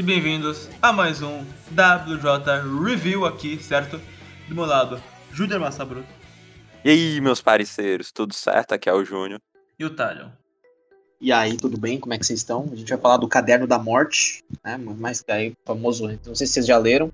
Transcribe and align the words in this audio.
e 0.00 0.02
bem-vindos 0.02 0.66
a 0.80 0.94
mais 0.94 1.20
um 1.20 1.44
WJ 1.72 2.82
Review 2.82 3.26
aqui, 3.26 3.62
certo? 3.62 4.00
Do 4.48 4.54
meu 4.54 4.64
lado, 4.64 4.98
Júnior 5.30 5.60
Massabruto. 5.60 6.08
E 6.82 6.88
aí, 6.88 7.20
meus 7.20 7.42
parceiros, 7.42 8.10
tudo 8.10 8.32
certo? 8.32 8.72
Aqui 8.72 8.88
é 8.88 8.94
o 8.94 9.04
Júnior. 9.04 9.38
E 9.78 9.84
o 9.84 9.90
Talion. 9.90 10.30
E 11.20 11.30
aí, 11.30 11.54
tudo 11.54 11.78
bem? 11.78 12.00
Como 12.00 12.14
é 12.14 12.18
que 12.18 12.24
vocês 12.24 12.38
estão? 12.38 12.66
A 12.72 12.76
gente 12.76 12.88
vai 12.88 12.98
falar 12.98 13.18
do 13.18 13.28
Caderno 13.28 13.66
da 13.66 13.78
Morte, 13.78 14.42
né? 14.64 14.78
Mais 14.78 15.20
que 15.20 15.30
aí, 15.30 15.52
famoso, 15.66 16.08
não 16.08 16.34
sei 16.34 16.46
se 16.46 16.54
vocês 16.54 16.66
já 16.66 16.78
leram. 16.78 17.12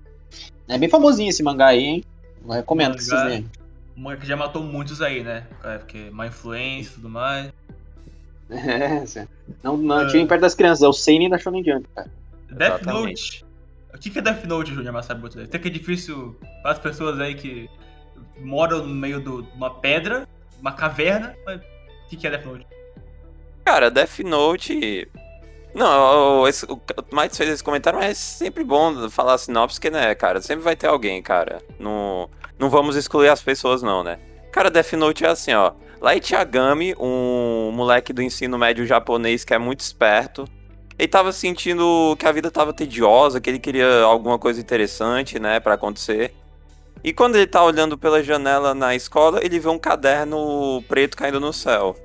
É 0.69 0.77
bem 0.77 0.87
famosinho 0.87 1.29
esse 1.29 1.43
mangá 1.43 1.67
aí, 1.67 1.83
hein? 1.83 2.03
Eu 2.41 2.51
recomendo 2.51 2.95
que 2.95 3.03
vocês 3.03 3.21
leiam. 3.21 3.43
Um 3.97 4.03
mangá 4.03 4.21
que 4.21 4.25
já 4.25 4.37
matou 4.37 4.63
muitos 4.63 5.01
aí, 5.01 5.25
né? 5.25 5.45
É, 5.61 5.77
porque 5.77 6.09
má 6.09 6.27
influência 6.27 6.91
e 6.91 6.93
tudo 6.93 7.09
mais. 7.09 7.51
É, 8.49 9.27
não, 9.61 9.75
não 9.75 10.05
uh... 10.05 10.07
tirem 10.07 10.25
perto 10.25 10.39
das 10.39 10.55
crianças, 10.55 10.81
é 10.81 10.87
o 10.87 10.93
Seinen 10.93 11.29
da 11.29 11.37
Shonen 11.37 11.61
Jump, 11.61 11.85
cara. 11.93 12.09
Death 12.51 12.83
Note. 12.83 13.45
O 13.93 13.97
que 13.97 14.17
é 14.17 14.21
Death 14.21 14.45
Note, 14.45 14.73
Júnior 14.73 14.93
Massabuto? 14.93 15.41
Até 15.41 15.57
que 15.57 15.67
é 15.67 15.71
difícil 15.71 16.37
para 16.61 16.71
as 16.71 16.79
pessoas 16.79 17.19
aí 17.19 17.35
que 17.35 17.69
moram 18.39 18.85
no 18.85 18.93
meio 18.93 19.21
de 19.21 19.29
uma 19.55 19.73
pedra, 19.73 20.27
uma 20.59 20.71
caverna, 20.71 21.35
mas 21.45 21.61
o 21.61 22.09
que 22.09 22.27
é 22.27 22.29
Death 22.29 22.45
Note? 22.45 22.67
Cara, 23.65 23.89
Death 23.89 24.19
Note. 24.19 25.09
Não, 25.73 26.41
o, 26.41 26.43
o, 26.43 26.45
o 26.47 27.15
Mites 27.15 27.37
fez 27.37 27.49
esse 27.49 27.63
comentário, 27.63 27.99
mas 27.99 28.11
é 28.11 28.13
sempre 28.13 28.63
bom 28.63 29.09
falar 29.09 29.37
sinopse, 29.37 29.75
porque, 29.75 29.89
né, 29.89 30.15
cara, 30.15 30.41
sempre 30.41 30.63
vai 30.63 30.75
ter 30.75 30.87
alguém, 30.87 31.21
cara. 31.21 31.59
Não, 31.79 32.29
não 32.57 32.69
vamos 32.69 32.95
excluir 32.95 33.29
as 33.29 33.41
pessoas, 33.41 33.81
não, 33.81 34.03
né? 34.03 34.19
Cara, 34.51 34.71
Death 34.71 34.93
Note 34.93 35.25
é 35.25 35.29
assim, 35.29 35.53
ó. 35.53 35.73
Light 35.99 36.33
Yagami, 36.33 36.95
um 36.99 37.71
moleque 37.71 38.13
do 38.13 38.21
ensino 38.21 38.57
médio 38.57 38.85
japonês 38.85 39.43
que 39.43 39.53
é 39.53 39.57
muito 39.57 39.81
esperto, 39.81 40.47
ele 40.97 41.07
tava 41.07 41.31
sentindo 41.31 42.15
que 42.17 42.25
a 42.25 42.31
vida 42.31 42.49
tava 42.49 42.73
tediosa, 42.73 43.39
que 43.39 43.49
ele 43.49 43.59
queria 43.59 44.01
alguma 44.01 44.39
coisa 44.39 44.59
interessante, 44.59 45.39
né, 45.39 45.59
para 45.59 45.75
acontecer. 45.75 46.33
E 47.03 47.13
quando 47.13 47.35
ele 47.35 47.45
tá 47.45 47.63
olhando 47.63 47.97
pela 47.97 48.23
janela 48.23 48.73
na 48.73 48.95
escola, 48.95 49.39
ele 49.43 49.59
vê 49.59 49.69
um 49.69 49.77
caderno 49.77 50.83
preto 50.87 51.15
caindo 51.15 51.39
no 51.39 51.53
céu. 51.53 51.95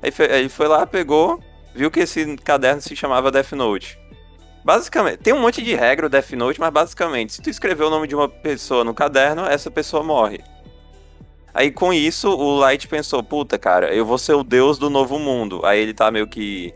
Aí 0.00 0.12
ele 0.30 0.48
foi 0.48 0.68
lá, 0.68 0.86
pegou, 0.86 1.40
viu 1.74 1.90
que 1.90 2.00
esse 2.00 2.36
caderno 2.36 2.80
se 2.80 2.94
chamava 2.94 3.32
Death 3.32 3.52
Note. 3.52 3.98
Basicamente, 4.64 5.18
tem 5.18 5.34
um 5.34 5.40
monte 5.40 5.62
de 5.62 5.74
regra 5.74 6.06
o 6.06 6.08
Death 6.08 6.30
Note, 6.32 6.60
mas 6.60 6.70
basicamente, 6.70 7.32
se 7.32 7.42
tu 7.42 7.50
escrever 7.50 7.84
o 7.84 7.90
nome 7.90 8.06
de 8.06 8.14
uma 8.14 8.28
pessoa 8.28 8.84
no 8.84 8.94
caderno, 8.94 9.44
essa 9.44 9.70
pessoa 9.70 10.04
morre. 10.04 10.40
Aí 11.52 11.72
com 11.72 11.92
isso, 11.92 12.30
o 12.30 12.58
Light 12.58 12.86
pensou, 12.86 13.24
puta 13.24 13.58
cara, 13.58 13.92
eu 13.92 14.04
vou 14.04 14.18
ser 14.18 14.34
o 14.34 14.44
deus 14.44 14.78
do 14.78 14.88
novo 14.88 15.18
mundo. 15.18 15.60
Aí 15.64 15.80
ele 15.80 15.92
tá 15.92 16.10
meio 16.10 16.28
que 16.28 16.72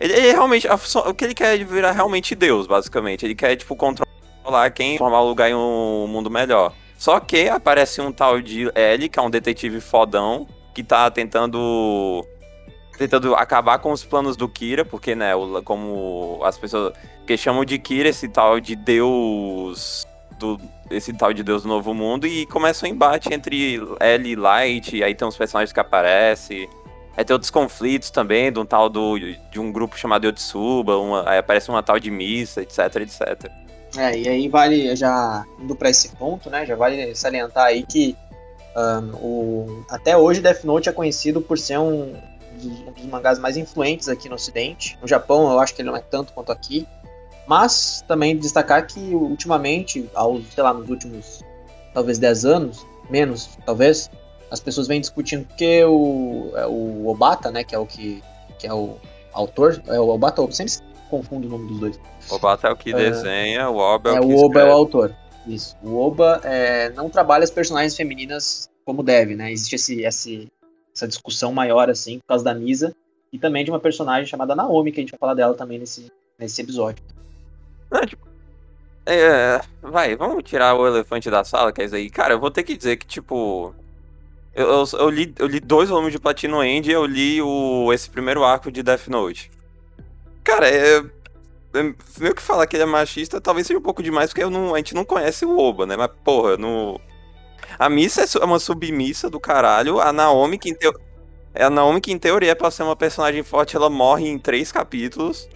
ele, 0.00 0.12
ele 0.12 0.32
realmente. 0.32 0.68
o 0.68 1.14
que 1.14 1.24
ele 1.24 1.34
quer 1.34 1.60
é 1.60 1.64
virar 1.64 1.92
realmente 1.92 2.34
Deus, 2.34 2.66
basicamente. 2.66 3.24
Ele 3.24 3.34
quer, 3.34 3.56
tipo, 3.56 3.74
controlar 3.74 4.70
quem 4.70 4.96
formar 4.98 5.20
o 5.20 5.28
lugar 5.28 5.50
em 5.50 5.54
um 5.54 6.06
mundo 6.06 6.30
melhor. 6.30 6.72
Só 6.96 7.20
que 7.20 7.48
aparece 7.48 8.00
um 8.00 8.12
tal 8.12 8.40
de 8.40 8.70
L, 8.74 9.08
que 9.08 9.18
é 9.18 9.22
um 9.22 9.30
detetive 9.30 9.80
fodão, 9.80 10.46
que 10.74 10.82
tá 10.82 11.10
tentando. 11.10 12.24
Tentando 12.96 13.34
acabar 13.36 13.78
com 13.78 13.92
os 13.92 14.04
planos 14.04 14.36
do 14.36 14.48
Kira, 14.48 14.84
porque, 14.84 15.14
né, 15.14 15.32
como 15.64 16.40
as 16.42 16.58
pessoas. 16.58 16.92
que 17.26 17.36
chamam 17.36 17.64
de 17.64 17.78
Kira 17.78 18.08
esse 18.08 18.28
tal 18.28 18.60
de 18.60 18.74
Deus. 18.74 20.06
Do, 20.38 20.60
esse 20.88 21.12
tal 21.12 21.32
de 21.32 21.42
Deus 21.42 21.62
do 21.64 21.68
Novo 21.68 21.92
Mundo, 21.92 22.24
e 22.24 22.46
começa 22.46 22.86
um 22.86 22.88
embate 22.88 23.34
entre 23.34 23.80
L 23.98 24.28
e 24.28 24.36
Light, 24.36 25.02
aí 25.02 25.12
tem 25.12 25.26
uns 25.26 25.36
personagens 25.36 25.72
que 25.72 25.80
aparecem. 25.80 26.68
Aí 27.18 27.24
tem 27.24 27.34
outros 27.34 27.50
conflitos 27.50 28.10
também, 28.10 28.52
de 28.52 28.60
um 28.60 28.64
tal 28.64 28.88
do, 28.88 29.18
de 29.18 29.58
um 29.58 29.72
grupo 29.72 29.98
chamado 29.98 30.24
Yotsuba, 30.24 30.96
uma, 30.98 31.28
aí 31.28 31.38
aparece 31.38 31.68
uma 31.68 31.82
tal 31.82 31.98
de 31.98 32.12
missa, 32.12 32.62
etc, 32.62 32.78
etc. 33.00 33.50
É, 33.96 34.16
e 34.16 34.28
aí 34.28 34.48
vale, 34.48 34.94
já 34.94 35.44
indo 35.58 35.74
para 35.74 35.90
esse 35.90 36.10
ponto, 36.10 36.48
né, 36.48 36.64
já 36.64 36.76
vale 36.76 37.12
salientar 37.16 37.64
aí 37.64 37.82
que 37.82 38.16
um, 38.76 39.16
o, 39.16 39.84
até 39.90 40.16
hoje 40.16 40.40
Death 40.40 40.62
Note 40.62 40.88
é 40.88 40.92
conhecido 40.92 41.40
por 41.40 41.58
ser 41.58 41.78
um 41.78 42.14
dos, 42.52 42.80
um 42.86 42.92
dos 42.92 43.04
mangás 43.06 43.40
mais 43.40 43.56
influentes 43.56 44.08
aqui 44.08 44.28
no 44.28 44.36
ocidente. 44.36 44.96
No 45.02 45.08
Japão 45.08 45.50
eu 45.50 45.58
acho 45.58 45.74
que 45.74 45.82
ele 45.82 45.90
não 45.90 45.96
é 45.96 46.00
tanto 46.00 46.32
quanto 46.32 46.52
aqui, 46.52 46.86
mas 47.48 48.04
também 48.06 48.36
destacar 48.36 48.86
que 48.86 49.00
ultimamente, 49.12 50.08
aos, 50.14 50.46
sei 50.54 50.62
lá, 50.62 50.72
nos 50.72 50.88
últimos 50.88 51.42
talvez 51.92 52.16
10 52.16 52.44
anos, 52.44 52.86
menos 53.10 53.58
talvez, 53.66 54.08
as 54.50 54.60
pessoas 54.60 54.86
vêm 54.86 55.00
discutindo 55.00 55.46
porque 55.46 55.84
o, 55.84 56.52
é 56.54 56.66
o 56.66 57.08
Obata, 57.08 57.50
né, 57.50 57.64
que 57.64 57.74
é 57.74 57.78
o 57.78 57.86
que, 57.86 58.22
que 58.58 58.66
é 58.66 58.72
o 58.72 58.96
autor, 59.32 59.82
é 59.86 60.00
o 60.00 60.08
Obata, 60.08 60.40
eu 60.40 60.50
sempre 60.50 60.72
confundo 61.10 61.46
o 61.46 61.50
nome 61.50 61.68
dos 61.68 61.80
dois. 61.80 62.00
Obata 62.30 62.68
é 62.68 62.70
o 62.70 62.76
que 62.76 62.90
é, 62.90 62.94
desenha, 62.94 63.70
o 63.70 63.76
Oba 63.76 64.10
é, 64.10 64.16
é 64.16 64.20
o 64.20 64.26
que 64.26 64.34
o 64.34 64.38
Oba 64.38 64.60
é 64.60 64.64
o 64.64 64.72
autor. 64.72 65.14
Isso. 65.46 65.76
O 65.82 65.96
Oba 65.96 66.40
é, 66.44 66.90
não 66.90 67.08
trabalha 67.08 67.44
as 67.44 67.50
personagens 67.50 67.96
femininas 67.96 68.68
como 68.84 69.02
deve, 69.02 69.34
né? 69.34 69.52
Existe 69.52 69.76
esse, 69.76 70.02
esse, 70.02 70.48
essa 70.94 71.06
discussão 71.06 71.52
maior, 71.52 71.90
assim, 71.90 72.18
por 72.18 72.26
causa 72.26 72.44
da 72.44 72.54
Misa, 72.54 72.94
e 73.32 73.38
também 73.38 73.64
de 73.64 73.70
uma 73.70 73.80
personagem 73.80 74.26
chamada 74.26 74.54
Naomi, 74.54 74.92
que 74.92 75.00
a 75.00 75.02
gente 75.02 75.10
vai 75.10 75.18
falar 75.18 75.34
dela 75.34 75.54
também 75.54 75.78
nesse, 75.78 76.10
nesse 76.38 76.60
episódio. 76.60 77.02
Não, 77.90 78.00
tipo, 78.02 78.28
é, 79.10 79.62
vai, 79.80 80.14
vamos 80.16 80.44
tirar 80.44 80.74
o 80.74 80.86
elefante 80.86 81.30
da 81.30 81.42
sala, 81.42 81.72
que 81.72 81.80
é 81.80 81.86
isso 81.86 81.94
aí. 81.94 82.10
Cara, 82.10 82.34
eu 82.34 82.38
vou 82.38 82.50
ter 82.50 82.62
que 82.62 82.76
dizer 82.76 82.98
que, 82.98 83.06
tipo, 83.06 83.74
eu, 84.58 84.66
eu, 84.66 84.84
eu, 84.98 85.08
li, 85.08 85.32
eu 85.38 85.46
li 85.46 85.60
dois 85.60 85.88
volumes 85.88 86.12
de 86.12 86.18
Platino 86.18 86.62
End 86.64 86.90
e 86.90 86.92
eu 86.92 87.06
li 87.06 87.40
o, 87.40 87.92
esse 87.92 88.10
primeiro 88.10 88.42
arco 88.42 88.72
de 88.72 88.82
Death 88.82 89.06
Note. 89.06 89.52
Cara, 90.42 90.68
é, 90.68 90.98
é, 90.98 91.94
meio 92.18 92.34
que 92.34 92.42
falar 92.42 92.66
que 92.66 92.74
ele 92.74 92.82
é 92.82 92.86
machista 92.86 93.40
talvez 93.40 93.68
seja 93.68 93.78
um 93.78 93.82
pouco 93.82 94.02
demais, 94.02 94.30
porque 94.30 94.44
não, 94.46 94.74
a 94.74 94.78
gente 94.78 94.96
não 94.96 95.04
conhece 95.04 95.44
o 95.44 95.56
Oba, 95.56 95.86
né? 95.86 95.96
Mas, 95.96 96.10
porra, 96.24 96.56
no... 96.56 97.00
A 97.78 97.88
missa 97.88 98.24
é 98.24 98.44
uma 98.44 98.58
submissa 98.58 99.30
do 99.30 99.38
caralho. 99.38 100.00
A 100.00 100.12
Naomi, 100.12 100.58
que 100.58 100.70
em, 100.70 100.76
é 101.54 101.62
a 101.62 101.70
Naomi, 101.70 102.00
que 102.00 102.10
em 102.10 102.18
teoria 102.18 102.50
é 102.50 102.54
pra 102.56 102.72
ser 102.72 102.82
uma 102.82 102.96
personagem 102.96 103.44
forte, 103.44 103.76
ela 103.76 103.88
morre 103.88 104.26
em 104.26 104.38
três 104.38 104.72
capítulos. 104.72 105.48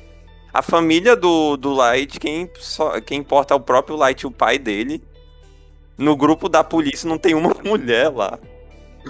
A 0.55 0.63
família 0.63 1.17
do, 1.17 1.57
do 1.57 1.73
Light, 1.73 2.21
quem, 2.21 2.49
só, 2.55 3.01
quem 3.01 3.19
importa 3.19 3.53
é 3.53 3.57
o 3.57 3.61
próprio 3.61 3.97
Light 3.97 4.25
o 4.25 4.31
pai 4.31 4.61
dele. 4.61 5.03
No 5.99 6.15
grupo 6.15 6.49
da 6.49 6.63
polícia 6.63 7.09
não 7.09 7.19
tem 7.19 7.35
uma 7.35 7.53
mulher 7.65 8.09
lá. 8.11 8.39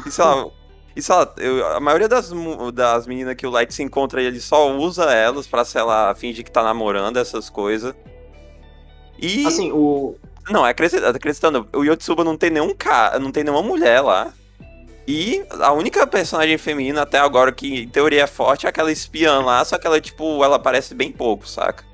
E 0.07 0.11
sei 0.11 0.25
lá, 0.25 0.47
e 0.95 1.03
sei 1.03 1.15
lá 1.15 1.33
eu, 1.39 1.67
a 1.69 1.81
maioria 1.81 2.09
das, 2.09 2.31
das 2.75 3.07
meninas 3.07 3.35
que 3.35 3.47
o 3.47 3.51
Light 3.51 3.73
se 3.73 3.83
encontra, 3.83 4.23
ele 4.23 4.41
só 4.41 4.75
usa 4.77 5.05
elas 5.13 5.47
pra, 5.47 5.65
sei 5.65 5.83
lá, 5.83 6.15
fingir 6.15 6.45
que 6.45 6.51
tá 6.51 6.63
namorando, 6.63 7.19
essas 7.19 7.49
coisas. 7.49 7.95
E. 9.19 9.47
Assim, 9.47 9.71
o. 9.73 10.17
Não, 10.51 10.67
é 10.67 10.71
acrescentando, 10.71 11.69
o 11.73 11.85
Yotsuba 11.85 12.25
não 12.25 12.37
tem 12.37 12.51
nenhum 12.51 12.75
cara, 12.75 13.19
não 13.19 13.31
tem 13.31 13.45
nenhuma 13.45 13.63
mulher 13.63 14.01
lá. 14.01 14.33
E 15.07 15.45
a 15.61 15.73
única 15.73 16.07
personagem 16.07 16.59
feminina 16.59 17.03
até 17.03 17.19
agora 17.19 17.53
que 17.53 17.83
em 17.83 17.89
teoria 17.89 18.23
é 18.23 18.27
forte 18.27 18.67
é 18.67 18.69
aquela 18.69 18.91
espiã 18.91 19.41
lá, 19.41 19.65
só 19.65 19.79
que 19.79 19.87
ela, 19.87 20.01
tipo, 20.01 20.43
ela 20.45 20.57
aparece 20.57 20.95
bem 20.95 21.11
pouco, 21.11 21.49
saca? 21.49 21.85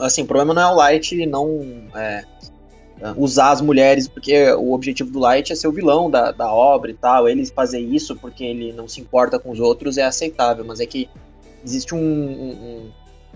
Assim, 0.00 0.22
o 0.22 0.26
problema 0.26 0.54
não 0.54 0.62
é 0.62 0.66
o 0.66 0.74
Light 0.74 1.26
não 1.26 1.88
é, 1.94 2.24
usar 3.16 3.50
as 3.50 3.60
mulheres, 3.60 4.08
porque 4.08 4.50
o 4.52 4.72
objetivo 4.72 5.10
do 5.10 5.18
Light 5.18 5.52
é 5.52 5.56
ser 5.56 5.68
o 5.68 5.72
vilão 5.72 6.10
da, 6.10 6.30
da 6.30 6.52
obra 6.52 6.90
e 6.90 6.94
tal. 6.94 7.28
Ele 7.28 7.44
fazer 7.46 7.80
isso 7.80 8.16
porque 8.16 8.44
ele 8.44 8.72
não 8.72 8.88
se 8.88 9.00
importa 9.00 9.38
com 9.38 9.50
os 9.50 9.60
outros 9.60 9.98
é 9.98 10.04
aceitável, 10.04 10.64
mas 10.64 10.80
é 10.80 10.86
que 10.86 11.08
existe 11.64 11.94
um. 11.94 11.98
um, 11.98 12.50
um 12.50 12.90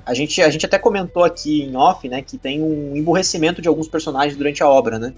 a, 0.04 0.14
gente, 0.14 0.42
a 0.42 0.50
gente 0.50 0.66
até 0.66 0.78
comentou 0.78 1.22
aqui 1.22 1.62
em 1.62 1.76
off, 1.76 2.08
né, 2.08 2.22
que 2.22 2.36
tem 2.36 2.60
um 2.60 2.96
emburrecimento 2.96 3.62
de 3.62 3.68
alguns 3.68 3.86
personagens 3.86 4.36
durante 4.36 4.62
a 4.62 4.68
obra, 4.68 4.98
né? 4.98 5.14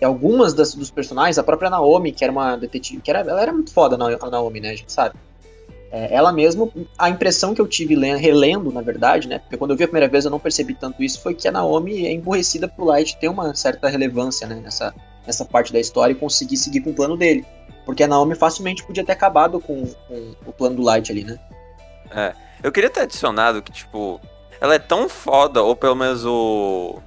E 0.00 0.04
algumas 0.04 0.52
das, 0.54 0.74
dos 0.74 0.90
personagens, 0.90 1.38
a 1.38 1.42
própria 1.42 1.70
Naomi, 1.70 2.12
que 2.12 2.22
era 2.22 2.30
uma 2.30 2.56
detetive, 2.56 3.00
que 3.00 3.10
era, 3.10 3.20
ela 3.20 3.40
era 3.40 3.52
muito 3.52 3.72
foda, 3.72 3.96
a 3.96 4.30
Naomi, 4.30 4.60
né, 4.60 4.70
a 4.70 4.76
gente 4.76 4.92
sabe. 4.92 5.16
É, 5.90 6.14
ela 6.14 6.32
mesmo, 6.32 6.70
a 6.98 7.08
impressão 7.08 7.54
que 7.54 7.60
eu 7.60 7.66
tive 7.66 7.96
lendo, 7.96 8.18
relendo, 8.18 8.70
na 8.70 8.82
verdade, 8.82 9.26
né? 9.26 9.38
Porque 9.38 9.56
quando 9.56 9.70
eu 9.70 9.76
vi 9.76 9.84
a 9.84 9.88
primeira 9.88 10.08
vez 10.08 10.24
eu 10.24 10.30
não 10.30 10.38
percebi 10.38 10.74
tanto 10.74 11.02
isso, 11.02 11.20
foi 11.22 11.34
que 11.34 11.48
a 11.48 11.52
Naomi 11.52 12.06
é 12.06 12.12
emburrecida 12.12 12.68
pro 12.68 12.84
Light 12.84 13.16
ter 13.18 13.28
uma 13.28 13.54
certa 13.54 13.88
relevância, 13.88 14.46
né? 14.46 14.60
Nessa, 14.62 14.94
nessa 15.26 15.44
parte 15.46 15.72
da 15.72 15.80
história 15.80 16.12
e 16.12 16.16
conseguir 16.16 16.58
seguir 16.58 16.80
com 16.80 16.90
o 16.90 16.94
plano 16.94 17.16
dele. 17.16 17.44
Porque 17.86 18.02
a 18.02 18.08
Naomi 18.08 18.34
facilmente 18.34 18.84
podia 18.84 19.02
ter 19.02 19.12
acabado 19.12 19.58
com, 19.60 19.86
com 20.06 20.34
o 20.46 20.52
plano 20.52 20.76
do 20.76 20.82
Light 20.82 21.10
ali, 21.10 21.24
né? 21.24 21.38
É. 22.10 22.34
Eu 22.62 22.70
queria 22.70 22.90
ter 22.90 23.00
adicionado 23.00 23.62
que, 23.62 23.72
tipo, 23.72 24.20
ela 24.60 24.74
é 24.74 24.78
tão 24.78 25.08
foda, 25.08 25.62
ou 25.62 25.74
pelo 25.74 25.94
menos 25.94 26.22
o. 26.26 27.00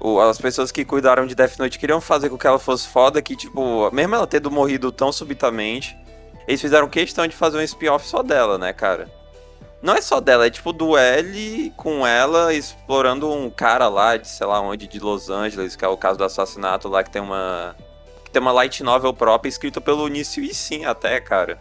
o 0.00 0.18
as 0.18 0.38
pessoas 0.38 0.72
que 0.72 0.84
cuidaram 0.84 1.26
de 1.26 1.34
Death 1.36 1.58
Note 1.58 1.78
queriam 1.78 2.00
fazer 2.00 2.28
com 2.28 2.36
que 2.36 2.46
ela 2.46 2.58
fosse 2.58 2.88
foda, 2.88 3.22
que, 3.22 3.36
tipo, 3.36 3.88
mesmo 3.92 4.16
ela 4.16 4.26
tendo 4.26 4.50
morrido 4.50 4.90
tão 4.90 5.12
subitamente 5.12 5.96
eles 6.46 6.60
fizeram 6.60 6.88
questão 6.88 7.26
de 7.26 7.34
fazer 7.34 7.58
um 7.58 7.62
spin-off 7.62 8.06
só 8.06 8.22
dela, 8.22 8.58
né, 8.58 8.72
cara? 8.72 9.08
Não 9.80 9.94
é 9.94 10.00
só 10.00 10.20
dela, 10.20 10.46
é 10.46 10.50
tipo 10.50 10.72
do 10.72 10.96
L 10.96 11.72
com 11.76 12.06
ela 12.06 12.54
explorando 12.54 13.30
um 13.32 13.50
cara 13.50 13.88
lá 13.88 14.16
de 14.16 14.28
sei 14.28 14.46
lá 14.46 14.60
onde, 14.60 14.86
de 14.86 15.00
Los 15.00 15.28
Angeles, 15.28 15.74
que 15.74 15.84
é 15.84 15.88
o 15.88 15.96
caso 15.96 16.18
do 16.18 16.24
assassinato 16.24 16.88
lá, 16.88 17.02
que 17.02 17.10
tem 17.10 17.20
uma. 17.20 17.74
que 18.24 18.30
tem 18.30 18.40
uma 18.40 18.52
light 18.52 18.82
novel 18.84 19.12
própria 19.12 19.48
escrita 19.48 19.80
pelo 19.80 20.06
Início 20.06 20.42
e 20.42 20.54
sim 20.54 20.84
até, 20.84 21.20
cara. 21.20 21.58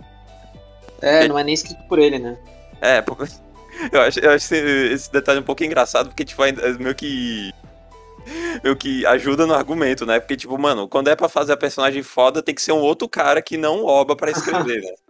É, 1.01 1.27
não 1.27 1.37
é 1.39 1.43
nem 1.43 1.55
escrito 1.55 1.81
por 1.87 1.97
ele, 1.97 2.19
né? 2.19 2.37
É, 2.79 3.01
porque, 3.01 3.25
Eu 3.91 4.01
acho, 4.01 4.19
eu 4.19 4.31
acho 4.31 4.45
esse, 4.53 4.93
esse 4.93 5.11
detalhe 5.11 5.39
um 5.39 5.43
pouco 5.43 5.63
engraçado, 5.63 6.07
porque, 6.07 6.25
tipo, 6.25 6.41
ainda- 6.43 6.67
meio 6.77 6.93
que. 6.93 7.51
Meio 8.63 8.75
que 8.75 9.05
ajuda 9.05 9.45
no 9.45 9.53
argumento, 9.53 10.05
né? 10.05 10.19
Porque, 10.19 10.37
tipo, 10.37 10.57
mano, 10.57 10.87
quando 10.87 11.09
é 11.09 11.15
pra 11.15 11.29
fazer 11.29 11.53
a 11.53 11.57
personagem 11.57 12.03
foda, 12.03 12.41
tem 12.41 12.55
que 12.55 12.61
ser 12.61 12.71
um 12.71 12.81
outro 12.81 13.07
cara 13.07 13.41
que 13.41 13.57
não 13.57 13.85
oba 13.85 14.15
pra 14.15 14.31
escrever, 14.31 14.81
né? 14.81 14.91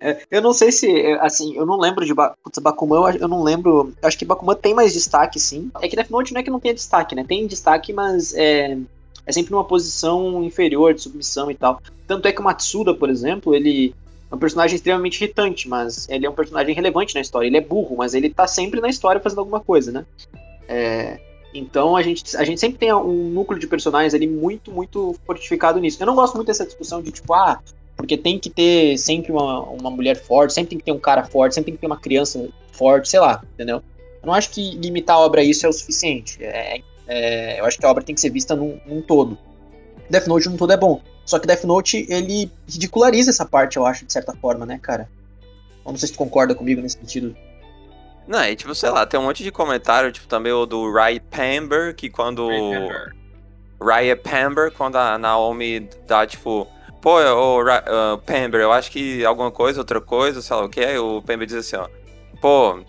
É, 0.00 0.22
eu 0.30 0.40
não 0.40 0.52
sei 0.52 0.70
se, 0.70 0.88
é, 0.88 1.14
assim, 1.14 1.56
eu 1.56 1.66
não 1.66 1.76
lembro 1.76 2.06
de 2.06 2.14
ba 2.14 2.32
Putz, 2.44 2.60
Bakuman, 2.60 3.10
eu 3.10 3.22
eu 3.22 3.26
não 3.26 3.42
lembro. 3.42 3.92
eu 4.00 4.08
Acho 4.08 4.16
que 4.16 4.24
Bakuman 4.24 4.54
tem 4.54 4.72
mais 4.72 4.92
destaque, 4.92 5.40
sim. 5.40 5.68
É 5.80 5.88
que 5.88 5.96
Death 5.96 6.10
Note 6.10 6.32
não 6.32 6.40
é 6.40 6.44
que 6.44 6.50
não 6.50 6.60
tenha 6.60 6.72
destaque, 6.74 7.16
né? 7.16 7.24
Tem 7.26 7.44
destaque, 7.48 7.92
mas 7.92 8.32
é, 8.34 8.78
é 9.26 9.32
sempre 9.32 9.50
numa 9.50 9.64
posição 9.64 10.44
inferior 10.44 10.94
de 10.94 11.02
submissão 11.02 11.50
e 11.50 11.56
tal. 11.56 11.80
Tanto 12.06 12.28
é 12.28 12.32
que 12.32 12.40
o 12.40 12.44
Matsuda, 12.44 12.94
por 12.94 13.10
exemplo, 13.10 13.52
ele 13.52 13.92
é 14.30 14.34
um 14.34 14.38
personagem 14.38 14.76
extremamente 14.76 15.16
irritante, 15.22 15.68
mas 15.68 16.08
ele 16.08 16.24
é 16.24 16.30
um 16.30 16.34
personagem 16.34 16.74
relevante 16.74 17.14
na 17.14 17.20
história. 17.20 17.46
Ele 17.46 17.56
é 17.56 17.60
burro, 17.60 17.96
mas 17.96 18.14
ele 18.14 18.30
tá 18.30 18.46
sempre 18.46 18.80
na 18.80 18.88
história 18.88 19.20
fazendo 19.20 19.40
alguma 19.40 19.60
coisa, 19.60 19.90
né? 19.90 20.06
É, 20.68 21.18
então 21.54 21.96
a 21.96 22.02
gente, 22.02 22.36
a 22.36 22.44
gente 22.44 22.60
sempre 22.60 22.78
tem 22.78 22.92
um 22.92 23.30
núcleo 23.30 23.58
de 23.58 23.66
personagens 23.66 24.14
ali 24.14 24.26
muito, 24.26 24.70
muito 24.70 25.14
fortificado 25.26 25.78
nisso. 25.78 26.02
Eu 26.02 26.06
não 26.06 26.14
gosto 26.14 26.34
muito 26.34 26.46
dessa 26.46 26.64
discussão 26.64 27.02
de 27.02 27.10
tipo, 27.10 27.32
ah, 27.34 27.60
porque 27.96 28.16
tem 28.16 28.38
que 28.38 28.50
ter 28.50 28.96
sempre 28.98 29.32
uma, 29.32 29.60
uma 29.62 29.90
mulher 29.90 30.16
forte, 30.16 30.54
sempre 30.54 30.70
tem 30.70 30.78
que 30.78 30.84
ter 30.84 30.92
um 30.92 30.98
cara 30.98 31.24
forte, 31.24 31.54
sempre 31.54 31.72
tem 31.72 31.74
que 31.76 31.80
ter 31.80 31.86
uma 31.86 32.00
criança 32.00 32.48
forte, 32.72 33.08
sei 33.08 33.20
lá, 33.20 33.42
entendeu? 33.54 33.82
Eu 34.22 34.26
não 34.26 34.34
acho 34.34 34.50
que 34.50 34.76
limitar 34.76 35.16
a 35.16 35.20
obra 35.20 35.40
a 35.40 35.44
isso 35.44 35.66
é 35.66 35.68
o 35.68 35.72
suficiente. 35.72 36.42
É, 36.42 36.80
é, 37.06 37.60
eu 37.60 37.64
acho 37.64 37.78
que 37.78 37.84
a 37.84 37.90
obra 37.90 38.02
tem 38.02 38.14
que 38.14 38.20
ser 38.20 38.30
vista 38.30 38.56
num, 38.56 38.78
num 38.86 39.02
todo. 39.02 39.36
Death 40.08 40.26
Note 40.26 40.48
num 40.48 40.56
todo 40.56 40.72
é 40.72 40.76
bom. 40.76 41.00
Só 41.24 41.38
que 41.38 41.46
Death 41.46 41.64
Note, 41.64 42.06
ele 42.08 42.50
ridiculariza 42.66 43.30
essa 43.30 43.44
parte, 43.44 43.76
eu 43.76 43.86
acho, 43.86 44.04
de 44.04 44.12
certa 44.12 44.34
forma, 44.34 44.66
né, 44.66 44.78
cara? 44.80 45.08
Eu 45.84 45.92
não 45.92 45.98
sei 45.98 46.08
se 46.08 46.14
tu 46.14 46.18
concorda 46.18 46.54
comigo 46.54 46.80
nesse 46.80 46.98
sentido. 46.98 47.36
Não, 48.26 48.44
e 48.44 48.54
tipo, 48.56 48.74
sei 48.74 48.90
lá, 48.90 49.04
tem 49.04 49.18
um 49.18 49.24
monte 49.24 49.42
de 49.42 49.50
comentário, 49.50 50.12
tipo, 50.12 50.26
também 50.28 50.52
o 50.52 50.64
do 50.64 50.90
Ray 50.92 51.20
Pamber, 51.20 51.94
que 51.94 52.08
quando. 52.08 52.48
Raya 53.80 54.16
Pamber, 54.16 54.70
quando 54.70 54.96
a 54.96 55.18
Naomi 55.18 55.88
dá, 56.06 56.24
tipo, 56.26 56.68
pô, 57.00 57.18
o 57.20 57.64
Ra- 57.64 57.82
Pamber, 58.24 58.60
eu 58.60 58.70
acho 58.72 58.90
que 58.92 59.24
alguma 59.24 59.50
coisa, 59.50 59.80
outra 59.80 60.00
coisa, 60.00 60.40
sei 60.40 60.54
lá 60.56 60.64
o 60.64 60.68
que, 60.68 60.80
aí 60.80 60.96
o 60.98 61.20
Pamber 61.20 61.46
diz 61.46 61.56
assim, 61.56 61.74
ó, 61.76 61.88
pô, 62.40 62.80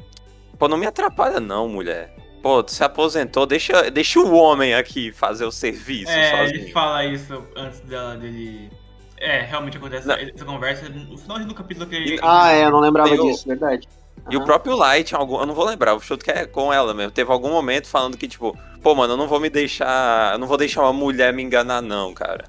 pô, 0.60 0.68
não 0.68 0.78
me 0.78 0.86
atrapalha 0.86 1.40
não, 1.40 1.68
mulher. 1.68 2.14
Pô, 2.44 2.62
tu 2.62 2.72
se 2.72 2.84
aposentou, 2.84 3.46
deixa, 3.48 3.90
deixa 3.90 4.20
o 4.20 4.34
homem 4.36 4.76
aqui 4.76 5.12
fazer 5.12 5.46
o 5.46 5.52
serviço 5.52 6.12
É, 6.12 6.30
sozinho. 6.38 6.62
ele 6.62 6.72
fala 6.72 7.06
isso 7.06 7.44
antes 7.56 7.80
dela, 7.82 8.16
dele. 8.18 8.70
É, 9.18 9.42
realmente 9.42 9.78
acontece 9.78 10.06
Não. 10.06 10.16
essa 10.16 10.44
conversa 10.46 10.90
no 10.90 11.18
final 11.18 11.40
do 11.40 11.56
capítulo 11.56 11.88
que 11.90 11.96
ele. 11.96 12.20
Ah, 12.22 12.52
é, 12.52 12.66
eu 12.66 12.72
não 12.72 12.82
lembrava 12.82 13.10
Tem 13.10 13.20
o- 13.20 13.24
disso, 13.32 13.48
verdade. 13.48 13.88
E 14.30 14.38
o 14.38 14.44
próprio 14.46 14.76
Light, 14.76 15.14
algum, 15.14 15.40
eu 15.40 15.46
não 15.46 15.54
vou 15.54 15.66
lembrar, 15.66 15.94
o 15.96 16.00
chuto 16.00 16.24
que 16.24 16.32
é 16.32 16.46
com 16.46 16.72
ela 16.72 16.94
mesmo. 16.94 17.12
Teve 17.12 17.30
algum 17.32 17.50
momento 17.52 17.88
falando 17.88 18.18
que, 18.18 18.28
tipo, 18.28 18.58
pô, 18.82 18.96
mano, 18.96 19.14
eu 19.14 19.18
não 19.18 19.28
vou 19.28 19.40
me 19.40 19.50
deixar. 19.50 20.34
Eu 20.34 20.40
não 20.40 20.48
vou 20.48 20.58
deixar 20.58 20.82
uma 20.84 20.94
mulher 20.94 21.34
me 21.34 21.44
enganar, 21.44 21.82
não, 21.82 22.14
cara. 22.14 22.46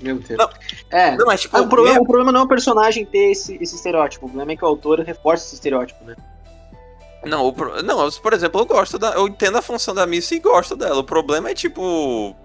Meu 0.00 0.16
Deus. 0.18 0.38
Não. 0.38 0.48
É, 0.90 1.16
Não, 1.16 1.26
mas 1.26 1.40
tipo, 1.40 1.56
Ah, 1.56 1.62
o, 1.62 1.68
problema, 1.68 1.94
mesmo- 1.94 2.04
o 2.04 2.06
problema 2.06 2.30
não 2.32 2.40
é 2.40 2.44
o 2.44 2.48
personagem 2.48 3.04
ter 3.04 3.32
esse, 3.32 3.56
esse 3.60 3.74
estereótipo. 3.74 4.26
O 4.26 4.28
problema 4.28 4.52
é 4.52 4.56
que 4.56 4.64
o 4.64 4.68
autor 4.68 5.00
reforça 5.00 5.46
esse 5.46 5.54
estereótipo, 5.54 6.04
né? 6.04 6.14
Não, 7.24 7.48
o 7.48 7.82
não, 7.82 8.04
eu, 8.04 8.12
por 8.12 8.32
exemplo, 8.32 8.60
eu 8.60 8.64
gosto 8.66 8.96
da. 8.96 9.12
Eu 9.14 9.26
entendo 9.26 9.58
a 9.58 9.62
função 9.62 9.92
da 9.92 10.06
missa 10.06 10.36
e 10.36 10.38
gosto 10.38 10.76
dela. 10.76 11.00
O 11.00 11.04
problema 11.04 11.50
é 11.50 11.54
tipo. 11.54 12.36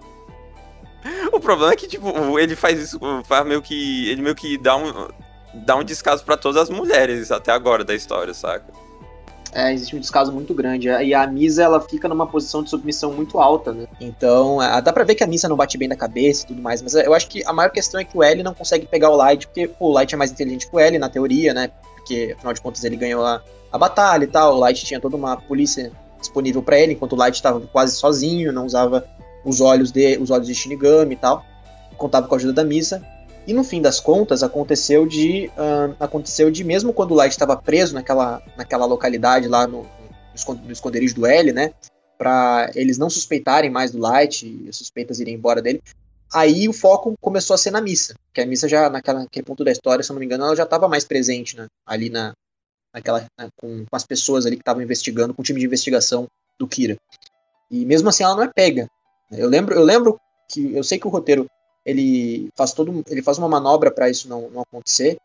O 1.32 1.38
problema 1.38 1.72
é 1.72 1.76
que, 1.76 1.86
tipo, 1.86 2.38
ele 2.40 2.56
faz 2.56 2.80
isso, 2.80 2.98
faz 3.24 3.46
meio 3.46 3.62
que. 3.62 4.10
Ele 4.10 4.20
meio 4.22 4.34
que 4.34 4.58
dá 4.58 4.74
um. 4.74 5.08
Dá 5.54 5.76
um 5.76 5.84
descaso 5.84 6.24
pra 6.24 6.36
todas 6.36 6.62
as 6.62 6.70
mulheres 6.70 7.30
até 7.30 7.52
agora 7.52 7.84
da 7.84 7.94
história, 7.94 8.34
saca? 8.34 8.72
É, 9.54 9.72
existe 9.72 9.94
um 9.94 10.00
descaso 10.00 10.32
muito 10.32 10.52
grande. 10.52 10.88
E 10.88 11.14
a 11.14 11.24
Misa, 11.28 11.62
ela 11.62 11.80
fica 11.80 12.08
numa 12.08 12.26
posição 12.26 12.62
de 12.64 12.70
submissão 12.70 13.12
muito 13.12 13.38
alta, 13.38 13.72
né? 13.72 13.86
Então, 14.00 14.60
é, 14.60 14.82
dá 14.82 14.92
pra 14.92 15.04
ver 15.04 15.14
que 15.14 15.22
a 15.22 15.26
Misa 15.28 15.48
não 15.48 15.56
bate 15.56 15.78
bem 15.78 15.86
na 15.86 15.94
cabeça 15.94 16.42
e 16.42 16.48
tudo 16.48 16.60
mais, 16.60 16.82
mas 16.82 16.94
eu 16.94 17.14
acho 17.14 17.28
que 17.28 17.44
a 17.46 17.52
maior 17.52 17.70
questão 17.70 18.00
é 18.00 18.04
que 18.04 18.18
o 18.18 18.22
L 18.22 18.42
não 18.42 18.52
consegue 18.52 18.84
pegar 18.84 19.10
o 19.10 19.16
Light, 19.16 19.46
porque 19.46 19.68
pô, 19.68 19.90
o 19.90 19.92
Light 19.92 20.12
é 20.12 20.18
mais 20.18 20.32
inteligente 20.32 20.68
que 20.68 20.74
o 20.74 20.80
L, 20.80 20.98
na 20.98 21.08
teoria, 21.08 21.54
né? 21.54 21.70
Porque, 21.94 22.34
afinal 22.36 22.52
de 22.52 22.60
contas, 22.60 22.82
ele 22.82 22.96
ganhou 22.96 23.24
a, 23.24 23.40
a 23.70 23.78
batalha 23.78 24.24
e 24.24 24.26
tal, 24.26 24.56
o 24.56 24.58
Light 24.58 24.84
tinha 24.84 24.98
toda 24.98 25.16
uma 25.16 25.36
polícia 25.36 25.92
disponível 26.18 26.60
pra 26.60 26.76
ele, 26.76 26.94
enquanto 26.94 27.12
o 27.12 27.16
Light 27.16 27.36
estava 27.36 27.60
quase 27.60 27.94
sozinho, 27.94 28.52
não 28.52 28.66
usava 28.66 29.06
os 29.44 29.60
olhos 29.60 29.92
de 29.92 30.18
os 30.18 30.30
olhos 30.30 30.48
de 30.48 30.54
Shinigami 30.54 31.14
e 31.14 31.16
tal, 31.16 31.44
contava 31.96 32.26
com 32.26 32.34
a 32.34 32.38
ajuda 32.38 32.54
da 32.54 32.64
Misa. 32.64 33.06
E 33.46 33.52
no 33.52 33.62
fim 33.62 33.82
das 33.82 34.00
contas, 34.00 34.42
aconteceu 34.42 35.06
de. 35.06 35.50
ahn, 35.56 35.94
aconteceu 36.00 36.50
de, 36.50 36.64
mesmo 36.64 36.92
quando 36.92 37.12
o 37.12 37.14
Light 37.14 37.32
estava 37.32 37.56
preso 37.56 37.94
naquela, 37.94 38.42
naquela 38.56 38.86
localidade 38.86 39.48
lá 39.48 39.66
no, 39.66 39.82
no 39.82 39.88
escon- 40.34 40.54
no 40.54 40.72
esconderijo 40.72 41.14
do 41.14 41.26
L, 41.26 41.52
né? 41.52 41.72
Pra 42.16 42.70
eles 42.74 42.96
não 42.96 43.10
suspeitarem 43.10 43.70
mais 43.70 43.90
do 43.90 43.98
Light 43.98 44.46
e 44.46 44.68
as 44.68 44.76
suspeitas 44.76 45.20
irem 45.20 45.34
embora 45.34 45.60
dele. 45.60 45.82
Aí 46.32 46.68
o 46.68 46.72
foco 46.72 47.14
começou 47.20 47.54
a 47.54 47.58
ser 47.58 47.70
na 47.70 47.80
missa. 47.80 48.14
Que 48.32 48.40
a 48.40 48.46
missa 48.46 48.66
já, 48.66 48.88
naquela, 48.88 49.20
naquele 49.20 49.44
ponto 49.44 49.62
da 49.62 49.70
história, 49.70 50.02
se 50.02 50.10
eu 50.10 50.14
não 50.14 50.20
me 50.20 50.26
engano, 50.26 50.44
ela 50.44 50.56
já 50.56 50.62
estava 50.64 50.88
mais 50.88 51.04
presente, 51.04 51.56
né? 51.56 51.66
Ali 51.86 52.08
na, 52.08 52.32
naquela, 52.94 53.26
com, 53.56 53.84
com 53.84 53.96
as 53.96 54.04
pessoas 54.04 54.46
ali 54.46 54.56
que 54.56 54.62
estavam 54.62 54.82
investigando, 54.82 55.34
com 55.34 55.42
o 55.42 55.44
time 55.44 55.60
de 55.60 55.66
investigação 55.66 56.26
do 56.58 56.66
Kira. 56.66 56.96
E 57.70 57.84
mesmo 57.84 58.08
assim 58.08 58.24
ela 58.24 58.34
não 58.36 58.42
é 58.42 58.48
pega. 58.48 58.88
Eu 59.30 59.48
lembro, 59.48 59.74
eu 59.74 59.82
lembro 59.82 60.18
que 60.48 60.74
eu 60.74 60.82
sei 60.82 60.98
que 60.98 61.06
o 61.06 61.10
roteiro 61.10 61.46
ele 61.84 62.48
faz 62.56 62.72
todo 62.72 63.04
ele 63.08 63.22
faz 63.22 63.38
uma 63.38 63.48
manobra 63.48 63.90
para 63.90 64.08
isso 64.08 64.28
não, 64.28 64.48
não 64.50 64.62
acontecer, 64.62 65.16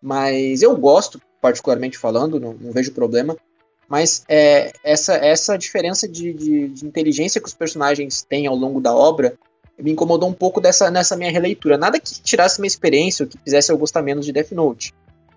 mas 0.00 0.62
eu 0.62 0.76
gosto 0.76 1.20
particularmente 1.40 1.98
falando, 1.98 2.40
não, 2.40 2.54
não 2.54 2.72
vejo 2.72 2.92
problema. 2.92 3.36
Mas 3.88 4.24
é, 4.28 4.72
essa 4.82 5.14
essa 5.14 5.58
diferença 5.58 6.08
de, 6.08 6.32
de, 6.32 6.68
de 6.68 6.86
inteligência 6.86 7.40
que 7.40 7.48
os 7.48 7.54
personagens 7.54 8.22
têm 8.22 8.46
ao 8.46 8.56
longo 8.56 8.80
da 8.80 8.94
obra 8.94 9.38
me 9.78 9.90
incomodou 9.90 10.28
um 10.28 10.32
pouco 10.32 10.60
dessa 10.60 10.90
nessa 10.90 11.16
minha 11.16 11.30
releitura. 11.30 11.76
Nada 11.76 12.00
que 12.00 12.22
tirasse 12.22 12.60
minha 12.60 12.68
experiência 12.68 13.24
ou 13.24 13.28
que 13.28 13.38
fizesse 13.38 13.70
eu 13.70 13.78
gostar 13.78 14.02
menos 14.02 14.24
de 14.24 14.32
Death 14.32 14.52
Note. 14.52 14.94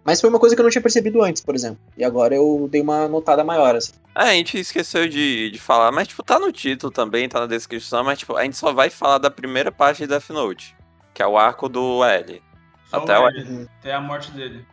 Mas 0.07 0.21
foi 0.21 0.29
uma 0.29 0.39
coisa 0.39 0.55
que 0.55 0.61
eu 0.61 0.63
não 0.63 0.69
tinha 0.71 0.81
percebido 0.81 1.21
antes, 1.21 1.43
por 1.43 1.53
exemplo. 1.53 1.79
E 1.97 2.03
agora 2.05 2.33
eu 2.33 2.67
dei 2.71 2.79
uma 2.81 3.09
notada 3.09 3.43
maior, 3.43 3.75
assim. 3.75 3.91
É, 4.15 4.21
a 4.21 4.33
gente 4.33 4.57
esqueceu 4.57 5.05
de, 5.07 5.51
de 5.51 5.59
falar, 5.59 5.91
mas 5.91 6.07
tipo, 6.07 6.23
tá 6.23 6.39
no 6.39 6.49
título 6.51 6.89
também, 6.91 7.27
tá 7.27 7.41
na 7.41 7.45
descrição, 7.45 8.05
mas 8.05 8.17
tipo, 8.19 8.33
a 8.37 8.43
gente 8.43 8.55
só 8.55 8.71
vai 8.71 8.89
falar 8.89 9.17
da 9.17 9.29
primeira 9.29 9.69
parte 9.69 9.97
de 9.99 10.07
Death 10.07 10.29
Note, 10.29 10.73
que 11.13 11.21
é 11.21 11.27
o 11.27 11.37
arco 11.37 11.67
do 11.67 12.03
L. 12.05 12.41
Só 12.89 12.97
Até 12.99 13.19
o 13.19 13.23
o- 13.23 13.27
L, 13.27 13.67
até 13.81 13.93
a 13.93 13.99
morte 13.99 14.31
dele. 14.31 14.65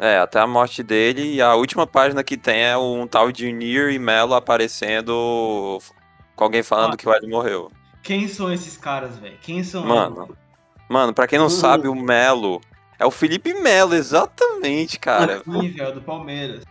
É, 0.00 0.18
até 0.18 0.40
a 0.40 0.46
morte 0.48 0.82
dele, 0.82 1.34
e 1.36 1.40
a 1.40 1.54
última 1.54 1.86
página 1.86 2.24
que 2.24 2.36
tem 2.36 2.60
é 2.64 2.76
um 2.76 3.06
tal 3.06 3.30
de 3.30 3.52
Nier 3.52 3.90
e 3.92 4.00
Melo 4.00 4.34
aparecendo 4.34 5.78
com 6.34 6.44
alguém 6.44 6.62
falando 6.64 6.94
Ah. 6.94 6.96
que 6.96 7.08
o 7.08 7.12
L 7.14 7.28
morreu. 7.28 7.70
Quem 8.02 8.26
são 8.26 8.52
esses 8.52 8.76
caras, 8.76 9.16
velho? 9.18 9.38
Quem 9.42 9.62
são 9.62 9.84
Mano, 9.86 10.36
mano, 10.88 11.14
pra 11.14 11.28
quem 11.28 11.38
não 11.38 11.46
Uhum. 11.46 11.50
sabe, 11.50 11.86
o 11.86 11.94
Melo 11.94 12.60
é 13.02 13.06
o 13.06 13.10
Felipe 13.10 13.52
Melo, 13.54 13.94
exatamente, 13.94 14.98
cara. 14.98 15.42
Ih, 15.62 15.68
velho, 15.70 15.94
do 15.94 16.00
Palmeiras. 16.02 16.62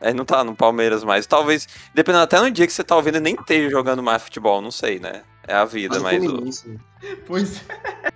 É, 0.00 0.12
não 0.12 0.24
tá 0.24 0.42
no 0.44 0.54
Palmeiras 0.54 1.04
mais. 1.04 1.26
Talvez, 1.26 1.66
dependendo 1.94 2.24
até 2.24 2.40
no 2.40 2.50
dia 2.50 2.66
que 2.66 2.72
você 2.72 2.82
tá 2.84 2.96
ouvindo, 2.96 3.14
ele 3.16 3.24
nem 3.24 3.34
esteja 3.34 3.70
jogando 3.70 4.02
mais 4.02 4.22
futebol, 4.22 4.60
não 4.60 4.70
sei, 4.70 4.98
né? 4.98 5.22
É 5.46 5.54
a 5.54 5.64
vida, 5.64 5.98
Mas 6.00 6.22
mas. 6.24 6.64
o-. 6.66 6.78
Pois 7.26 7.62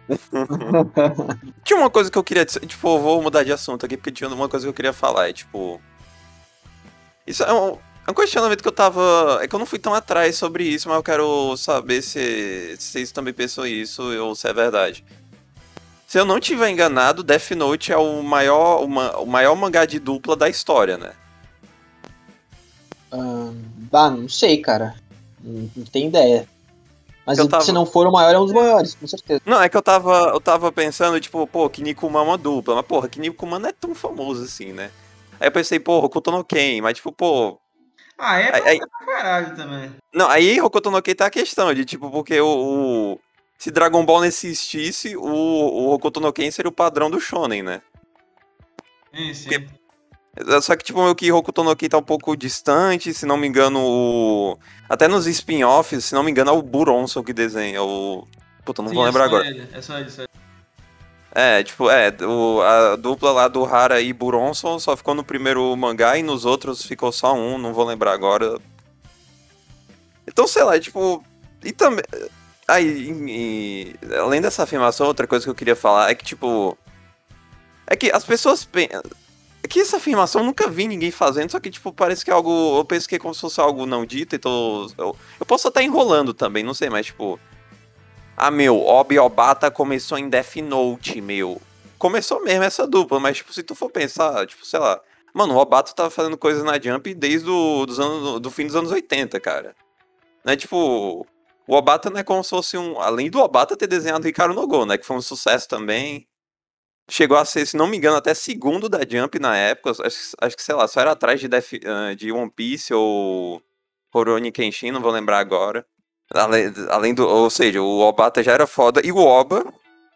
Tinha 1.64 1.78
uma 1.78 1.90
coisa 1.90 2.10
que 2.10 2.18
eu 2.18 2.24
queria. 2.24 2.44
dizer- 2.44 2.60
Tipo, 2.66 2.96
eu 2.96 3.00
vou 3.00 3.22
mudar 3.22 3.42
de 3.44 3.52
assunto 3.52 3.84
aqui, 3.86 3.96
porque 3.96 4.12
tinha 4.12 4.28
uma 4.28 4.48
coisa 4.48 4.64
que 4.66 4.70
eu 4.70 4.74
queria 4.74 4.92
falar. 4.92 5.28
É 5.28 5.32
tipo. 5.32 5.80
Isso 7.26 7.42
é 7.42 7.52
um, 7.52 7.78
é 8.06 8.10
um 8.10 8.14
questionamento 8.14 8.62
que 8.62 8.68
eu 8.68 8.72
tava. 8.72 9.38
É 9.42 9.48
que 9.48 9.54
eu 9.54 9.58
não 9.58 9.66
fui 9.66 9.78
tão 9.78 9.94
atrás 9.94 10.36
sobre 10.36 10.64
isso, 10.64 10.88
mas 10.88 10.96
eu 10.96 11.02
quero 11.02 11.56
saber 11.56 12.02
se, 12.02 12.76
se 12.78 12.92
vocês 12.92 13.10
também 13.12 13.34
pensam 13.34 13.66
isso 13.66 14.02
ou 14.20 14.34
se 14.34 14.48
é 14.48 14.52
verdade. 14.52 15.04
Se 16.06 16.18
eu 16.18 16.24
não 16.24 16.38
tiver 16.38 16.70
enganado, 16.70 17.22
Death 17.24 17.50
Note 17.52 17.92
é 17.92 17.96
o 17.96 18.22
maior, 18.22 18.84
uma- 18.84 19.16
o 19.18 19.26
maior 19.26 19.56
mangá 19.56 19.84
de 19.84 19.98
dupla 19.98 20.36
da 20.36 20.48
história, 20.48 20.96
né? 20.96 21.12
Ah, 23.92 24.10
não 24.10 24.28
sei, 24.28 24.58
cara. 24.58 24.94
Não, 25.42 25.70
não 25.76 25.84
tenho 25.84 26.08
ideia. 26.08 26.48
Mas 27.24 27.38
Eu 27.38 27.48
tava- 27.48 27.64
se 27.64 27.72
não 27.72 27.84
for 27.84 28.06
o 28.06 28.12
maior, 28.12 28.34
é 28.34 28.38
um 28.38 28.44
dos 28.44 28.52
maiores, 28.54 28.94
com 28.94 29.06
certeza. 29.06 29.40
Não, 29.44 29.60
é 29.60 29.68
que 29.68 29.76
eu 29.76 29.82
tava, 29.82 30.30
eu 30.32 30.40
tava 30.40 30.70
pensando, 30.70 31.20
tipo, 31.20 31.44
pô, 31.46 31.68
Kinnikuman 31.68 32.20
é 32.20 32.22
uma 32.22 32.38
dupla, 32.38 32.76
mas 32.76 32.86
porra, 32.86 33.08
Kinnikuman 33.08 33.58
não 33.58 33.68
é 33.68 33.72
tão 33.72 33.94
famoso 33.94 34.44
assim, 34.44 34.72
né? 34.72 34.90
Aí 35.40 35.48
eu 35.48 35.52
pensei, 35.52 35.80
pô, 35.80 35.98
Hokuto 35.98 36.30
no 36.30 36.44
Ken, 36.44 36.80
mas 36.80 36.94
tipo, 36.96 37.10
pô, 37.10 37.58
Ah, 38.18 38.38
é 38.40 38.54
Aí- 38.54 38.62
aí- 38.68 38.78
pra 38.78 39.06
caralho 39.14 39.54
também. 39.56 39.90
Não, 40.14 40.26
aí 40.30 40.58
Hokuto 40.62 40.90
no 40.90 41.02
Ken 41.02 41.14
tá 41.14 41.26
a 41.26 41.30
questão 41.30 41.74
de, 41.74 41.84
tipo, 41.84 42.10
porque 42.10 42.40
o, 42.40 42.46
o- 42.46 43.20
se 43.58 43.70
Dragon 43.70 44.04
Ball 44.04 44.18
não 44.20 44.26
existisse, 44.26 45.16
o, 45.16 45.22
o 45.24 45.92
Hokuto 45.92 46.20
no 46.20 46.32
Ken 46.32 46.50
seria 46.50 46.68
o 46.68 46.72
padrão 46.72 47.10
do 47.10 47.20
shonen, 47.20 47.62
né? 47.62 47.80
Sim, 49.14 49.34
sim. 49.34 49.48
Porque- 49.48 50.60
Só 50.60 50.76
que, 50.76 50.84
tipo, 50.84 51.02
meio 51.02 51.14
que 51.14 51.32
Hokuto 51.32 51.64
no 51.64 51.74
Ken 51.74 51.88
tá 51.88 51.98
um 51.98 52.02
pouco 52.02 52.36
distante, 52.36 53.14
se 53.14 53.24
não 53.24 53.36
me 53.38 53.46
engano, 53.46 53.80
o... 53.82 54.58
Até 54.88 55.08
nos 55.08 55.26
spin-offs, 55.26 56.04
se 56.06 56.14
não 56.14 56.22
me 56.22 56.30
engano, 56.30 56.50
é 56.50 56.52
o 56.54 56.60
Buronson 56.62 57.22
que 57.24 57.32
desenha, 57.32 57.82
o... 57.82 58.26
Puta, 58.64 58.82
não 58.82 58.88
Sim, 58.90 58.94
vou 58.96 59.04
é 59.04 59.06
lembrar 59.06 59.24
só 59.24 59.36
agora. 59.36 59.46
ele, 59.48 59.68
É 59.72 59.80
só 59.80 59.98
ele, 59.98 60.10
só 60.10 60.22
ele. 60.22 60.30
É, 61.38 61.62
tipo, 61.62 61.90
é, 61.90 62.08
o, 62.24 62.62
a 62.62 62.96
dupla 62.96 63.30
lá 63.30 63.46
do 63.48 63.62
Hara 63.64 64.00
e 64.00 64.10
Buronson 64.12 64.78
só 64.78 64.96
ficou 64.96 65.14
no 65.14 65.22
primeiro 65.22 65.76
mangá 65.76 66.16
e 66.16 66.22
nos 66.22 66.44
outros 66.46 66.82
ficou 66.82 67.12
só 67.12 67.34
um, 67.34 67.58
não 67.58 67.74
vou 67.74 67.84
lembrar 67.84 68.12
agora. 68.12 68.58
Então, 70.26 70.46
sei 70.48 70.64
lá, 70.64 70.80
tipo. 70.80 71.22
E 71.62 71.72
também. 71.72 72.02
Aí, 72.68 73.12
e, 73.28 73.94
além 74.16 74.40
dessa 74.40 74.64
afirmação, 74.64 75.06
outra 75.06 75.26
coisa 75.26 75.44
que 75.44 75.50
eu 75.50 75.54
queria 75.54 75.76
falar 75.76 76.10
é 76.10 76.14
que, 76.14 76.24
tipo. 76.24 76.76
É 77.86 77.94
que 77.94 78.10
as 78.10 78.24
pessoas. 78.24 78.68
É 79.62 79.68
que 79.68 79.80
essa 79.80 79.98
afirmação 79.98 80.40
eu 80.40 80.46
nunca 80.46 80.68
vi 80.68 80.88
ninguém 80.88 81.10
fazendo, 81.10 81.50
só 81.50 81.60
que, 81.60 81.70
tipo, 81.70 81.92
parece 81.92 82.24
que 82.24 82.30
é 82.30 82.34
algo. 82.34 82.78
Eu 82.78 82.84
penso 82.84 83.08
que 83.08 83.16
é 83.16 83.18
como 83.18 83.34
se 83.34 83.40
fosse 83.40 83.60
algo 83.60 83.86
não 83.86 84.04
dito, 84.04 84.34
então. 84.34 84.88
Eu, 84.98 85.16
eu 85.38 85.46
posso 85.46 85.68
estar 85.68 85.82
enrolando 85.82 86.34
também, 86.34 86.64
não 86.64 86.74
sei, 86.74 86.90
mas, 86.90 87.06
tipo. 87.06 87.38
Ah, 88.36 88.50
meu, 88.50 88.84
Obi 88.84 89.18
Obata 89.18 89.70
começou 89.70 90.18
em 90.18 90.28
Death 90.28 90.56
Note, 90.56 91.20
meu. 91.20 91.62
Começou 91.98 92.42
mesmo 92.42 92.64
essa 92.64 92.86
dupla, 92.86 93.18
mas, 93.20 93.38
tipo, 93.38 93.52
se 93.52 93.62
tu 93.62 93.74
for 93.74 93.90
pensar, 93.90 94.44
tipo, 94.46 94.66
sei 94.66 94.80
lá. 94.80 95.00
Mano, 95.32 95.54
o 95.54 95.58
Obata 95.58 95.92
tava 95.92 96.10
fazendo 96.10 96.36
coisas 96.36 96.64
na 96.64 96.80
Jump 96.80 97.14
desde 97.14 97.48
o 97.48 97.86
dos 97.86 98.00
anos, 98.00 98.40
do 98.40 98.50
fim 98.50 98.66
dos 98.66 98.76
anos 98.76 98.90
80, 98.90 99.38
cara. 99.38 99.74
Né, 100.44 100.56
tipo, 100.56 101.26
o 101.68 101.74
Obata 101.74 102.10
não 102.10 102.20
é 102.20 102.24
como 102.24 102.44
se 102.44 102.50
fosse 102.50 102.78
um. 102.78 103.00
Além 103.00 103.30
do 103.30 103.40
Obata 103.40 103.76
ter 103.76 103.86
desenhado 103.86 104.26
Ricardo 104.26 104.54
Nogô, 104.54 104.86
né? 104.86 104.96
Que 104.96 105.06
foi 105.06 105.16
um 105.16 105.22
sucesso 105.22 105.68
também. 105.68 106.28
Chegou 107.10 107.36
a 107.36 107.44
ser, 107.44 107.66
se 107.66 107.76
não 107.76 107.86
me 107.86 107.96
engano, 107.96 108.16
até 108.16 108.34
segundo 108.34 108.88
da 108.88 109.00
Jump 109.08 109.38
na 109.38 109.56
época. 109.56 109.90
Acho, 110.04 110.36
acho 110.40 110.56
que, 110.56 110.62
sei 110.62 110.74
lá, 110.74 110.88
só 110.88 111.00
era 111.00 111.12
atrás 111.12 111.40
de, 111.40 111.48
Def, 111.48 111.72
de 112.16 112.32
One 112.32 112.50
Piece 112.50 112.92
ou 112.94 113.62
Rurouni 114.14 114.52
Kenshin, 114.52 114.90
não 114.90 115.00
vou 115.00 115.12
lembrar 115.12 115.38
agora. 115.38 115.86
Além, 116.32 116.72
além 116.90 117.14
do. 117.14 117.26
Ou 117.26 117.50
seja, 117.50 117.80
o 117.82 118.00
Obata 118.00 118.42
já 118.42 118.52
era 118.52 118.66
foda. 118.66 119.00
E 119.04 119.12
o 119.12 119.18
Oba. 119.18 119.64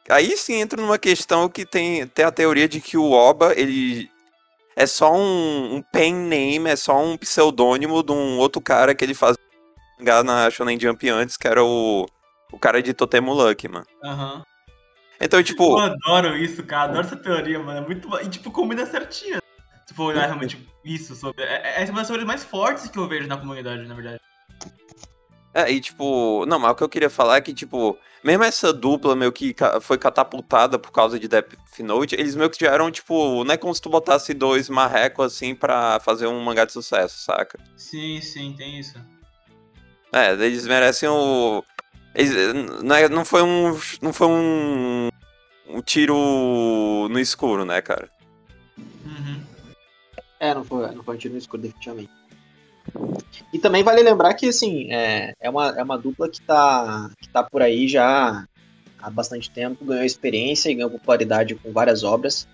Aí 0.09 0.37
sim 0.37 0.55
entra 0.55 0.81
numa 0.81 0.99
questão 0.99 1.49
que 1.49 1.65
tem, 1.65 2.07
tem 2.09 2.25
a 2.25 2.33
teoria 2.33 2.69
de 2.69 2.81
que 2.81 2.97
o 2.97 3.13
Oba, 3.13 3.55
ele. 3.57 4.11
É 4.77 4.87
só 4.87 5.13
um, 5.13 5.77
um 5.77 5.83
pen 5.83 6.15
name, 6.15 6.71
é 6.71 6.77
só 6.77 6.99
um 7.03 7.17
pseudônimo 7.17 8.03
de 8.03 8.13
um 8.13 8.39
outro 8.39 8.61
cara 8.63 8.95
que 8.95 9.05
ele 9.05 9.15
faz 9.15 9.37
na 10.25 10.51
Shonen 10.51 10.79
Jump 10.79 11.09
antes, 11.09 11.37
que 11.37 11.47
era 11.47 11.65
o, 11.65 12.07
o 12.53 12.59
cara 12.59 12.83
de 12.83 12.95
Totemo 12.95 13.33
Luck, 13.33 13.69
mano. 13.69 13.87
Aham. 14.03 14.35
Uhum. 14.37 14.43
Então, 15.21 15.43
tipo. 15.43 15.79
Eu 15.79 15.79
adoro 15.79 16.37
isso, 16.37 16.65
cara. 16.65 16.91
Adoro 16.91 17.07
essa 17.07 17.17
teoria, 17.17 17.59
mano. 17.59 17.79
É 17.79 17.87
muito. 17.87 18.09
E, 18.21 18.29
tipo, 18.29 18.51
combina 18.51 18.87
certinho. 18.87 19.39
Se 19.87 19.93
for 19.93 20.05
olhar 20.05 20.25
realmente 20.25 20.67
isso 20.85 21.15
sobre. 21.15 21.45
É, 21.45 21.83
é 21.83 21.85
uma 21.87 22.01
das 22.01 22.07
teorias 22.07 22.27
mais 22.27 22.45
fortes 22.45 22.89
que 22.89 22.99
eu 22.99 23.07
vejo 23.07 23.29
na 23.29 23.37
comunidade, 23.37 23.87
na 23.87 23.95
verdade. 23.95 24.21
É, 25.53 25.71
e 25.71 25.81
tipo. 25.81 26.47
Não, 26.47 26.59
mas 26.59 26.73
o 26.73 26.75
que 26.75 26.83
eu 26.83 26.89
queria 26.89 27.11
falar 27.11 27.37
é 27.37 27.41
que, 27.41 27.53
tipo. 27.53 27.99
Mesmo 28.23 28.45
essa 28.45 28.71
dupla 28.71 29.17
meio 29.17 29.33
que 29.33 29.55
foi 29.81 29.97
catapultada 29.97 30.79
por 30.79 30.93
causa 30.93 31.19
de 31.19 31.27
Death 31.27 31.55
Note, 31.79 32.15
eles 32.15 32.37
meio 32.37 32.51
que 32.51 32.63
já 32.63 32.71
eram, 32.71 32.91
tipo, 32.91 33.43
não 33.45 33.55
é 33.55 33.57
como 33.57 33.75
se 33.75 33.81
tu 33.81 33.89
botasse 33.89 34.35
dois 34.35 34.69
marrecos 34.69 35.25
assim 35.25 35.55
pra 35.55 35.99
fazer 36.01 36.27
um 36.27 36.39
mangá 36.43 36.67
de 36.67 36.73
sucesso, 36.73 37.25
saca? 37.25 37.59
Sim, 37.79 38.21
sim, 38.21 38.55
tem 38.55 38.79
isso. 38.79 39.03
É, 40.13 40.33
eles 40.33 40.67
merecem 40.67 41.09
o. 41.09 41.65
Eles, 42.15 42.33
não, 42.83 42.97
é, 42.97 43.09
não 43.09 43.25
foi 43.25 43.43
um. 43.43 43.79
Não 44.03 44.13
foi 44.13 44.27
um. 44.27 45.09
Um 45.69 45.81
tiro 45.81 46.17
no 47.09 47.21
escuro, 47.21 47.65
né, 47.65 47.81
cara? 47.81 48.11
Uhum. 48.77 49.41
É, 50.41 50.53
não 50.53 50.65
foi, 50.65 50.91
não 50.93 51.05
foi 51.05 51.15
um 51.15 51.19
tiro 51.19 51.35
no 51.35 51.39
escuro, 51.39 51.63
definitivamente. 51.63 52.11
E 53.53 53.59
também 53.59 53.85
vale 53.85 54.03
lembrar 54.03 54.35
que, 54.35 54.49
assim, 54.49 54.93
é, 54.93 55.33
é, 55.41 55.49
uma, 55.49 55.69
é 55.79 55.83
uma 55.83 55.97
dupla 55.97 56.29
que 56.29 56.41
tá, 56.41 57.09
que 57.21 57.29
tá 57.29 57.45
por 57.45 57.63
aí 57.63 57.87
já 57.87 58.45
há 59.01 59.11
bastante 59.11 59.49
tempo, 59.51 59.85
ganhou 59.85 60.05
experiência 60.05 60.71
e 60.71 60.75
ganhou 60.75 60.91
popularidade 60.91 61.55
com 61.55 61.73
várias 61.73 62.03
obras. 62.03 62.49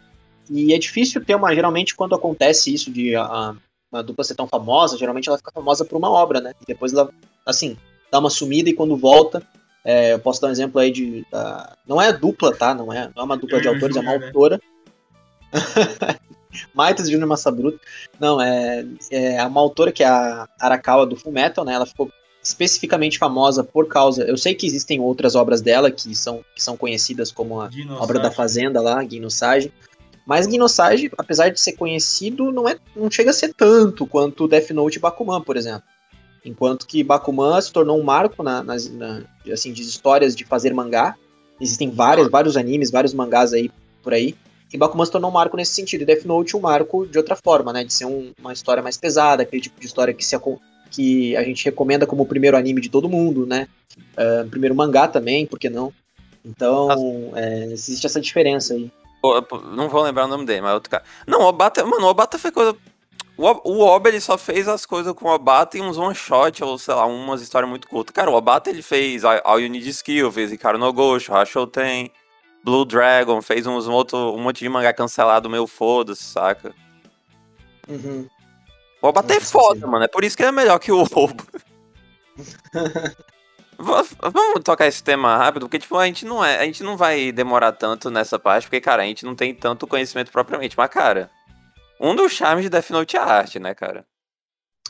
E 0.50 0.74
é 0.74 0.78
difícil 0.78 1.24
ter 1.24 1.34
uma. 1.34 1.54
Geralmente, 1.54 1.94
quando 1.94 2.14
acontece 2.14 2.72
isso 2.72 2.90
de 2.90 3.16
a, 3.16 3.54
uma 3.90 4.02
dupla 4.02 4.24
ser 4.24 4.34
tão 4.34 4.46
famosa, 4.46 4.98
geralmente 4.98 5.28
ela 5.28 5.38
fica 5.38 5.52
famosa 5.52 5.84
por 5.84 5.96
uma 5.96 6.10
obra, 6.10 6.40
né? 6.40 6.52
E 6.60 6.66
depois 6.66 6.92
ela 6.92 7.10
assim, 7.44 7.76
dá 8.10 8.18
uma 8.18 8.30
sumida 8.30 8.68
e 8.68 8.74
quando 8.74 8.96
volta. 8.96 9.42
É, 9.84 10.14
eu 10.14 10.18
posso 10.18 10.40
dar 10.40 10.48
um 10.48 10.50
exemplo 10.50 10.80
aí 10.80 10.90
de. 10.90 11.24
Da... 11.30 11.76
Não 11.86 12.02
é 12.02 12.12
dupla, 12.12 12.54
tá? 12.54 12.74
Não 12.74 12.92
é, 12.92 13.10
não 13.14 13.22
é 13.22 13.24
uma 13.24 13.36
dupla 13.36 13.60
de 13.60 13.68
autores, 13.68 13.96
é 13.96 14.00
uma 14.00 14.18
né? 14.18 14.26
autora. 14.26 14.60
Maitas 16.74 17.08
Junior 17.08 17.28
Massa 17.28 17.52
Bruta. 17.52 17.78
Não, 18.18 18.40
é, 18.40 18.84
é 19.10 19.44
uma 19.46 19.60
autora 19.60 19.92
que 19.92 20.02
é 20.02 20.06
a 20.06 20.48
Arakawa 20.58 21.06
do 21.06 21.16
Fullmetal, 21.16 21.64
né? 21.64 21.74
Ela 21.74 21.86
ficou 21.86 22.10
especificamente 22.42 23.18
famosa 23.18 23.62
por 23.62 23.86
causa. 23.86 24.24
Eu 24.24 24.36
sei 24.36 24.54
que 24.54 24.66
existem 24.66 25.00
outras 25.00 25.34
obras 25.34 25.60
dela 25.60 25.90
que 25.90 26.14
são, 26.14 26.44
que 26.54 26.62
são 26.62 26.76
conhecidas 26.76 27.30
como 27.30 27.60
a 27.60 27.70
obra 28.00 28.18
da 28.18 28.30
Fazenda 28.30 28.80
lá, 28.80 29.02
Guinosage. 29.02 29.72
Mas 30.26 30.46
Guinosage, 30.46 31.10
apesar 31.16 31.50
de 31.50 31.60
ser 31.60 31.74
conhecido, 31.74 32.50
não, 32.50 32.68
é, 32.68 32.76
não 32.96 33.08
chega 33.08 33.30
a 33.30 33.32
ser 33.32 33.54
tanto 33.54 34.04
quanto 34.06 34.48
Death 34.48 34.70
Note 34.70 34.98
e 34.98 35.00
Bakuman, 35.00 35.40
por 35.40 35.56
exemplo. 35.56 35.84
Enquanto 36.44 36.86
que 36.86 37.04
Bakuman 37.04 37.60
se 37.60 37.72
tornou 37.72 37.98
um 37.98 38.02
marco 38.02 38.42
na, 38.42 38.62
nas, 38.62 38.90
na, 38.90 39.22
assim, 39.52 39.72
de 39.72 39.82
histórias 39.82 40.34
de 40.34 40.44
fazer 40.44 40.74
mangá. 40.74 41.16
Existem 41.60 41.90
vários, 41.90 42.28
vários 42.28 42.56
animes, 42.56 42.90
vários 42.90 43.14
mangás 43.14 43.52
aí 43.52 43.70
por 44.02 44.12
aí. 44.12 44.34
E 44.72 44.76
Bakuman 44.76 45.04
se 45.04 45.12
tornou 45.12 45.30
um 45.30 45.34
marco 45.34 45.56
nesse 45.56 45.74
sentido. 45.74 46.02
E 46.02 46.04
Death 46.04 46.24
Note 46.24 46.56
um 46.56 46.60
marco 46.60 47.06
de 47.06 47.18
outra 47.18 47.36
forma, 47.36 47.72
né? 47.72 47.84
De 47.84 47.92
ser 47.92 48.04
um, 48.04 48.32
uma 48.40 48.52
história 48.52 48.82
mais 48.82 48.96
pesada, 48.96 49.44
aquele 49.44 49.62
tipo 49.62 49.78
de 49.80 49.86
história 49.86 50.12
que, 50.12 50.24
se, 50.24 50.36
que 50.90 51.36
a 51.36 51.44
gente 51.44 51.64
recomenda 51.64 52.04
como 52.04 52.24
o 52.24 52.26
primeiro 52.26 52.56
anime 52.56 52.80
de 52.80 52.88
todo 52.88 53.08
mundo, 53.08 53.46
né? 53.46 53.68
Uh, 53.96 54.48
primeiro 54.48 54.74
mangá 54.74 55.06
também, 55.06 55.46
por 55.46 55.58
que 55.58 55.70
não? 55.70 55.92
Então, 56.44 57.32
é, 57.34 57.64
existe 57.72 58.06
essa 58.06 58.20
diferença 58.20 58.74
aí. 58.74 58.90
Não 59.72 59.88
vou 59.88 60.02
lembrar 60.02 60.24
o 60.24 60.28
nome 60.28 60.44
dele, 60.44 60.60
mas 60.60 60.74
outro 60.74 60.90
cara. 60.90 61.04
Não, 61.26 61.40
o 61.40 61.46
Obata, 61.46 61.84
mano, 61.84 62.06
o 62.06 62.08
Obata 62.08 62.38
foi 62.38 62.50
coisa 62.50 62.76
o, 63.38 63.80
Oba, 63.82 64.08
ele 64.08 64.20
só 64.20 64.38
fez 64.38 64.66
as 64.66 64.86
coisas 64.86 65.12
com 65.12 65.28
o 65.28 65.34
Obata 65.34 65.76
em 65.76 65.82
uns 65.82 65.98
one 65.98 66.14
shot, 66.14 66.64
ou 66.64 66.78
sei 66.78 66.94
lá, 66.94 67.04
umas 67.04 67.42
histórias 67.42 67.68
muito 67.68 67.86
curtas. 67.86 68.14
Cara, 68.14 68.30
o 68.30 68.34
Obata 68.34 68.70
ele 68.70 68.80
fez 68.80 69.24
All 69.24 69.60
You 69.60 69.68
Need 69.68 69.86
Skill, 69.90 70.32
fez 70.32 70.50
Ricardo 70.50 70.78
no 70.78 70.90
Ghost, 70.90 71.30
Hashoten, 71.30 72.10
Blue 72.64 72.86
Dragon, 72.86 73.42
fez 73.42 73.66
uns 73.66 73.86
outro, 73.88 74.34
um 74.34 74.42
monte 74.42 74.60
de 74.60 74.68
mangá 74.70 74.92
cancelado 74.94 75.50
meu 75.50 75.66
foda-se, 75.66 76.24
saca? 76.24 76.74
Uhum. 77.86 78.26
O 79.02 79.08
Obata 79.08 79.34
é 79.34 79.40
foda, 79.40 79.80
sim. 79.80 79.86
mano. 79.86 80.04
É 80.04 80.08
por 80.08 80.24
isso 80.24 80.34
que 80.34 80.42
ele 80.42 80.48
é 80.48 80.52
melhor 80.52 80.78
que 80.78 80.90
o 80.90 81.02
Oba. 81.02 81.44
Vamos 83.78 84.62
tocar 84.64 84.86
esse 84.86 85.02
tema 85.02 85.36
rápido, 85.36 85.66
porque 85.66 85.78
tipo, 85.78 85.96
a 85.96 86.06
gente 86.06 86.24
não 86.24 86.44
é, 86.44 86.58
a 86.58 86.64
gente 86.64 86.82
não 86.82 86.96
vai 86.96 87.30
demorar 87.30 87.72
tanto 87.72 88.10
nessa 88.10 88.38
parte, 88.38 88.64
porque 88.64 88.80
cara, 88.80 89.02
a 89.02 89.06
gente 89.06 89.24
não 89.24 89.34
tem 89.34 89.54
tanto 89.54 89.86
conhecimento 89.86 90.32
propriamente, 90.32 90.76
mas 90.76 90.88
cara, 90.88 91.30
um 92.00 92.14
dos 92.14 92.32
charmes 92.32 92.64
de 92.64 92.70
Death 92.70 92.90
Note 92.90 93.16
é 93.16 93.20
a 93.20 93.24
arte, 93.24 93.58
né, 93.58 93.74
cara? 93.74 94.04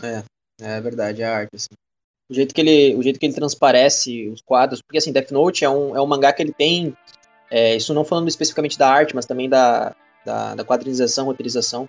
É, 0.03 0.23
é 0.61 0.81
verdade, 0.81 1.23
é 1.23 1.27
a 1.27 1.37
arte, 1.37 1.57
assim. 1.57 1.75
O 2.29 2.35
jeito 2.35 2.55
que 2.55 2.61
ele, 2.61 2.95
o 2.97 3.03
jeito 3.03 3.21
que 3.21 3.27
ele 3.27 3.35
transparece 3.35 4.29
os 4.29 4.41
quadros, 4.43 4.83
porque 4.83 4.99
assim, 4.99 5.13
Death 5.13 5.31
Note 5.31 5.65
é 5.65 5.71
um, 5.71 5.97
é 5.97 6.01
um 6.01 6.07
mangá 6.07 6.33
que 6.33 6.43
ele 6.43 6.53
tem, 6.53 6.97
é, 7.51 7.77
isso 7.77 7.95
não 7.95 8.05
falando 8.05 8.29
especificamente 8.29 8.79
da 8.79 8.89
arte, 8.89 9.15
mas 9.15 9.27
também 9.27 9.49
da, 9.49 9.95
da, 10.25 10.55
da 10.55 10.65
quadrinização, 10.65 11.27
roteirização, 11.27 11.89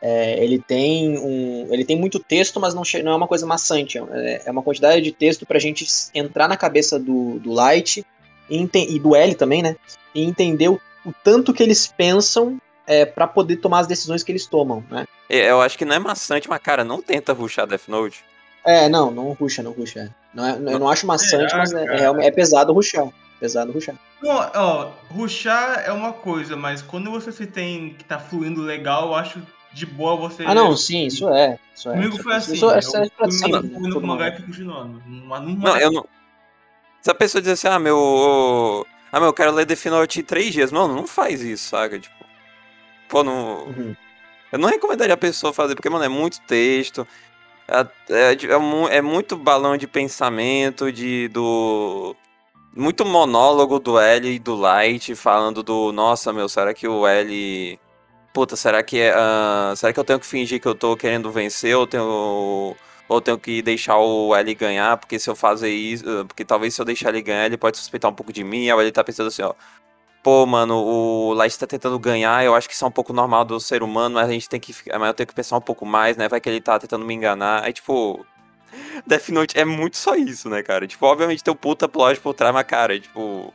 é, 0.00 0.42
ele 0.42 0.58
tem 0.58 1.18
um, 1.18 1.68
ele 1.72 1.84
tem 1.84 1.98
muito 1.98 2.18
texto, 2.18 2.60
mas 2.60 2.74
não, 2.74 2.82
não 3.02 3.12
é 3.12 3.16
uma 3.16 3.28
coisa 3.28 3.46
maçante, 3.46 3.98
é, 3.98 4.42
é 4.44 4.50
uma 4.50 4.62
quantidade 4.62 5.00
de 5.02 5.12
texto 5.12 5.46
pra 5.46 5.58
gente 5.58 5.86
entrar 6.14 6.48
na 6.48 6.56
cabeça 6.56 6.98
do, 6.98 7.38
do 7.38 7.52
Light 7.52 8.04
e, 8.48 8.68
e 8.74 8.98
do 8.98 9.16
L 9.16 9.34
também, 9.34 9.62
né, 9.62 9.76
e 10.14 10.22
entender 10.22 10.68
o, 10.68 10.80
o 11.04 11.12
tanto 11.24 11.52
que 11.52 11.62
eles 11.62 11.86
pensam 11.86 12.58
é, 12.86 13.04
para 13.04 13.26
poder 13.26 13.56
tomar 13.56 13.80
as 13.80 13.86
decisões 13.86 14.22
que 14.22 14.30
eles 14.30 14.46
tomam, 14.46 14.84
né? 14.90 15.06
É, 15.28 15.50
eu 15.50 15.60
acho 15.60 15.76
que 15.76 15.84
não 15.84 15.96
é 15.96 15.98
maçante, 15.98 16.48
mas, 16.48 16.60
cara, 16.60 16.84
não 16.84 17.02
tenta 17.02 17.32
ruxar 17.32 17.66
Death 17.66 17.88
Note. 17.88 18.24
É, 18.64 18.88
não, 18.88 19.10
não 19.10 19.32
ruxa, 19.32 19.62
não 19.62 19.72
ruxa. 19.72 20.14
Não 20.32 20.46
é, 20.46 20.58
não, 20.58 20.72
eu 20.72 20.78
não 20.78 20.88
acho 20.88 21.06
maçante, 21.06 21.52
é, 21.54 21.56
mas 21.56 21.72
é, 21.72 21.84
é, 21.84 22.26
é, 22.26 22.30
pesado 22.30 22.72
ruxar. 22.72 23.08
Pesado 23.40 23.72
ruxar. 23.72 23.94
Não, 24.22 24.50
ó, 24.54 24.92
ruxar 25.10 25.84
é 25.84 25.92
uma 25.92 26.12
coisa, 26.12 26.56
mas 26.56 26.82
quando 26.82 27.10
você 27.10 27.30
se 27.30 27.46
tem 27.46 27.94
que 27.94 28.04
tá 28.04 28.18
fluindo 28.18 28.62
legal, 28.62 29.08
eu 29.08 29.14
acho 29.14 29.40
de 29.76 29.84
boa 29.84 30.16
você. 30.16 30.42
Ah, 30.44 30.54
não, 30.54 30.74
sim, 30.74 31.06
isso 31.06 31.28
é. 31.28 31.58
Isso 31.74 31.90
é. 31.90 31.92
Comigo 31.92 32.22
foi 32.22 32.34
assim. 32.34 32.54
Isso, 32.54 32.78
isso 32.78 32.96
é 32.96 33.08
pra 33.10 33.30
sempre. 33.30 33.68
Fluindo 33.68 34.00
com 34.00 34.00
o 34.00 34.06
mangá 34.06 34.28
e 34.28 34.42
continuando. 34.42 35.02
Não, 35.06 35.42
não, 35.42 35.76
eu 35.76 35.92
não. 35.92 36.06
Se 37.02 37.10
a 37.10 37.14
pessoa 37.14 37.42
diz 37.42 37.52
assim, 37.52 37.68
ah, 37.68 37.78
meu. 37.78 38.86
Ah, 39.12 39.20
meu, 39.20 39.28
eu 39.28 39.34
quero 39.34 39.52
ler 39.52 39.66
Death 39.66 39.84
Note 39.86 40.20
em 40.20 40.24
três 40.24 40.52
dias. 40.52 40.72
Mano, 40.72 40.96
não 40.96 41.06
faz 41.06 41.42
isso, 41.42 41.68
saca? 41.68 41.98
Tipo. 41.98 42.24
Pô, 43.06 43.22
não. 43.22 43.66
Uhum. 43.66 43.94
Eu 44.50 44.58
não 44.58 44.68
recomendaria 44.70 45.12
a 45.12 45.18
pessoa 45.18 45.52
fazer, 45.52 45.74
porque, 45.74 45.90
mano, 45.90 46.04
é 46.04 46.08
muito 46.08 46.40
texto. 46.46 47.06
É, 47.68 47.86
é, 48.08 48.32
é, 48.32 48.96
é 48.96 49.02
muito 49.02 49.36
balão 49.36 49.76
de 49.76 49.86
pensamento, 49.86 50.90
de 50.90 51.28
do. 51.28 52.16
Muito 52.74 53.04
monólogo 53.04 53.78
do 53.78 53.98
L 53.98 54.30
e 54.30 54.38
do 54.38 54.54
Light 54.54 55.14
falando 55.14 55.62
do. 55.62 55.92
Nossa, 55.92 56.32
meu, 56.32 56.48
será 56.48 56.72
que 56.72 56.88
o 56.88 57.06
L. 57.06 57.78
Puta, 58.36 58.54
será 58.54 58.82
que. 58.82 59.00
Uh, 59.10 59.74
será 59.74 59.94
que 59.94 59.98
eu 59.98 60.04
tenho 60.04 60.20
que 60.20 60.26
fingir 60.26 60.60
que 60.60 60.68
eu 60.68 60.74
tô 60.74 60.94
querendo 60.94 61.30
vencer 61.32 61.74
ou 61.74 61.86
tenho. 61.86 62.76
Ou 63.08 63.20
tenho 63.20 63.38
que 63.38 63.62
deixar 63.62 63.96
o 63.98 64.34
L 64.34 64.54
ganhar, 64.54 64.98
porque 64.98 65.18
se 65.18 65.30
eu 65.30 65.34
fazer 65.34 65.70
isso. 65.70 66.04
Porque 66.26 66.44
talvez 66.44 66.74
se 66.74 66.80
eu 66.82 66.84
deixar 66.84 67.08
ele 67.08 67.22
ganhar, 67.22 67.46
ele 67.46 67.56
pode 67.56 67.78
suspeitar 67.78 68.10
um 68.10 68.14
pouco 68.14 68.34
de 68.34 68.44
mim. 68.44 68.68
Aí 68.68 68.78
ele 68.78 68.92
tá 68.92 69.02
pensando 69.02 69.28
assim, 69.28 69.42
ó 69.42 69.54
pô, 70.22 70.44
mano, 70.44 70.74
o 70.76 71.32
Light 71.34 71.56
tá 71.58 71.66
tentando 71.68 71.98
ganhar, 72.00 72.44
eu 72.44 72.54
acho 72.54 72.68
que 72.68 72.74
isso 72.74 72.84
é 72.84 72.88
um 72.88 72.90
pouco 72.90 73.12
normal 73.12 73.44
do 73.44 73.60
ser 73.60 73.80
humano, 73.82 74.16
mas 74.16 74.28
a 74.28 74.32
gente 74.32 74.48
tem 74.48 74.58
que, 74.58 74.74
mas 74.98 75.08
eu 75.08 75.14
tenho 75.14 75.26
que 75.28 75.34
pensar 75.34 75.56
um 75.56 75.60
pouco 75.60 75.86
mais, 75.86 76.16
né? 76.16 76.28
Vai 76.28 76.40
que 76.40 76.48
ele 76.48 76.60
tá 76.60 76.78
tentando 76.80 77.06
me 77.06 77.14
enganar. 77.14 77.62
Aí, 77.64 77.72
tipo, 77.72 78.26
Death 79.06 79.28
Note 79.30 79.58
é 79.58 79.64
muito 79.64 79.96
só 79.96 80.16
isso, 80.16 80.50
né, 80.50 80.62
cara? 80.64 80.86
Tipo, 80.86 81.06
obviamente 81.06 81.44
tem 81.44 81.52
o 81.52 81.56
puta 81.56 81.88
plot 81.88 82.20
por 82.20 82.34
trás, 82.34 82.52
mas, 82.52 82.66
cara, 82.66 82.98
tipo. 83.00 83.54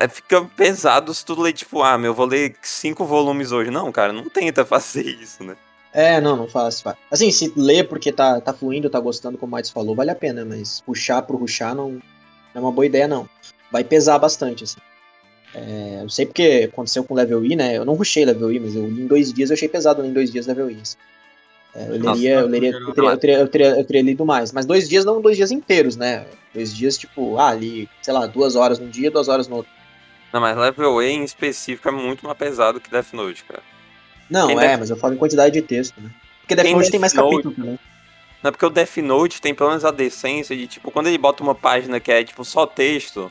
É, 0.00 0.08
fica 0.08 0.44
pesado 0.56 1.12
se 1.12 1.24
tu 1.24 1.40
ler, 1.40 1.52
tipo, 1.52 1.82
ah, 1.82 1.98
meu, 1.98 2.14
vou 2.14 2.26
ler 2.26 2.54
cinco 2.62 3.04
volumes 3.04 3.52
hoje. 3.52 3.70
Não, 3.70 3.90
cara, 3.92 4.12
não 4.12 4.28
tenta 4.28 4.64
fazer 4.66 5.04
isso, 5.04 5.42
né? 5.44 5.56
É, 5.92 6.20
não, 6.20 6.36
não 6.36 6.48
faço. 6.48 6.82
Assim, 7.10 7.30
se 7.30 7.52
ler 7.54 7.86
porque 7.86 8.10
tá, 8.10 8.40
tá 8.40 8.52
fluindo, 8.52 8.88
tá 8.88 8.98
gostando, 8.98 9.36
como 9.36 9.50
o 9.50 9.52
Matos 9.52 9.70
falou, 9.70 9.94
vale 9.94 10.10
a 10.10 10.14
pena, 10.14 10.44
mas 10.44 10.80
puxar 10.80 11.20
pro 11.22 11.36
ruxar 11.36 11.74
não, 11.74 11.90
não 11.90 12.00
é 12.54 12.58
uma 12.58 12.72
boa 12.72 12.86
ideia, 12.86 13.06
não. 13.06 13.28
Vai 13.70 13.84
pesar 13.84 14.18
bastante, 14.18 14.64
assim. 14.64 14.80
É, 15.54 16.00
eu 16.02 16.08
sei 16.08 16.24
porque 16.24 16.68
aconteceu 16.72 17.04
com 17.04 17.14
Level 17.14 17.44
E, 17.44 17.54
né? 17.54 17.76
Eu 17.76 17.84
não 17.84 17.94
rushei 17.94 18.24
Level 18.24 18.52
E, 18.52 18.58
mas 18.58 18.74
eu 18.74 18.88
li 18.88 19.02
em 19.02 19.06
dois 19.06 19.32
dias, 19.32 19.50
eu 19.50 19.54
achei 19.54 19.68
pesado 19.68 20.04
em 20.04 20.12
dois 20.12 20.32
dias 20.32 20.46
Level 20.46 20.70
E. 20.70 20.80
Assim. 20.80 20.96
É, 21.74 21.88
eu, 21.88 21.98
leria, 21.98 22.40
eu, 22.40 22.46
leria 22.46 22.70
eu, 22.70 22.92
teria, 22.92 23.10
eu, 23.10 23.16
teria, 23.16 23.38
eu, 23.38 23.48
teria, 23.48 23.66
eu 23.78 23.84
teria 23.84 24.02
lido 24.02 24.26
mais. 24.26 24.52
Mas 24.52 24.66
dois 24.66 24.88
dias 24.88 25.04
não 25.04 25.20
dois 25.20 25.36
dias 25.36 25.50
inteiros, 25.50 25.96
né? 25.96 26.26
Dois 26.54 26.74
dias, 26.74 26.98
tipo, 26.98 27.38
ah, 27.38 27.48
ali, 27.48 27.88
sei 28.02 28.12
lá, 28.12 28.26
duas 28.26 28.56
horas 28.56 28.78
num 28.78 28.88
dia, 28.88 29.10
duas 29.10 29.28
horas 29.28 29.48
no 29.48 29.56
outro. 29.56 29.72
Não, 30.32 30.40
mas 30.40 30.56
Level 30.56 31.02
E 31.02 31.10
em 31.10 31.24
específico 31.24 31.88
é 31.88 31.92
muito 31.92 32.24
mais 32.24 32.36
pesado 32.36 32.80
que 32.80 32.90
Death 32.90 33.12
Note, 33.12 33.44
cara. 33.44 33.62
Não, 34.28 34.48
Quem 34.48 34.56
é, 34.56 34.60
Death... 34.60 34.80
mas 34.80 34.90
eu 34.90 34.96
falo 34.96 35.14
em 35.14 35.18
quantidade 35.18 35.52
de 35.52 35.62
texto, 35.62 36.00
né? 36.00 36.10
Porque 36.40 36.54
Death 36.54 36.66
Quem 36.66 36.74
Note 36.74 36.84
Death 36.84 36.90
tem 36.92 37.00
mais 37.00 37.14
Note... 37.14 37.30
capítulo 37.30 37.54
também. 37.54 37.78
Não, 38.42 38.48
é 38.48 38.50
porque 38.50 38.66
o 38.66 38.70
Death 38.70 38.96
Note 38.98 39.40
tem 39.40 39.54
pelo 39.54 39.70
menos 39.70 39.84
a 39.84 39.90
decência 39.90 40.56
de, 40.56 40.66
tipo, 40.66 40.90
quando 40.90 41.06
ele 41.06 41.18
bota 41.18 41.42
uma 41.42 41.54
página 41.54 42.00
que 42.00 42.10
é, 42.10 42.24
tipo, 42.24 42.44
só 42.44 42.66
texto, 42.66 43.30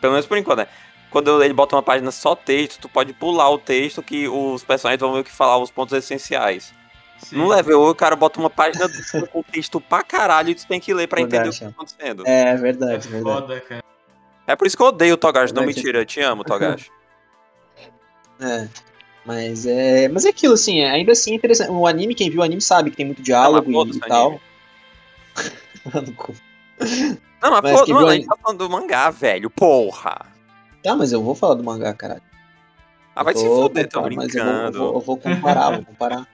pelo 0.00 0.12
menos 0.12 0.26
por 0.26 0.36
enquanto, 0.36 0.58
né? 0.58 0.68
Quando 1.10 1.42
ele 1.42 1.54
bota 1.54 1.74
uma 1.74 1.82
página 1.82 2.10
só 2.10 2.34
texto, 2.34 2.80
tu 2.80 2.88
pode 2.88 3.12
pular 3.12 3.48
o 3.48 3.58
texto 3.58 4.02
que 4.02 4.28
os 4.28 4.62
personagens 4.62 5.00
vão 5.00 5.14
ver 5.14 5.24
que 5.24 5.30
falar 5.30 5.56
os 5.58 5.70
pontos 5.70 5.96
essenciais. 5.96 6.74
Sim. 7.18 7.36
No 7.36 7.48
level 7.48 7.82
o 7.82 7.94
cara 7.94 8.14
bota 8.14 8.38
uma 8.38 8.50
página 8.50 8.86
com 9.32 9.42
texto 9.42 9.80
pra 9.80 10.02
caralho 10.02 10.50
e 10.50 10.54
tu 10.54 10.66
tem 10.66 10.78
que 10.78 10.92
ler 10.92 11.08
pra 11.08 11.20
entender 11.20 11.48
o 11.48 11.52
que 11.52 11.60
tá 11.60 11.68
acontecendo. 11.68 12.22
É, 12.26 12.54
verdade, 12.56 13.08
é 13.08 13.10
verdade. 13.10 13.40
Foda, 13.40 13.60
cara. 13.60 13.84
É 14.46 14.54
por 14.54 14.66
isso 14.66 14.76
que 14.76 14.82
eu 14.82 14.88
odeio 14.88 15.14
o 15.14 15.16
Togashi, 15.16 15.52
não 15.52 15.64
mentira, 15.64 15.98
eu 15.98 16.06
te 16.06 16.20
amo, 16.20 16.44
Togashi. 16.44 16.90
é. 18.40 18.68
Mas 19.24 19.66
é. 19.66 20.08
Mas 20.08 20.24
é 20.24 20.28
aquilo, 20.28 20.54
assim, 20.54 20.80
é, 20.80 20.90
ainda 20.90 21.12
assim 21.12 21.32
é 21.32 21.34
interessante. 21.34 21.70
O 21.70 21.86
anime, 21.86 22.14
quem 22.14 22.30
viu 22.30 22.40
o 22.40 22.44
anime 22.44 22.60
sabe 22.60 22.90
que 22.90 22.96
tem 22.96 23.06
muito 23.06 23.22
diálogo 23.22 23.68
ah, 23.68 23.86
e, 23.86 23.90
e 23.90 24.00
tal. 24.00 24.40
não, 27.42 27.50
mas, 27.50 27.62
mas 27.62 27.80
pô, 27.80 27.94
mano, 27.94 28.06
a 28.06 28.14
gente 28.14 28.26
tá 28.26 28.36
falando 28.40 28.58
do 28.58 28.70
mangá, 28.70 29.10
velho. 29.10 29.50
Porra! 29.50 30.26
Tá, 30.82 30.94
mas 30.94 31.10
eu 31.10 31.20
vou 31.20 31.34
falar 31.34 31.54
do 31.54 31.64
mangá, 31.64 31.92
caralho. 31.92 32.22
Ah, 33.16 33.24
vai 33.24 33.34
se 33.34 33.44
fuder, 33.44 33.88
tô 33.88 34.02
brincando. 34.02 34.38
Eu 34.38 34.42
vou, 34.44 34.60
eu, 34.62 34.72
vou, 34.72 34.94
eu 34.94 35.00
vou, 35.00 35.16
comparar, 35.16 35.70
vou 35.70 35.84
comparar. 35.86 36.28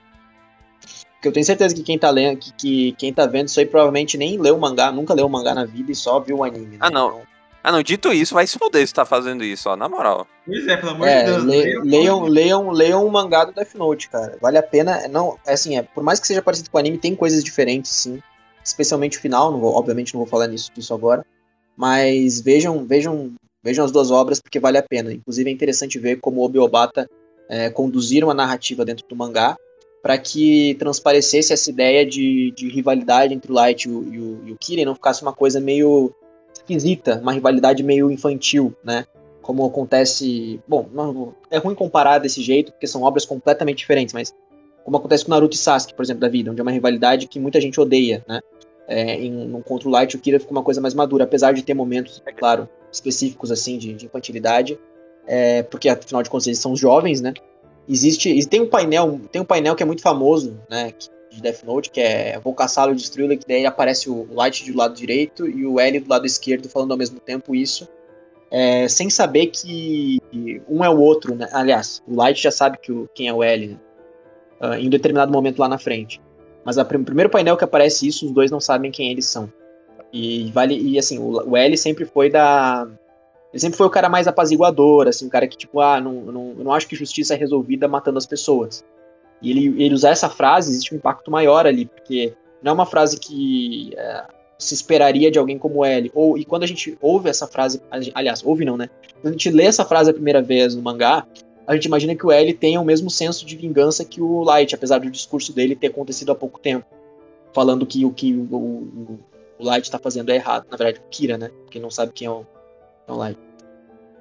Porque 1.15 1.29
eu 1.29 1.33
tenho 1.33 1.47
certeza 1.47 1.75
que 1.75 1.85
quem 1.85 1.97
tá 1.97 2.11
lendo, 2.11 2.39
que, 2.39 2.53
que, 2.53 2.93
quem 2.99 3.13
tá 3.13 3.27
vendo 3.27 3.47
isso 3.47 3.61
aí 3.61 3.67
provavelmente 3.67 4.19
nem 4.19 4.37
leu 4.39 4.57
o 4.57 4.61
mangá, 4.61 4.91
nunca 4.91 5.15
leu 5.15 5.27
o 5.27 5.31
mangá 5.31 5.55
na 5.55 5.65
vida 5.65 5.93
e 5.93 5.95
só 5.95 6.19
viu 6.19 6.39
o 6.39 6.45
anime. 6.45 6.73
Né? 6.73 6.79
Ah, 6.81 6.91
não. 6.91 7.23
Ah, 7.65 7.71
não, 7.71 7.81
dito 7.81 8.13
isso, 8.13 8.35
vai 8.35 8.45
se 8.45 8.59
fuder 8.59 8.85
se 8.85 8.93
tá 8.93 9.05
fazendo 9.05 9.45
isso, 9.45 9.71
ó, 9.71 9.77
na 9.77 9.89
moral. 9.89 10.27
Pois 10.45 10.67
é, 10.67 10.77
pelo 10.77 10.91
amor 10.91 11.07
é, 11.07 11.23
de 11.23 11.31
Deus. 11.31 11.45
Le, 11.45 11.81
leiam, 11.85 12.23
leiam, 12.25 12.71
leiam 12.71 13.07
o 13.07 13.11
mangá 13.13 13.45
do 13.45 13.53
Death 13.53 13.75
Note, 13.77 14.09
cara. 14.09 14.37
Vale 14.43 14.59
a 14.59 14.63
pena. 14.65 15.07
Não, 15.07 15.39
é 15.47 15.53
assim, 15.53 15.79
é, 15.79 15.83
por 15.83 16.03
mais 16.03 16.19
que 16.19 16.27
seja 16.27 16.43
parecido 16.43 16.71
com 16.71 16.77
o 16.77 16.81
anime, 16.81 16.99
tem 16.99 17.15
coisas 17.15 17.45
diferentes, 17.45 17.93
sim. 17.93 18.21
Especialmente 18.65 19.17
o 19.17 19.21
final, 19.21 19.53
não 19.53 19.61
vou, 19.61 19.75
obviamente 19.75 20.13
não 20.13 20.23
vou 20.23 20.27
falar 20.27 20.49
nisso, 20.49 20.73
disso 20.75 20.93
agora. 20.93 21.25
Mas 21.77 22.41
vejam, 22.41 22.85
vejam, 22.85 23.33
vejam 23.63 23.85
as 23.85 23.93
duas 23.93 24.11
obras 24.11 24.41
porque 24.41 24.59
vale 24.59 24.79
a 24.79 24.83
pena. 24.83 25.13
Inclusive 25.13 25.49
é 25.49 25.53
interessante 25.53 26.01
ver 26.01 26.17
como 26.17 26.41
o 26.41 26.45
Obiobata 26.45 27.09
é, 27.49 27.71
conduziram 27.71 28.29
a 28.29 28.35
narrativa 28.35 28.85
dentro 28.85 29.07
do 29.09 29.15
mangá 29.15 29.57
para 30.03 30.19
que 30.19 30.75
transparecesse 30.81 31.53
essa 31.53 31.71
ideia 31.71 32.05
de, 32.05 32.51
de 32.51 32.69
rivalidade 32.69 33.33
entre 33.33 33.53
o 33.53 33.55
Light 33.55 33.85
e 33.85 33.91
o, 33.91 34.03
e, 34.13 34.19
o, 34.19 34.43
e 34.49 34.53
o 34.53 34.57
Kirin, 34.59 34.85
não 34.85 34.97
ficasse 34.97 35.23
uma 35.23 35.33
coisa 35.33 35.61
meio 35.61 36.13
esquisita, 36.53 37.21
uma 37.23 37.33
rivalidade 37.33 37.83
meio 37.85 38.11
infantil, 38.11 38.75
né? 38.85 39.07
Como 39.41 39.65
acontece. 39.65 40.61
Bom, 40.67 40.89
não, 40.93 41.35
é 41.51 41.59
ruim 41.59 41.75
comparar 41.75 42.19
desse 42.19 42.43
jeito, 42.43 42.73
porque 42.73 42.87
são 42.87 43.03
obras 43.03 43.25
completamente 43.25 43.79
diferentes, 43.79 44.13
mas 44.13 44.35
como 44.85 44.97
acontece 44.97 45.25
com 45.25 45.31
Naruto 45.31 45.55
e 45.55 45.59
Sasuke, 45.59 45.95
por 45.95 46.03
exemplo, 46.03 46.21
da 46.21 46.29
vida, 46.29 46.51
onde 46.51 46.61
é 46.61 46.63
uma 46.63 46.73
rivalidade 46.73 47.29
que 47.29 47.39
muita 47.39 47.61
gente 47.61 47.81
odeia, 47.81 48.25
né? 48.27 48.41
É, 48.89 49.15
em, 49.15 49.31
no 49.31 49.63
contra 49.63 49.89
o 49.89 49.93
Light, 49.93 50.17
o 50.17 50.19
Kira 50.19 50.41
fica 50.41 50.51
uma 50.51 50.65
coisa 50.65 50.81
mais 50.81 50.95
madura, 50.95 51.23
apesar 51.23 51.53
de 51.53 51.63
ter 51.63 51.75
momentos, 51.75 52.21
é 52.27 52.33
claro, 52.33 52.69
específicos 52.91 53.53
assim 53.53 53.79
de, 53.79 53.95
de 53.95 54.07
infantilidade, 54.07 54.79
é, 55.27 55.63
porque 55.63 55.89
afinal 55.89 56.23
de 56.23 56.29
contas 56.29 56.49
eles 56.49 56.59
são 56.59 56.75
jovens, 56.75 57.21
né? 57.21 57.33
Existe, 57.89 58.31
e 58.31 58.47
tem 58.47 58.61
um 58.61 58.69
painel, 58.69 59.21
tem 59.31 59.43
um 59.43 59.45
painel 59.45 59.75
que 59.75 59.83
é 59.83 59.87
muito 59.87 60.03
famoso, 60.03 60.59
né, 60.71 60.93
de 61.31 61.43
Death 61.43 61.65
Note, 61.65 61.91
que 61.91 62.01
é 62.01 62.39
Vou 62.39 62.55
caçá-lo 62.55 62.93
e 62.93 62.97
destruí-lo, 62.97 63.37
que 63.37 63.47
daí 63.47 63.67
aparece 63.67 64.09
o 64.09 64.29
Light 64.33 64.71
do 64.71 64.79
lado 64.79 64.95
direito 64.95 65.49
e 65.49 65.67
o 65.67 65.81
L 65.81 66.01
do 66.01 66.09
lado 66.09 66.27
esquerdo 66.27 66.69
falando 66.69 66.93
ao 66.93 66.99
mesmo 66.99 67.19
tempo 67.19 67.55
isso, 67.55 67.89
é, 68.51 68.87
sem 68.87 69.09
saber 69.09 69.47
que 69.47 70.21
um 70.69 70.85
é 70.85 70.91
o 70.91 70.99
outro, 70.99 71.35
né? 71.35 71.49
Aliás, 71.53 72.03
o 72.07 72.15
Light 72.15 72.41
já 72.41 72.51
sabe 72.51 72.79
que 72.79 72.93
o, 72.93 73.09
quem 73.15 73.27
é 73.27 73.33
o 73.33 73.43
L, 73.43 73.69
né? 73.69 73.79
uh, 74.63 74.75
em 74.75 74.89
determinado 74.89 75.33
momento 75.33 75.59
lá 75.59 75.69
na 75.69 75.79
frente. 75.79 76.21
Mas 76.65 76.77
o 76.77 76.85
primeiro 76.85 77.29
painel 77.29 77.57
que 77.57 77.65
aparece 77.65 78.07
isso, 78.07 78.27
os 78.27 78.33
dois 78.33 78.51
não 78.51 78.61
sabem 78.61 78.91
quem 78.93 79.11
eles 79.11 79.27
são. 79.27 79.53
E 80.13 80.51
vale 80.53 80.79
e 80.79 80.99
assim, 80.99 81.19
o, 81.19 81.51
o 81.51 81.57
L 81.57 81.77
sempre 81.77 82.05
foi 82.05 82.31
da 82.31 82.87
ele 83.53 83.61
sempre 83.61 83.77
foi 83.77 83.87
o 83.87 83.91
cara 83.91 84.09
mais 84.09 84.27
apaziguador, 84.27 85.09
assim, 85.09 85.27
o 85.27 85.31
cara 85.31 85.47
que, 85.47 85.57
tipo, 85.57 85.81
ah, 85.81 86.01
não, 86.01 86.13
não, 86.13 86.55
não 86.55 86.73
acho 86.73 86.89
que 86.89 86.97
justiça 86.97 87.35
é 87.35 87.37
resolvida 87.37 87.87
matando 87.87 88.17
as 88.17 88.27
pessoas. 88.27 88.83
E 89.43 89.51
ele, 89.51 89.83
ele 89.83 89.95
usar 89.95 90.11
essa 90.11 90.31
frase, 90.31 90.71
existe 90.71 90.95
um 90.95 90.97
impacto 90.97 91.31
maior 91.31 91.67
ali, 91.67 91.85
porque 91.85 92.33
não 92.63 92.71
é 92.71 92.75
uma 92.75 92.87
frase 92.87 93.19
que 93.19 93.93
é, 93.97 94.25
se 94.59 94.73
esperaria 94.73 95.31
de 95.31 95.39
alguém 95.39 95.59
como 95.59 95.85
ele. 95.85 96.11
Ou, 96.15 96.39
e 96.39 96.45
quando 96.45 96.63
a 96.63 96.67
gente 96.67 96.97
ouve 97.01 97.29
essa 97.29 97.47
frase, 97.47 97.83
aliás, 98.15 98.43
ouve 98.43 98.65
não, 98.65 98.77
né? 98.77 98.89
Quando 99.21 99.29
a 99.29 99.33
gente 99.33 99.51
lê 99.51 99.65
essa 99.65 99.85
frase 99.85 100.11
a 100.11 100.15
primeira 100.15 100.41
vez 100.41 100.75
no 100.75 100.81
mangá, 100.81 101.27
a 101.67 101.75
gente 101.75 101.85
imagina 101.85 102.15
que 102.15 102.25
o 102.25 102.33
L 102.33 102.55
tenha 102.55 102.81
o 102.81 102.85
mesmo 102.85 103.11
senso 103.11 103.45
de 103.45 103.57
vingança 103.57 104.05
que 104.05 104.23
o 104.23 104.43
Light, 104.43 104.75
apesar 104.75 104.99
do 104.99 105.11
discurso 105.11 105.53
dele 105.53 105.77
ter 105.77 105.89
acontecido 105.89 106.33
há 106.33 106.35
pouco 106.35 106.59
tempo. 106.59 106.87
Falando 107.53 107.85
que 107.85 108.05
o 108.05 108.11
que 108.11 108.33
o, 108.33 108.57
o, 108.57 109.19
o 109.59 109.65
Light 109.65 109.91
tá 109.91 109.99
fazendo 109.99 110.31
é 110.31 110.37
errado. 110.37 110.67
Na 110.71 110.77
verdade, 110.77 111.05
o 111.05 111.11
Kira, 111.11 111.37
né? 111.37 111.51
Quem 111.71 111.83
não 111.83 111.91
sabe 111.91 112.13
quem 112.13 112.27
é 112.27 112.31
o, 112.31 112.47
online. 113.09 113.39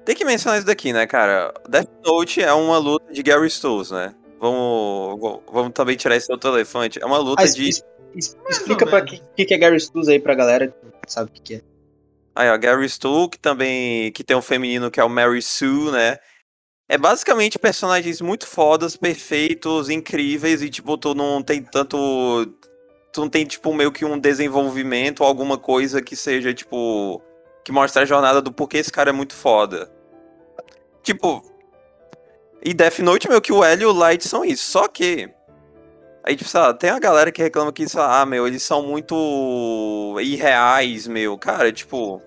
Tem 0.04 0.16
que 0.16 0.24
mencionar 0.24 0.58
isso 0.58 0.66
daqui, 0.66 0.92
né, 0.92 1.06
cara? 1.06 1.54
Death 1.68 1.88
Note 2.04 2.42
é 2.42 2.52
uma 2.52 2.78
luta 2.78 3.12
de 3.12 3.22
Gary 3.22 3.46
Stolz, 3.48 3.90
né? 3.90 4.14
Vamos, 4.40 5.40
vamos 5.50 5.72
também 5.72 5.96
tirar 5.96 6.16
esse 6.16 6.30
outro 6.32 6.50
elefante. 6.50 7.00
É 7.00 7.06
uma 7.06 7.18
luta 7.18 7.42
ah, 7.42 7.46
de. 7.46 7.70
explica 8.16 8.84
pra 8.84 9.02
que, 9.02 9.20
que 9.44 9.54
é 9.54 9.58
Gary 9.58 9.76
Stolz 9.76 10.08
aí 10.08 10.18
pra 10.18 10.34
galera 10.34 10.68
que 10.68 11.12
sabe 11.12 11.30
o 11.30 11.32
que 11.32 11.54
é. 11.54 11.60
Aí, 12.34 12.50
ó, 12.50 12.56
Gary 12.56 12.88
Stu, 12.88 13.28
que 13.28 13.38
também 13.38 14.10
que 14.12 14.24
tem 14.24 14.36
um 14.36 14.42
feminino 14.42 14.90
que 14.90 14.98
é 14.98 15.04
o 15.04 15.08
Mary 15.08 15.42
Sue, 15.42 15.90
né? 15.92 16.18
É 16.88 16.98
basicamente 16.98 17.58
personagens 17.58 18.20
muito 18.20 18.46
fodas, 18.46 18.96
perfeitos, 18.96 19.88
incríveis, 19.88 20.62
e 20.62 20.70
tipo, 20.70 20.96
tu 20.98 21.14
não 21.14 21.42
tem 21.42 21.62
tanto. 21.62 21.96
Tu 23.12 23.20
não 23.20 23.28
tem, 23.28 23.44
tipo, 23.44 23.72
meio 23.74 23.92
que 23.92 24.04
um 24.04 24.18
desenvolvimento, 24.18 25.22
alguma 25.22 25.58
coisa 25.58 26.00
que 26.00 26.16
seja, 26.16 26.54
tipo 26.54 27.22
que 27.64 27.72
mostra 27.72 28.02
a 28.02 28.06
jornada 28.06 28.40
do 28.40 28.52
porquê 28.52 28.78
esse 28.78 28.92
cara 28.92 29.10
é 29.10 29.12
muito 29.12 29.34
foda. 29.34 29.90
Tipo. 31.02 31.42
E 32.64 32.72
Death 32.72 33.00
Note, 33.00 33.28
meu, 33.28 33.40
que 33.40 33.52
o 33.52 33.64
L 33.64 33.82
e 33.82 33.86
o 33.86 33.92
Light 33.92 34.26
são 34.26 34.44
isso. 34.44 34.70
Só 34.70 34.88
que. 34.88 35.28
Aí, 36.24 36.36
tipo, 36.36 36.48
sabe, 36.48 36.78
tem 36.78 36.90
a 36.90 37.00
galera 37.00 37.32
que 37.32 37.42
reclama 37.42 37.72
que, 37.72 37.88
sei 37.88 37.98
lá, 37.98 38.20
ah, 38.20 38.26
meu, 38.26 38.46
eles 38.46 38.62
são 38.62 38.82
muito 38.82 40.16
irreais, 40.20 41.06
meu. 41.06 41.36
Cara, 41.36 41.72
tipo. 41.72 42.22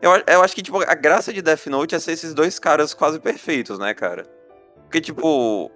Eu, 0.00 0.12
eu 0.28 0.42
acho 0.42 0.54
que, 0.54 0.62
tipo, 0.62 0.80
a 0.80 0.94
graça 0.94 1.32
de 1.32 1.42
Death 1.42 1.66
Note 1.66 1.94
é 1.94 1.98
ser 1.98 2.12
esses 2.12 2.32
dois 2.32 2.58
caras 2.58 2.94
quase 2.94 3.18
perfeitos, 3.18 3.78
né, 3.78 3.92
cara? 3.94 4.24
Porque, 4.84 5.00
tipo. 5.00 5.70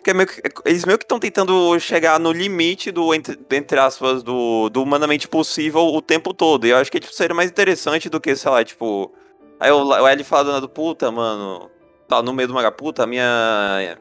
Porque 0.00 0.14
meio 0.14 0.26
que, 0.26 0.40
eles 0.64 0.86
meio 0.86 0.96
que 0.96 1.04
estão 1.04 1.20
tentando 1.20 1.78
chegar 1.78 2.18
no 2.18 2.32
limite 2.32 2.90
do, 2.90 3.14
entre, 3.14 3.38
entre 3.50 3.78
aspas, 3.78 4.22
do, 4.22 4.70
do 4.70 4.82
humanamente 4.82 5.28
possível 5.28 5.82
o 5.82 6.00
tempo 6.00 6.32
todo. 6.32 6.66
E 6.66 6.70
eu 6.70 6.78
acho 6.78 6.90
que 6.90 6.98
tipo, 6.98 7.12
seria 7.12 7.34
mais 7.34 7.50
interessante 7.50 8.08
do 8.08 8.18
que, 8.18 8.34
sei 8.34 8.50
lá, 8.50 8.64
tipo. 8.64 9.12
Aí 9.60 9.70
o, 9.70 9.88
o 9.88 10.08
L 10.08 10.24
fala 10.24 10.58
do 10.58 10.68
puta, 10.70 11.10
mano. 11.10 11.70
Tá 12.08 12.22
no 12.22 12.32
meio 12.32 12.48
de 12.48 12.54
uma 12.54 12.72
puta, 12.72 13.02
a 13.02 13.06
minha. 13.06 13.98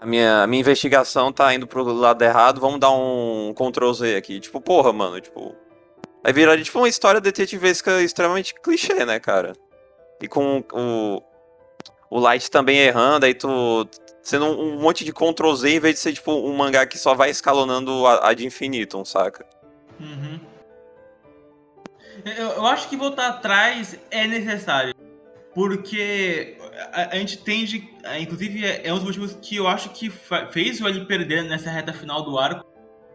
A 0.00 0.06
minha, 0.06 0.42
a 0.44 0.46
minha 0.46 0.60
investigação 0.60 1.32
tá 1.32 1.52
indo 1.52 1.66
pro 1.66 1.82
lado 1.82 2.22
errado, 2.22 2.60
vamos 2.60 2.78
dar 2.78 2.92
um 2.92 3.52
Ctrl 3.54 3.92
Z 3.92 4.14
aqui. 4.14 4.38
Tipo, 4.38 4.60
porra, 4.60 4.92
mano, 4.92 5.20
tipo. 5.20 5.56
Aí 6.22 6.32
viraria 6.32 6.62
tipo 6.62 6.78
uma 6.78 6.88
história 6.88 7.20
detetivesca 7.20 8.00
extremamente 8.00 8.54
clichê, 8.54 9.04
né, 9.04 9.18
cara? 9.18 9.54
E 10.22 10.28
com 10.28 10.62
o, 10.72 11.20
o 12.08 12.20
Light 12.20 12.48
também 12.48 12.78
errando, 12.78 13.26
aí 13.26 13.34
tu 13.34 13.88
sendo 14.28 14.44
um, 14.44 14.74
um 14.74 14.78
monte 14.78 15.06
de 15.06 15.12
Ctrl 15.12 15.54
Z 15.54 15.70
em 15.70 15.80
vez 15.80 15.94
de 15.94 16.00
ser 16.00 16.12
tipo 16.12 16.30
um 16.30 16.54
mangá 16.54 16.84
que 16.84 16.98
só 16.98 17.14
vai 17.14 17.30
escalonando 17.30 18.06
a, 18.06 18.28
a 18.28 18.34
de 18.34 18.44
infinitum, 18.44 19.02
saca? 19.02 19.46
Uhum. 19.98 20.38
Eu, 22.36 22.48
eu, 22.48 22.66
acho 22.66 22.90
que 22.90 22.96
voltar 22.96 23.28
atrás 23.28 23.98
é 24.10 24.26
necessário. 24.26 24.94
porque 25.54 26.58
a, 26.92 27.14
a 27.14 27.16
gente 27.16 27.38
tende, 27.38 27.90
inclusive 28.20 28.66
é, 28.66 28.86
é 28.86 28.92
um 28.92 28.98
dos 28.98 29.16
motivos 29.16 29.38
que 29.40 29.56
eu 29.56 29.66
acho 29.66 29.88
que 29.90 30.10
fez 30.52 30.78
o 30.82 30.86
ele 30.86 31.06
perder 31.06 31.44
nessa 31.44 31.70
reta 31.70 31.94
final 31.94 32.22
do 32.22 32.38
arco, 32.38 32.66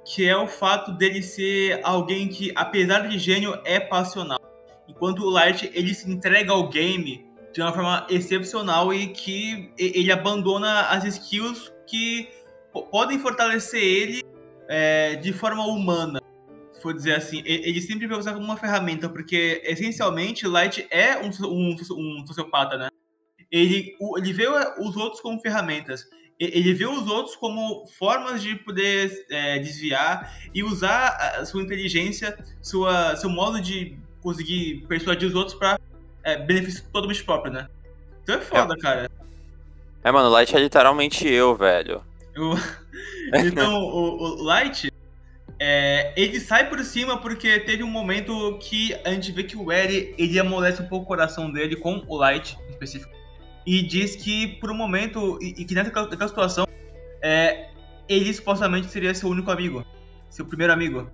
que 0.03 0.27
é 0.27 0.35
o 0.35 0.47
fato 0.47 0.93
dele 0.93 1.21
ser 1.21 1.79
alguém 1.83 2.27
que, 2.27 2.51
apesar 2.55 3.07
de 3.07 3.19
gênio, 3.19 3.61
é 3.65 3.79
passional. 3.79 4.39
Enquanto 4.87 5.19
o 5.19 5.29
Light, 5.29 5.69
ele 5.75 5.93
se 5.93 6.09
entrega 6.09 6.53
ao 6.53 6.67
game 6.69 7.23
de 7.53 7.61
uma 7.61 7.71
forma 7.71 8.07
excepcional 8.09 8.93
e 8.93 9.07
que 9.07 9.71
ele 9.77 10.11
abandona 10.11 10.87
as 10.87 11.03
skills 11.03 11.71
que 11.87 12.27
podem 12.91 13.19
fortalecer 13.19 13.81
ele 13.81 14.23
é, 14.67 15.15
de 15.15 15.31
forma 15.31 15.65
humana, 15.65 16.19
se 16.71 16.81
for 16.81 16.93
dizer 16.93 17.15
assim. 17.15 17.43
Ele 17.45 17.79
sempre 17.81 18.07
vai 18.07 18.17
usar 18.17 18.33
como 18.33 18.45
uma 18.45 18.57
ferramenta, 18.57 19.07
porque 19.07 19.61
essencialmente 19.63 20.47
Light 20.47 20.87
é 20.89 21.17
um, 21.19 21.29
um, 21.45 21.75
um 21.91 22.25
sociopata, 22.25 22.77
né? 22.77 22.89
Ele, 23.51 23.95
ele 24.17 24.33
vê 24.33 24.47
os 24.79 24.97
outros 24.97 25.21
como 25.21 25.39
ferramentas 25.39 26.03
ele 26.39 26.73
vê 26.73 26.85
os 26.85 27.07
outros 27.07 27.35
como 27.35 27.85
formas 27.87 28.41
de 28.41 28.55
poder 28.55 29.25
é, 29.29 29.59
desviar 29.59 30.35
e 30.53 30.63
usar 30.63 31.45
sua 31.45 31.61
inteligência, 31.61 32.37
sua, 32.61 33.15
seu 33.15 33.29
modo 33.29 33.61
de 33.61 33.97
conseguir 34.21 34.85
persuadir 34.87 35.27
os 35.27 35.35
outros 35.35 35.57
para 35.57 35.79
é, 36.23 36.37
benefício 36.37 36.83
totalmente 36.91 37.23
próprio, 37.23 37.53
né? 37.53 37.67
Então 38.23 38.35
é 38.35 38.41
foda, 38.41 38.73
é. 38.73 38.77
cara. 38.77 39.11
É, 40.03 40.11
mano, 40.11 40.29
o 40.29 40.31
Light 40.31 40.55
é 40.55 40.59
literalmente 40.59 41.27
eu, 41.27 41.55
velho. 41.55 42.03
Eu... 42.35 42.53
então, 43.33 43.75
o, 43.75 44.41
o, 44.41 44.43
Light, 44.43 44.91
é, 45.59 46.13
ele 46.15 46.39
sai 46.39 46.69
por 46.69 46.83
cima 46.83 47.17
porque 47.17 47.59
teve 47.59 47.83
um 47.83 47.89
momento 47.89 48.57
que 48.59 48.95
a 49.05 49.11
gente 49.11 49.31
vê 49.31 49.43
que 49.43 49.57
o 49.57 49.71
Eri, 49.71 50.13
ele 50.17 50.39
amolece 50.39 50.81
um 50.81 50.87
pouco 50.87 51.05
o 51.05 51.07
coração 51.07 51.51
dele 51.51 51.75
com 51.75 52.03
o 52.07 52.17
Light, 52.17 52.57
em 52.67 52.71
específico 52.71 53.23
e 53.65 53.81
diz 53.81 54.15
que 54.15 54.47
por 54.47 54.71
um 54.71 54.75
momento, 54.75 55.37
e, 55.41 55.61
e 55.61 55.65
que 55.65 55.73
nessa 55.73 55.91
situação, 56.27 56.67
é, 57.21 57.69
ele 58.07 58.33
supostamente 58.33 58.87
seria 58.87 59.13
seu 59.13 59.29
único 59.29 59.49
amigo, 59.49 59.85
seu 60.29 60.45
primeiro 60.45 60.73
amigo. 60.73 61.09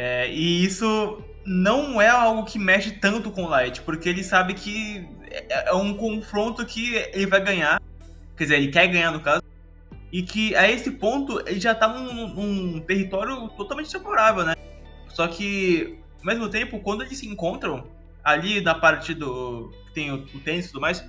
É, 0.00 0.30
e 0.30 0.64
isso 0.64 1.20
não 1.44 2.00
é 2.00 2.06
algo 2.06 2.44
que 2.44 2.56
mexe 2.56 2.92
tanto 2.92 3.32
com 3.32 3.42
o 3.42 3.48
Light, 3.48 3.82
porque 3.82 4.08
ele 4.08 4.22
sabe 4.22 4.54
que 4.54 5.08
é, 5.28 5.70
é 5.70 5.74
um 5.74 5.92
confronto 5.92 6.64
que 6.64 6.94
ele 7.12 7.26
vai 7.26 7.42
ganhar, 7.42 7.82
quer 8.36 8.44
dizer, 8.44 8.56
ele 8.58 8.68
quer 8.68 8.86
ganhar 8.86 9.10
no 9.10 9.18
caso, 9.18 9.42
e 10.12 10.22
que 10.22 10.54
a 10.54 10.70
esse 10.70 10.92
ponto 10.92 11.42
ele 11.48 11.58
já 11.58 11.74
tá 11.74 11.88
num, 11.88 12.28
num 12.28 12.80
território 12.80 13.48
totalmente 13.56 13.90
favorável, 13.90 14.44
né? 14.44 14.54
Só 15.08 15.26
que, 15.26 15.98
ao 16.20 16.26
mesmo 16.26 16.48
tempo, 16.48 16.78
quando 16.78 17.02
eles 17.02 17.18
se 17.18 17.26
encontram, 17.26 17.82
ali 18.22 18.60
na 18.60 18.76
parte 18.76 19.12
do. 19.14 19.72
tem 19.92 20.12
o, 20.12 20.18
o 20.32 20.38
tênis 20.44 20.66
e 20.66 20.68
tudo 20.68 20.80
mais, 20.80 21.04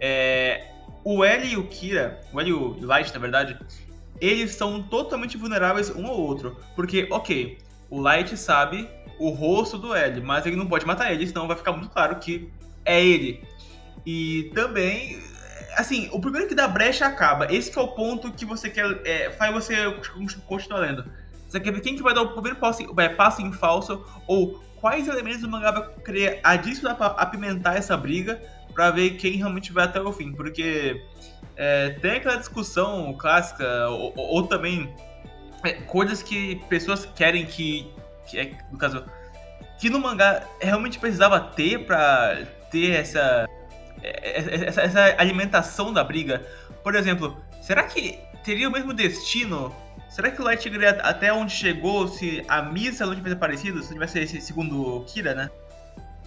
é, 0.00 0.66
o 1.04 1.22
L 1.22 1.46
e 1.46 1.58
o 1.58 1.66
Kira, 1.66 2.22
o 2.32 2.40
L 2.40 2.48
e 2.48 2.52
o 2.54 2.86
Light, 2.86 3.12
na 3.12 3.20
verdade, 3.20 3.58
eles 4.18 4.54
são 4.54 4.82
totalmente 4.82 5.36
vulneráveis 5.36 5.90
um 5.90 6.06
ao 6.06 6.18
outro. 6.18 6.56
Porque, 6.74 7.06
ok, 7.10 7.58
o 7.90 8.00
Light 8.00 8.36
sabe 8.36 8.88
o 9.18 9.30
rosto 9.30 9.76
do 9.76 9.94
L, 9.94 10.20
mas 10.22 10.46
ele 10.46 10.56
não 10.56 10.66
pode 10.66 10.86
matar 10.86 11.12
ele, 11.12 11.26
senão 11.26 11.46
vai 11.46 11.56
ficar 11.56 11.72
muito 11.72 11.90
claro 11.90 12.16
que 12.16 12.50
é 12.84 13.04
ele. 13.04 13.44
E 14.06 14.50
também, 14.54 15.22
assim, 15.76 16.08
o 16.12 16.20
primeiro 16.20 16.48
que 16.48 16.54
dá 16.54 16.66
brecha 16.66 17.06
acaba. 17.06 17.52
Esse 17.52 17.76
é 17.78 17.82
o 17.82 17.88
ponto 17.88 18.32
que 18.32 18.46
você 18.46 18.70
quer. 18.70 19.00
É, 19.04 19.30
faz 19.32 19.52
você 19.52 19.76
continuar 20.46 20.80
lendo. 20.80 21.04
Você 21.46 21.60
quer 21.60 21.72
ver 21.72 21.80
quem 21.80 21.96
que 21.96 22.02
vai 22.02 22.14
dar 22.14 22.22
o 22.22 22.32
primeiro 22.32 22.58
passo, 22.58 22.82
é, 22.98 23.08
passo 23.10 23.42
em 23.42 23.52
falso, 23.52 24.04
ou 24.26 24.62
quais 24.80 25.08
elementos 25.08 25.42
do 25.42 25.50
mangá 25.50 25.72
vai 25.72 25.88
querer 26.04 26.40
adicionar 26.42 26.94
para 26.94 27.08
apimentar 27.08 27.76
essa 27.76 27.96
briga 27.96 28.40
para 28.72 28.90
ver 28.92 29.10
quem 29.16 29.32
realmente 29.32 29.72
vai 29.72 29.84
até 29.84 30.00
o 30.00 30.12
fim, 30.12 30.32
porque 30.32 31.04
é, 31.56 31.90
tem 32.00 32.12
aquela 32.12 32.36
discussão 32.36 33.12
clássica, 33.18 33.88
ou, 33.88 34.14
ou 34.16 34.46
também 34.46 34.94
é, 35.64 35.72
coisas 35.72 36.22
que 36.22 36.56
pessoas 36.68 37.06
querem 37.14 37.46
que, 37.46 37.92
que 38.26 38.38
é, 38.38 38.52
no 38.70 38.78
caso, 38.78 39.04
que 39.78 39.90
no 39.90 39.98
mangá 39.98 40.44
realmente 40.60 40.98
precisava 40.98 41.40
ter 41.40 41.86
para 41.86 42.46
ter 42.70 42.92
essa, 42.92 43.48
essa, 44.02 44.82
essa 44.82 45.14
alimentação 45.18 45.92
da 45.92 46.04
briga. 46.04 46.46
Por 46.82 46.94
exemplo, 46.94 47.42
será 47.60 47.84
que 47.84 48.18
teria 48.44 48.68
o 48.68 48.72
mesmo 48.72 48.92
destino 48.92 49.74
Será 50.10 50.28
que 50.28 50.40
o 50.40 50.44
Light 50.44 50.60
chegaria 50.60 50.90
até 51.02 51.32
onde 51.32 51.52
chegou 51.52 52.08
se 52.08 52.44
a 52.48 52.60
Misa 52.60 53.06
não 53.06 53.14
tivesse 53.14 53.36
aparecido? 53.36 53.80
Se 53.80 53.92
tivesse 53.92 54.18
esse 54.18 54.40
segundo 54.40 55.04
Kira, 55.06 55.34
né? 55.36 55.48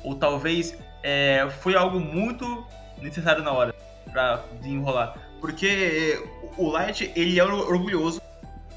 Ou 0.05 0.15
talvez 0.15 0.77
é, 1.03 1.45
foi 1.59 1.75
algo 1.75 1.99
muito 1.99 2.65
necessário 3.01 3.43
na 3.43 3.51
hora 3.51 3.75
pra 4.09 4.41
desenrolar. 4.61 5.17
Porque 5.41 6.17
o 6.57 6.69
Light, 6.69 7.11
ele 7.13 7.37
é 7.37 7.43
orgulhoso. 7.43 8.21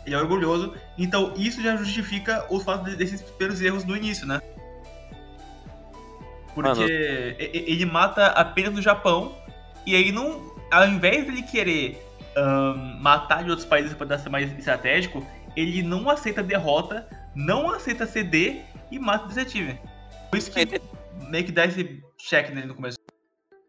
Ele 0.06 0.14
é 0.14 0.18
orgulhoso. 0.18 0.74
Então 0.96 1.34
isso 1.36 1.60
já 1.60 1.76
justifica 1.76 2.46
o 2.48 2.60
fato 2.60 2.84
desses 2.96 3.20
primeiros 3.20 3.60
erros 3.60 3.84
no 3.84 3.96
início, 3.96 4.26
né? 4.26 4.40
Porque 6.54 6.68
Mano. 6.68 6.86
ele 6.88 7.84
mata 7.84 8.28
apenas 8.28 8.72
no 8.72 8.80
Japão. 8.80 9.36
E 9.84 9.94
aí 9.94 10.12
não. 10.12 10.54
Ao 10.70 10.86
invés 10.88 11.24
de 11.24 11.32
ele 11.32 11.42
querer 11.42 12.02
um, 12.36 13.00
matar 13.00 13.44
de 13.44 13.50
outros 13.50 13.66
países 13.66 13.92
para 13.94 14.18
ser 14.18 14.28
mais 14.28 14.50
estratégico, 14.58 15.24
ele 15.56 15.82
não 15.82 16.08
aceita 16.08 16.42
derrota, 16.42 17.08
não 17.34 17.70
aceita 17.70 18.06
ceder 18.06 18.64
e 18.90 18.98
mata 18.98 19.26
o 19.26 19.28
detetive. 19.28 19.78
Por 20.30 20.38
isso 20.38 20.50
que 20.50 20.80
meio 21.28 21.44
que 21.44 21.52
dá 21.52 21.66
esse 21.66 22.02
check 22.18 22.50
nele 22.50 22.68
no 22.68 22.74
começo. 22.74 22.96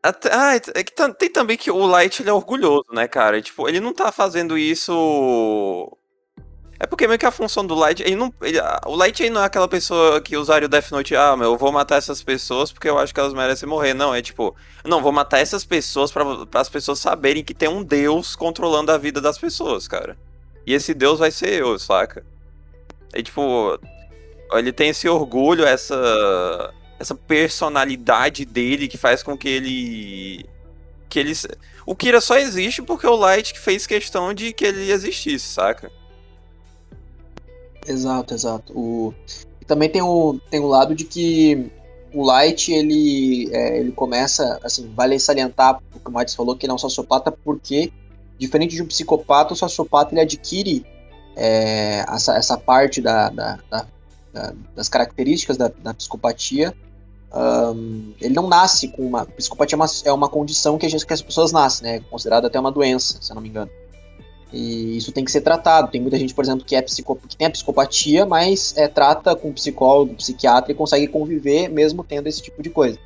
Até, 0.01 0.29
ah, 0.31 0.55
é 0.55 0.83
que 0.83 0.93
tem 1.17 1.29
também 1.29 1.57
que 1.57 1.69
o 1.69 1.85
Light 1.85 2.21
ele 2.21 2.29
é 2.29 2.33
orgulhoso, 2.33 2.85
né, 2.93 3.07
cara? 3.07 3.41
Tipo, 3.41 3.67
ele 3.67 3.79
não 3.79 3.93
tá 3.93 4.11
fazendo 4.11 4.57
isso. 4.57 5.96
É 6.79 6.85
porque 6.85 7.07
meio 7.07 7.17
que 7.17 7.25
a 7.25 7.31
função 7.31 7.65
do 7.65 7.73
Light, 7.73 8.01
ele 8.03 8.15
não, 8.15 8.31
ele, 8.41 8.59
o 8.85 8.95
Light 8.95 9.23
aí 9.23 9.29
não 9.29 9.41
é 9.41 9.45
aquela 9.45 9.67
pessoa 9.67 10.21
que 10.21 10.37
usaria 10.37 10.67
o 10.67 10.69
Death 10.69 10.91
Note, 10.91 11.15
ah, 11.15 11.35
meu, 11.35 11.53
eu 11.53 11.57
vou 11.57 11.71
matar 11.71 11.97
essas 11.97 12.21
pessoas 12.21 12.71
porque 12.71 12.87
eu 12.87 12.99
acho 12.99 13.13
que 13.13 13.19
elas 13.19 13.33
merecem 13.33 13.67
morrer. 13.67 13.93
Não, 13.93 14.13
é 14.13 14.21
tipo, 14.21 14.55
não, 14.85 15.01
vou 15.01 15.11
matar 15.11 15.39
essas 15.39 15.65
pessoas 15.65 16.11
para 16.11 16.23
as 16.53 16.69
pessoas 16.69 16.99
saberem 16.99 17.43
que 17.43 17.53
tem 17.53 17.67
um 17.67 17.83
Deus 17.83 18.35
controlando 18.35 18.91
a 18.91 18.97
vida 18.97 19.19
das 19.19 19.37
pessoas, 19.37 19.87
cara. 19.87 20.17
E 20.65 20.73
esse 20.73 20.93
Deus 20.93 21.17
vai 21.17 21.31
ser 21.31 21.61
eu, 21.61 21.79
saca? 21.79 22.23
É 23.13 23.23
tipo, 23.23 23.79
ele 24.53 24.71
tem 24.71 24.89
esse 24.89 25.07
orgulho, 25.09 25.65
essa 25.65 26.73
essa 26.99 27.13
personalidade 27.13 28.43
dele 28.43 28.87
que 28.87 28.97
faz 28.97 29.21
com 29.21 29.37
que 29.37 29.47
ele 29.47 30.45
que 31.07 31.19
ele 31.19 31.33
o 31.85 31.95
Kira 31.95 32.19
só 32.19 32.37
existe 32.37 32.81
porque 32.81 33.07
o 33.07 33.15
Light 33.15 33.57
fez 33.57 33.87
questão 33.87 34.33
de 34.33 34.51
que 34.51 34.65
ele 34.65 34.91
existisse, 34.91 35.45
saca? 35.45 35.91
Exato, 37.87 38.33
exato. 38.33 38.73
O 38.77 39.13
também 39.65 39.89
tem 39.89 40.01
o 40.01 40.39
tem 40.49 40.59
o 40.59 40.67
lado 40.67 40.95
de 40.95 41.03
que 41.03 41.69
o 42.13 42.23
Light 42.23 42.71
ele 42.71 43.49
é, 43.51 43.79
ele 43.79 43.91
começa 43.91 44.59
assim 44.63 44.89
vale 44.95 45.19
salientar 45.19 45.81
o 45.93 45.99
que 45.99 46.09
o 46.09 46.11
Matos 46.11 46.35
falou 46.35 46.55
que 46.55 46.65
ele 46.65 46.71
é 46.71 46.75
um 46.75 46.77
sociopata 46.77 47.31
porque 47.31 47.91
diferente 48.39 48.75
de 48.75 48.81
um 48.81 48.87
psicopata 48.87 49.53
o 49.53 49.57
sociopata 49.57 50.13
ele 50.13 50.21
adquire 50.21 50.85
é, 51.35 52.05
essa, 52.07 52.37
essa 52.37 52.57
parte 52.57 53.01
da, 53.01 53.29
da, 53.29 53.59
da, 53.69 53.85
das 54.73 54.87
características 54.87 55.57
da, 55.57 55.69
da 55.83 55.93
psicopatia 55.93 56.73
um, 57.33 58.13
ele 58.21 58.33
não 58.33 58.47
nasce 58.47 58.87
com 58.87 59.05
uma. 59.05 59.25
Psicopatia 59.25 59.75
é 59.75 59.77
uma, 59.77 59.85
é 60.05 60.13
uma 60.13 60.29
condição 60.29 60.77
que, 60.77 60.85
a 60.85 60.89
gente, 60.89 61.05
que 61.05 61.13
as 61.13 61.21
pessoas 61.21 61.51
nascem, 61.51 61.85
né? 61.85 61.99
Considerada 62.09 62.47
até 62.47 62.59
uma 62.59 62.71
doença, 62.71 63.21
se 63.21 63.31
eu 63.31 63.35
não 63.35 63.41
me 63.41 63.49
engano. 63.49 63.69
E 64.51 64.97
isso 64.97 65.11
tem 65.11 65.25
que 65.25 65.31
ser 65.31 65.41
tratado. 65.41 65.91
Tem 65.91 66.01
muita 66.01 66.17
gente, 66.17 66.33
por 66.33 66.43
exemplo, 66.43 66.65
que, 66.65 66.75
é 66.75 66.81
psico, 66.81 67.19
que 67.27 67.35
tem 67.35 67.47
a 67.47 67.51
psicopatia, 67.51 68.25
mas 68.25 68.73
é, 68.77 68.87
trata 68.87 69.35
com 69.35 69.51
psicólogo, 69.51 70.15
psiquiatra 70.15 70.71
e 70.71 70.75
consegue 70.75 71.07
conviver 71.07 71.69
mesmo 71.69 72.03
tendo 72.03 72.27
esse 72.27 72.41
tipo 72.41 72.61
de 72.61 72.69
coisa. 72.69 72.97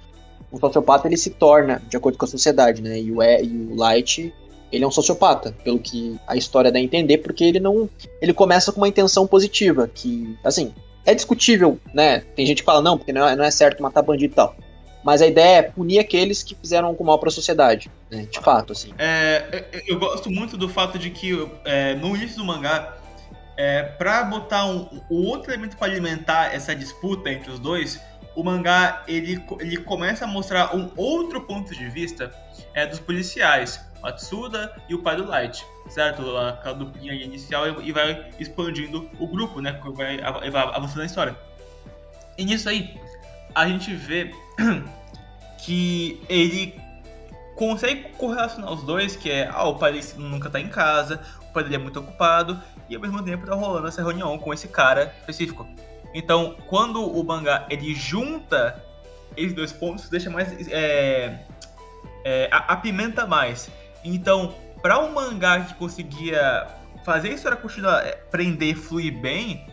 O 0.52 0.60
sociopata 0.60 1.08
ele 1.08 1.18
se 1.18 1.30
torna, 1.30 1.82
de 1.88 1.96
acordo 1.98 2.18
com 2.18 2.26
a 2.26 2.28
sociedade, 2.28 2.82
né? 2.82 3.00
E 3.00 3.12
o, 3.12 3.24
e, 3.24 3.44
e 3.44 3.68
o 3.72 3.76
Light, 3.76 4.34
ele 4.72 4.84
é 4.84 4.88
um 4.88 4.92
sociopata, 4.92 5.56
pelo 5.64 5.80
que 5.80 6.20
a 6.28 6.36
história 6.36 6.72
dá 6.72 6.78
a 6.78 6.82
entender, 6.82 7.20
porque 7.20 7.44
ele 7.44 7.60
não. 7.60 7.90
Ele 8.22 8.34
começa 8.34 8.72
com 8.72 8.80
uma 8.80 8.88
intenção 8.88 9.26
positiva, 9.26 9.90
que, 9.94 10.38
assim, 10.44 10.74
é 11.06 11.16
discutível, 11.16 11.80
né? 11.94 12.20
Tem 12.36 12.46
gente 12.46 12.60
que 12.60 12.66
fala, 12.66 12.82
não, 12.82 12.98
porque 12.98 13.14
não 13.14 13.28
é, 13.28 13.36
não 13.36 13.44
é 13.44 13.52
certo 13.52 13.82
matar 13.82 14.02
bandido 14.02 14.34
e 14.34 14.36
tal. 14.36 14.56
Mas 15.04 15.22
a 15.22 15.28
ideia 15.28 15.60
é 15.60 15.62
punir 15.64 16.00
aqueles 16.00 16.44
que 16.44 16.56
fizeram 16.56 16.90
algo 16.90 17.04
mal 17.04 17.18
para 17.18 17.30
a 17.30 17.32
sociedade, 17.32 17.92
né? 18.10 18.28
De 18.32 18.40
fato, 18.40 18.74
assim. 18.74 18.94
É, 18.98 19.68
é, 19.72 19.84
eu 19.88 19.98
gosto 19.98 20.30
muito 20.30 20.58
do 20.58 20.70
fato 20.70 21.00
de 21.00 21.10
que 21.10 21.32
é, 21.66 21.96
no 21.96 22.16
início 22.16 22.38
do 22.38 22.46
mangá, 22.46 22.98
é, 23.58 23.84
para 23.84 24.24
botar 24.24 24.66
um, 24.66 25.02
um 25.10 25.26
outro 25.26 25.52
elemento 25.52 25.78
para 25.78 25.92
alimentar 25.92 26.54
essa 26.54 26.76
disputa 26.76 27.32
entre 27.32 27.52
os 27.52 27.60
dois, 27.60 28.00
o 28.36 28.44
mangá 28.44 29.04
ele, 29.08 29.44
ele 29.60 29.78
começa 29.78 30.26
a 30.26 30.28
mostrar 30.28 30.76
um 30.76 30.92
outro 30.96 31.42
ponto 31.42 31.74
de 31.74 31.90
vista 31.90 32.32
é, 32.74 32.86
dos 32.86 33.00
policiais, 33.00 33.80
Matsuda 34.02 34.76
e 34.90 34.96
o 34.96 35.00
pai 35.00 35.16
do 35.16 35.28
Light 35.28 35.64
certo? 35.92 36.38
Aquela 36.38 36.76
duplinha 36.76 37.14
inicial 37.14 37.82
e 37.82 37.92
vai 37.92 38.30
expandindo 38.40 39.10
o 39.20 39.28
grupo, 39.28 39.62
né? 39.62 39.80
Vai 39.94 40.20
avançando 40.22 41.02
a 41.02 41.06
história. 41.06 41.36
E 42.38 42.46
nisso 42.46 42.70
aí, 42.70 42.96
a 43.54 43.68
gente 43.68 43.94
vê 43.94 44.32
que 45.60 46.22
ele 46.28 46.80
consegue 47.56 48.10
correlacionar 48.18 48.72
os 48.72 48.84
dois, 48.84 49.16
que 49.16 49.30
é, 49.30 49.50
ah, 49.52 49.66
o 49.66 49.76
pai 49.76 50.02
nunca 50.18 50.50
tá 50.50 50.60
em 50.60 50.68
casa, 50.68 51.22
o 51.50 51.54
pai 51.54 51.64
dele 51.64 51.76
é 51.76 51.80
muito 51.80 52.00
ocupado, 52.00 52.60
e 52.90 52.96
ao 52.96 53.02
mesmo 53.02 53.22
tempo 53.24 53.46
tá 53.46 53.54
rolando 53.54 53.88
essa 53.88 54.02
reunião 54.02 54.38
com 54.40 54.54
esse 54.54 54.68
cara 54.68 55.14
específico. 55.20 55.68
Então, 56.14 56.58
quando 56.68 57.06
o 57.06 57.24
mangá 57.24 57.66
ele 57.70 57.94
junta 57.94 58.84
esses 59.38 59.54
dois 59.54 59.72
pontos, 59.72 60.10
deixa 60.10 60.30
mais. 60.30 60.68
É, 60.70 61.46
é, 62.26 62.50
apimenta 62.52 63.26
mais. 63.26 63.70
Então, 64.04 64.56
para 64.82 65.00
um 65.00 65.14
mangá 65.14 65.62
que 65.62 65.74
conseguia 65.76 66.68
fazer 67.06 67.30
a 67.30 67.34
história 67.34 67.58
continuar, 67.58 68.06
é, 68.06 68.12
prender, 68.30 68.76
fluir 68.76 69.18
bem, 69.20 69.66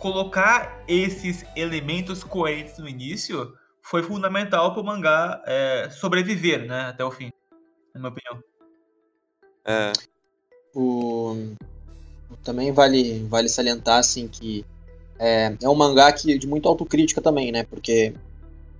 colocar 0.00 0.82
esses 0.86 1.44
elementos 1.56 2.22
coerentes 2.22 2.78
no 2.78 2.88
início 2.88 3.56
foi 3.86 4.02
fundamental 4.02 4.72
para 4.72 4.82
o 4.82 4.84
mangá 4.84 5.40
é, 5.46 5.88
sobreviver, 5.90 6.66
né, 6.66 6.86
até 6.88 7.04
o 7.04 7.10
fim, 7.10 7.30
na 7.94 8.00
minha 8.00 8.10
opinião. 8.10 8.42
É. 9.64 9.92
O... 10.74 11.54
Também 12.42 12.72
vale, 12.72 13.24
vale 13.28 13.48
salientar 13.48 13.98
assim 13.98 14.26
que 14.26 14.64
é, 15.18 15.56
é 15.62 15.68
um 15.68 15.74
mangá 15.74 16.12
que, 16.12 16.36
de 16.36 16.46
muita 16.46 16.68
autocrítica 16.68 17.20
também, 17.20 17.50
né? 17.50 17.64
Porque 17.64 18.12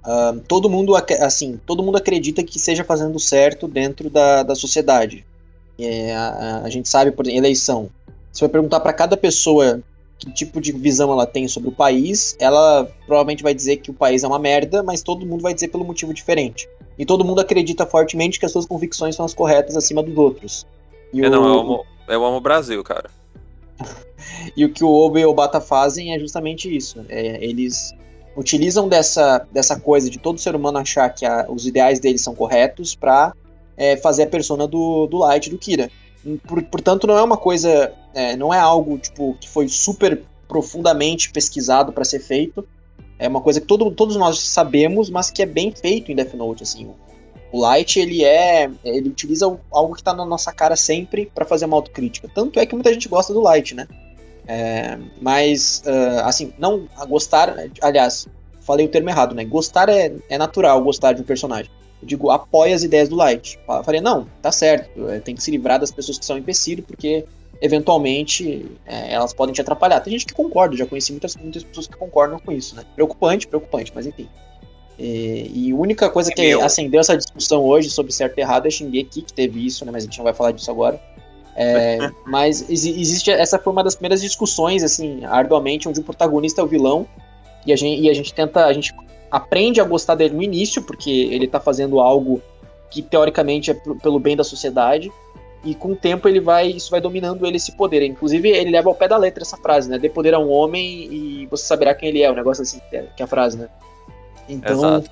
uh, 0.05 0.39
todo 0.47 0.69
mundo 0.69 0.95
assim, 0.95 1.59
todo 1.65 1.83
mundo 1.83 1.97
acredita 1.97 2.43
que 2.45 2.59
seja 2.59 2.85
fazendo 2.85 3.19
certo 3.19 3.67
dentro 3.67 4.11
da, 4.11 4.43
da 4.43 4.55
sociedade. 4.55 5.25
É, 5.79 6.15
a, 6.15 6.63
a, 6.65 6.71
gente 6.71 6.89
sabe, 6.89 7.11
por 7.13 7.25
exemplo, 7.25 7.41
eleição. 7.41 7.91
Se 8.33 8.41
vai 8.41 8.51
perguntar 8.51 8.81
para 8.81 8.93
cada 8.93 9.17
pessoa 9.17 9.83
que 10.19 10.33
tipo 10.33 10.61
de 10.61 10.73
visão 10.73 11.13
ela 11.13 11.27
tem 11.27 11.47
sobre 11.47 11.69
o 11.69 11.73
país, 11.73 12.37
ela 12.39 12.89
provavelmente 13.07 13.43
vai 13.43 13.55
dizer 13.55 13.77
que 13.79 13.91
o 13.91 13.95
país 13.95 14.25
é 14.25 14.27
uma 14.27 14.39
merda, 14.39 14.83
mas 14.83 15.03
todo 15.03 15.27
mundo 15.27 15.43
vai 15.43 15.53
dizer 15.53 15.69
pelo 15.69 15.85
motivo 15.85 16.15
diferente. 16.15 16.69
E 16.99 17.05
todo 17.05 17.25
mundo 17.25 17.41
acredita 17.41 17.85
fortemente 17.85 18.39
que 18.41 18.47
as 18.47 18.53
suas 18.53 18.65
convicções 18.65 19.15
são 19.15 19.25
as 19.25 19.35
corretas 19.35 19.77
acima 19.77 20.03
dos 20.03 20.17
outros. 20.17 20.67
E 21.13 21.23
é, 21.23 21.29
o... 21.29 21.31
não, 21.31 21.47
eu 21.47 21.61
amo, 21.61 21.87
eu 22.09 22.25
amo 22.25 22.37
o 22.39 22.41
Brasil, 22.41 22.83
cara. 22.83 23.11
e 24.57 24.65
o 24.65 24.73
que 24.73 24.83
o 24.83 24.91
Oba 24.91 25.21
e 25.21 25.27
o 25.27 25.31
Obata 25.31 25.61
fazem 25.61 26.15
é 26.15 26.19
justamente 26.19 26.75
isso. 26.75 27.05
É, 27.09 27.45
eles 27.45 27.95
utilizam 28.37 28.89
dessa, 28.89 29.47
dessa 29.53 29.79
coisa 29.79 30.11
de 30.11 30.19
todo 30.19 30.39
ser 30.39 30.55
humano 30.55 30.79
achar 30.79 31.09
que 31.11 31.25
a, 31.25 31.47
os 31.49 31.67
ideais 31.67 32.01
deles 32.01 32.23
são 32.23 32.35
corretos 32.35 32.95
para 32.95 33.35
é, 33.77 33.97
fazer 33.97 34.25
a 34.25 34.27
persona 34.27 34.67
do, 34.67 35.07
do 35.07 35.19
Light 35.19 35.51
do 35.51 35.59
Kira. 35.59 35.91
Por, 36.47 36.63
portanto, 36.65 37.07
não 37.07 37.17
é 37.17 37.23
uma 37.23 37.37
coisa, 37.37 37.93
é, 38.15 38.37
não 38.37 38.53
é 38.53 38.59
algo 38.59 38.99
tipo 38.99 39.37
que 39.41 39.49
foi 39.49 39.69
super 39.69 40.23
profundamente 40.49 41.31
pesquisado 41.31 41.93
para 41.93 42.05
ser 42.05 42.21
feito. 42.21 42.67
É 43.19 43.29
uma 43.29 43.41
coisa 43.41 43.61
que 43.61 43.67
todo, 43.67 43.91
todos 43.91 44.17
nós 44.17 44.39
sabemos, 44.41 45.09
mas 45.09 45.31
que 45.31 45.43
é 45.43 45.47
bem 45.47 45.73
feito 45.73 46.13
em 46.13 46.17
Death 46.17 46.35
Note. 46.35 46.63
Assim, 46.63 46.91
o 47.53 47.61
Light 47.61 47.99
ele 47.99 48.25
é, 48.25 48.71
ele 48.85 49.09
utiliza 49.09 49.47
algo 49.71 49.95
que 49.95 50.01
está 50.01 50.13
na 50.13 50.25
nossa 50.25 50.53
cara 50.53 50.77
sempre 50.77 51.31
para 51.35 51.45
fazer 51.45 51.65
uma 51.65 51.77
autocrítica. 51.77 52.29
Tanto 52.35 52.59
é 52.61 52.67
que 52.67 52.75
muita 52.75 52.93
gente 52.93 53.09
gosta 53.09 53.33
do 53.33 53.41
Light, 53.41 53.75
né? 53.75 53.87
É, 54.47 54.99
mas, 55.21 55.83
uh, 55.87 56.21
assim, 56.25 56.53
não 56.59 56.89
gostar. 57.09 57.55
Aliás, 57.81 58.29
falei 58.61 58.87
o 58.87 58.89
termo 58.89 59.09
errado, 59.09 59.35
né? 59.35 59.45
Gostar 59.45 59.89
é, 59.89 60.13
é 60.29 60.39
natural 60.39 60.83
gostar 60.83 61.13
de 61.13 61.23
um 61.23 61.25
personagem. 61.25 61.71
Eu 62.01 62.09
digo, 62.09 62.31
apoia 62.31 62.75
as 62.75 62.83
ideias 62.83 63.09
do 63.09 63.17
Light. 63.17 63.59
Eu 63.69 63.85
falei, 63.85 64.01
não, 64.01 64.27
tá 64.43 64.53
certo, 64.53 65.09
é, 65.09 65.19
tem 65.19 65.35
que 65.35 65.43
se 65.43 65.51
livrar 65.51 65.81
das 65.81 65.91
pessoas 65.91 66.19
que 66.19 66.25
são 66.25 66.37
empecilho, 66.37 66.83
porque 66.83 67.25
eventualmente 67.61 68.71
é, 68.85 69.13
elas 69.13 69.33
podem 69.33 69.55
te 69.55 69.61
atrapalhar. 69.61 70.01
Tem 70.01 70.13
gente 70.13 70.27
que 70.27 70.35
concorda, 70.35 70.77
já 70.77 70.87
conheci 70.87 71.13
muitas, 71.13 71.37
muitas 71.37 71.65
pessoas 71.65 71.87
que 71.87 71.97
concordam 71.97 72.39
com 72.39 72.53
isso, 72.53 72.77
né? 72.77 72.85
Preocupante, 72.95 73.47
preocupante, 73.47 73.93
mas 73.95 74.07
enfim. 74.07 74.29
E, 74.99 75.51
e 75.55 75.73
a 75.73 75.75
única 75.75 76.09
coisa 76.09 76.31
que 76.31 76.41
é 76.41 76.53
acendeu 76.55 77.01
essa 77.01 77.17
discussão 77.17 77.65
hoje 77.65 77.91
sobre 77.91 78.13
certo 78.13 78.39
e 78.39 78.41
errado 78.41 78.67
é 78.67 78.71
Shingeki, 78.71 79.23
que 79.23 79.33
teve 79.33 79.65
isso, 79.65 79.85
né? 79.85 79.93
Mas 79.93 80.05
a 80.05 80.07
gente 80.07 80.19
não 80.19 80.25
vai 80.25 80.35
falar 80.35 80.53
disso 80.53 80.71
agora. 80.71 81.01
É, 81.55 81.99
mas 82.27 82.69
existe 82.69 83.31
essa 83.31 83.59
foi 83.59 83.73
uma 83.73 83.83
das 83.83 83.95
primeiras 83.95 84.21
discussões 84.21 84.83
assim 84.83 85.25
arduamente 85.25 85.89
onde 85.89 85.99
o 86.01 86.03
protagonista 86.03 86.61
é 86.61 86.65
o 86.65 86.67
vilão 86.67 87.07
e 87.65 87.73
a 87.73 87.77
gente, 87.77 87.99
e 87.99 88.11
a 88.11 88.15
gente 88.15 88.35
tenta 88.35 88.67
a 88.67 88.73
gente 88.75 88.93
aprende 89.37 89.81
a 89.81 89.85
gostar 89.85 90.15
dele 90.15 90.35
no 90.35 90.43
início 90.43 90.81
porque 90.81 91.11
ele 91.11 91.47
tá 91.47 91.61
fazendo 91.61 92.01
algo 92.01 92.41
que 92.91 93.03
teoricamente 93.03 93.71
é 93.71 93.75
pelo 94.03 94.19
bem 94.19 94.35
da 94.35 94.43
sociedade 94.43 95.13
e 95.63 95.75
com 95.75 95.93
o 95.93 95.97
tempo 95.97 96.27
ele 96.27 96.41
vai 96.41 96.69
isso 96.69 96.91
vai 96.91 97.03
dominando 97.03 97.47
ele 97.47 97.59
esse 97.59 97.73
poder 97.73 98.03
inclusive 98.03 98.49
ele 98.49 98.71
leva 98.71 98.89
ao 98.89 98.95
pé 98.95 99.07
da 99.07 99.19
letra 99.19 99.43
essa 99.43 99.59
frase 99.59 99.91
né 99.91 99.99
dê 99.99 100.09
poder 100.09 100.33
a 100.33 100.39
um 100.39 100.51
homem 100.51 101.13
e 101.13 101.47
você 101.51 101.67
saberá 101.67 101.95
quem 101.95 102.09
ele 102.09 102.23
é 102.23 102.31
o 102.31 102.33
um 102.33 102.37
negócio 102.37 102.63
assim 102.63 102.81
que 102.91 102.97
é 102.97 103.23
a 103.23 103.27
frase 103.27 103.59
né 103.59 103.69
então 104.49 104.73
Exato. 104.73 105.11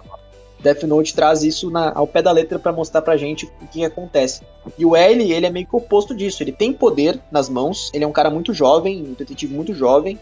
Death 0.61 0.85
Note 0.85 1.15
traz 1.15 1.43
isso 1.43 1.69
na, 1.69 1.93
ao 1.95 2.07
pé 2.07 2.23
da 2.23 2.33
letra 2.33 2.59
para 2.59 2.73
mostrar 2.73 3.03
pra 3.03 3.19
gente 3.19 3.45
o 3.61 3.67
que 3.67 3.85
acontece. 3.85 4.41
E 4.79 4.87
o 4.87 4.97
L, 4.97 5.31
ele 5.31 5.45
é 5.45 5.51
meio 5.51 5.67
que 5.67 5.77
o 5.77 5.79
oposto 5.79 6.15
disso. 6.15 6.43
Ele 6.43 6.53
tem 6.53 6.73
poder 6.73 7.21
nas 7.31 7.51
mãos, 7.51 7.91
ele 7.93 8.03
é 8.03 8.07
um 8.07 8.13
cara 8.13 8.31
muito 8.31 8.55
jovem, 8.55 9.03
um 9.03 9.13
detetive 9.13 9.53
muito 9.53 9.75
jovem, 9.75 10.19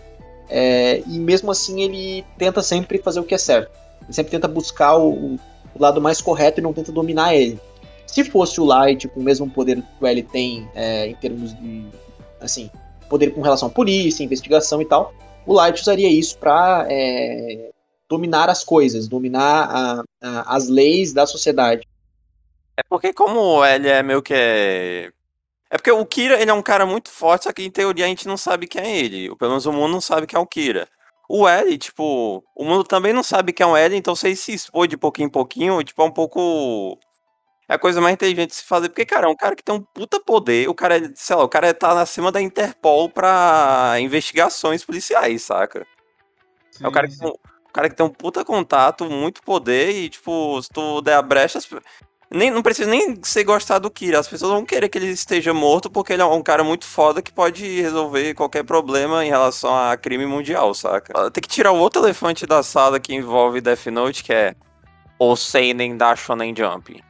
é, 0.48 1.02
e 1.06 1.18
mesmo 1.18 1.50
assim 1.50 1.80
ele 1.80 2.24
tenta 2.36 2.60
sempre 2.60 2.98
fazer 2.98 3.20
o 3.20 3.24
que 3.24 3.34
é 3.34 3.38
certo. 3.38 3.70
Ele 4.04 4.12
sempre 4.12 4.30
tenta 4.30 4.48
buscar 4.48 4.96
o, 4.96 5.34
o 5.34 5.38
lado 5.78 6.00
mais 6.00 6.20
correto 6.20 6.60
e 6.60 6.62
não 6.62 6.72
tenta 6.72 6.92
dominar 6.92 7.34
ele. 7.34 7.58
Se 8.06 8.24
fosse 8.24 8.60
o 8.60 8.64
Light 8.64 9.08
com 9.08 9.20
o 9.20 9.22
mesmo 9.22 9.48
poder 9.48 9.76
que 9.76 10.04
o 10.04 10.06
L 10.06 10.22
tem 10.24 10.68
é, 10.74 11.06
em 11.06 11.14
termos 11.14 11.56
de, 11.58 11.86
assim, 12.40 12.70
poder 13.08 13.30
com 13.30 13.40
relação 13.40 13.68
à 13.68 13.70
polícia, 13.70 14.22
investigação 14.22 14.82
e 14.82 14.84
tal, 14.84 15.14
o 15.46 15.54
Light 15.54 15.80
usaria 15.80 16.10
isso 16.10 16.36
para 16.38 16.86
é, 16.90 17.70
dominar 18.08 18.50
as 18.50 18.62
coisas, 18.62 19.08
dominar 19.08 19.68
a, 19.70 20.04
a, 20.20 20.56
as 20.56 20.68
leis 20.68 21.12
da 21.12 21.26
sociedade. 21.26 21.88
É 22.76 22.82
porque 22.88 23.12
como 23.12 23.64
ele 23.64 23.88
é 23.88 24.02
meio 24.02 24.22
que 24.22 24.34
é... 24.34 25.10
é... 25.70 25.76
porque 25.76 25.90
o 25.90 26.04
Kira, 26.04 26.40
ele 26.40 26.50
é 26.50 26.54
um 26.54 26.62
cara 26.62 26.84
muito 26.84 27.10
forte, 27.10 27.44
só 27.44 27.52
que 27.52 27.62
em 27.62 27.70
teoria 27.70 28.04
a 28.04 28.08
gente 28.08 28.26
não 28.26 28.36
sabe 28.36 28.66
quem 28.66 28.82
é 28.82 28.98
ele. 28.98 29.34
Pelo 29.36 29.52
menos 29.52 29.66
o 29.66 29.72
mundo 29.72 29.92
não 29.92 30.00
sabe 30.00 30.26
quem 30.26 30.38
é 30.38 30.40
o 30.40 30.46
Kira. 30.46 30.88
O 31.34 31.48
L, 31.48 31.78
tipo, 31.78 32.44
o 32.54 32.62
mundo 32.62 32.84
também 32.84 33.10
não 33.14 33.22
sabe 33.22 33.54
quem 33.54 33.64
é 33.64 33.66
o 33.66 33.74
L, 33.74 33.96
então 33.96 34.14
se 34.14 34.26
ele 34.26 34.36
se 34.36 34.52
expor 34.52 34.86
de 34.86 34.98
pouquinho 34.98 35.28
em 35.28 35.30
pouquinho, 35.30 35.82
tipo, 35.82 36.02
é 36.02 36.04
um 36.04 36.10
pouco... 36.10 36.98
É 37.66 37.74
a 37.74 37.78
coisa 37.78 38.02
mais 38.02 38.12
inteligente 38.12 38.50
de 38.50 38.56
se 38.56 38.64
fazer, 38.64 38.90
porque, 38.90 39.06
cara, 39.06 39.26
é 39.26 39.30
um 39.30 39.34
cara 39.34 39.56
que 39.56 39.64
tem 39.64 39.74
um 39.74 39.80
puta 39.80 40.20
poder, 40.20 40.68
o 40.68 40.74
cara, 40.74 40.98
é, 40.98 41.10
sei 41.14 41.34
lá, 41.34 41.42
o 41.42 41.48
cara 41.48 41.72
tá 41.72 41.98
acima 41.98 42.30
da 42.30 42.42
Interpol 42.42 43.08
pra 43.08 43.94
investigações 43.98 44.84
policiais, 44.84 45.40
saca? 45.40 45.86
Sim, 46.70 46.84
é 46.84 46.88
o 46.88 46.92
cara 46.92 47.08
que 47.08 47.16
tem 47.16 47.32
cara 47.72 47.88
que 47.88 47.96
tem 47.96 48.04
um 48.04 48.10
puta 48.10 48.44
contato, 48.44 49.08
muito 49.08 49.42
poder 49.42 49.90
e, 49.90 50.10
tipo, 50.10 50.60
se 50.62 50.68
tu 50.68 51.00
der 51.00 51.14
a 51.14 51.22
brecha, 51.22 51.58
nem, 52.34 52.50
não 52.50 52.62
precisa 52.62 52.88
nem 52.88 53.18
ser 53.22 53.44
gostar 53.44 53.78
do 53.78 53.90
Kira. 53.90 54.18
As 54.18 54.28
pessoas 54.28 54.52
vão 54.52 54.64
querer 54.64 54.88
que 54.88 54.98
ele 54.98 55.08
esteja 55.08 55.52
morto 55.52 55.90
porque 55.90 56.12
ele 56.12 56.22
é 56.22 56.24
um 56.24 56.42
cara 56.42 56.64
muito 56.64 56.84
foda 56.84 57.22
que 57.22 57.32
pode 57.32 57.64
resolver 57.80 58.34
qualquer 58.34 58.64
problema 58.64 59.24
em 59.24 59.28
relação 59.28 59.74
a 59.74 59.96
crime 59.96 60.26
mundial, 60.26 60.74
saca? 60.74 61.30
Tem 61.30 61.42
que 61.42 61.48
tirar 61.48 61.72
o 61.72 61.78
outro 61.78 62.02
elefante 62.02 62.46
da 62.46 62.62
sala 62.62 62.98
que 62.98 63.14
envolve 63.14 63.60
Death 63.60 63.86
Note, 63.86 64.24
que 64.24 64.32
é 64.32 64.54
o 65.18 65.36
Seinen 65.36 65.96
da 65.96 66.16
Shonen 66.16 66.54
Jump. 66.56 67.02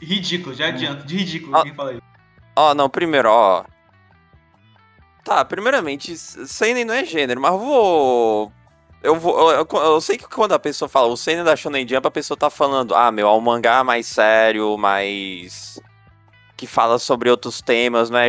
Ridículo, 0.00 0.54
já 0.54 0.68
adianto. 0.68 1.06
De 1.06 1.16
ridículo, 1.16 1.56
ah, 1.56 1.62
quem 1.62 1.74
fala 1.74 1.92
isso. 1.92 2.02
Ó, 2.56 2.74
não, 2.74 2.88
primeiro, 2.88 3.28
ó. 3.30 3.64
Tá, 5.24 5.44
primeiramente, 5.44 6.16
Seinen 6.16 6.84
não 6.84 6.94
é 6.94 7.04
gênero, 7.04 7.40
mas 7.40 7.52
vou 7.52 8.52
eu, 9.04 9.16
vou, 9.16 9.52
eu, 9.52 9.66
eu, 9.70 10.00
sei 10.00 10.16
que 10.16 10.26
quando 10.26 10.52
a 10.52 10.58
pessoa 10.58 10.88
fala 10.88 11.08
o 11.08 11.16
Senna 11.16 11.44
da 11.44 11.54
Shonen 11.54 11.86
Jump, 11.86 12.06
a 12.06 12.10
pessoa 12.10 12.38
tá 12.38 12.48
falando, 12.48 12.94
ah, 12.94 13.12
meu, 13.12 13.28
é 13.28 13.32
um 13.32 13.40
mangá 13.40 13.84
mais 13.84 14.06
sério, 14.06 14.78
mais. 14.78 15.78
que 16.56 16.66
fala 16.66 16.98
sobre 16.98 17.28
outros 17.30 17.60
temas, 17.60 18.08
não 18.08 18.18
é 18.18 18.28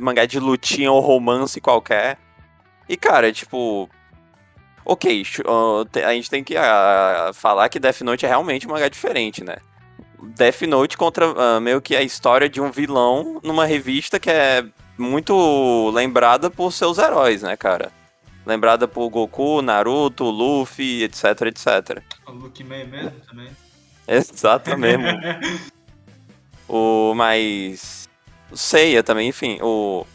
mangá 0.00 0.24
de 0.24 0.38
lutinha 0.38 0.92
ou 0.92 1.00
romance 1.00 1.60
qualquer. 1.60 2.16
E, 2.88 2.96
cara, 2.96 3.32
tipo. 3.32 3.90
Ok, 4.86 5.24
a 6.06 6.12
gente 6.12 6.30
tem 6.30 6.44
que 6.44 6.54
uh, 6.54 7.32
falar 7.32 7.68
que 7.70 7.80
Death 7.80 8.02
Note 8.02 8.26
é 8.26 8.28
realmente 8.28 8.66
um 8.66 8.70
mangá 8.70 8.86
diferente, 8.88 9.42
né? 9.42 9.56
Death 10.22 10.62
Note 10.62 10.96
contra 10.96 11.26
uh, 11.26 11.60
meio 11.60 11.80
que 11.80 11.96
a 11.96 12.02
história 12.02 12.48
de 12.48 12.60
um 12.60 12.70
vilão 12.70 13.40
numa 13.42 13.64
revista 13.64 14.20
que 14.20 14.30
é 14.30 14.62
muito 14.96 15.90
lembrada 15.90 16.50
por 16.50 16.70
seus 16.70 16.98
heróis, 16.98 17.42
né, 17.42 17.56
cara? 17.56 17.90
Lembrada 18.46 18.86
por 18.86 19.08
Goku, 19.08 19.62
Naruto, 19.62 20.24
Luffy, 20.24 21.02
etc, 21.02 21.42
etc. 21.42 22.02
O 22.26 22.32
Luke 22.32 22.62
May 22.64 22.86
mesmo 22.86 23.20
também. 23.28 23.50
Exato 24.06 24.76
mesmo. 24.76 25.06
o 26.68 27.14
mais 27.14 28.08
Seiya 28.52 29.02
também, 29.02 29.28
enfim, 29.28 29.58
o 29.62 30.06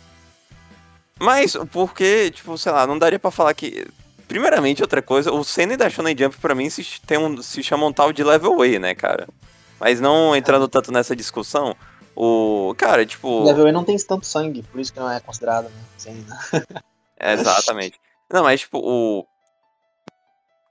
mas 1.20 1.58
porque, 1.72 2.32
tipo, 2.32 2.58
sei 2.58 2.72
lá, 2.72 2.88
não 2.88 2.98
daria 2.98 3.20
para 3.20 3.30
falar 3.30 3.54
que 3.54 3.86
primeiramente 4.26 4.82
outra 4.82 5.02
coisa, 5.02 5.32
o 5.32 5.44
Senna 5.44 5.76
da 5.76 5.89
Shonen 5.89 6.15
Jump 6.18 6.38
para 6.38 6.56
mim 6.56 6.70
se 6.70 7.02
tem 7.06 7.18
um 7.18 7.42
se 7.42 7.62
chama 7.62 7.86
um 7.86 7.92
tal 7.92 8.13
de 8.13 8.24
level 8.24 8.58
way, 8.58 8.80
né, 8.80 8.96
cara? 8.96 9.28
Mas 9.80 10.00
não 10.00 10.36
entrando 10.36 10.68
tanto 10.68 10.92
nessa 10.92 11.15
discussão, 11.15 11.76
o 12.15 12.74
cara, 12.78 13.06
tipo, 13.06 13.44
level 13.44 13.63
way 13.63 13.74
não 13.74 13.84
tem 13.84 13.98
tanto 13.98 14.26
sangue, 14.26 14.63
por 14.63 14.80
isso 14.80 14.94
que 14.94 15.00
não 15.00 15.12
é 15.12 15.20
considerado, 15.20 15.65
né, 15.65 15.82
Senna. 15.98 16.39
Exatamente. 17.20 18.00
Não, 18.32 18.44
mas 18.44 18.62
tipo, 18.62 18.80
o. 18.80 19.26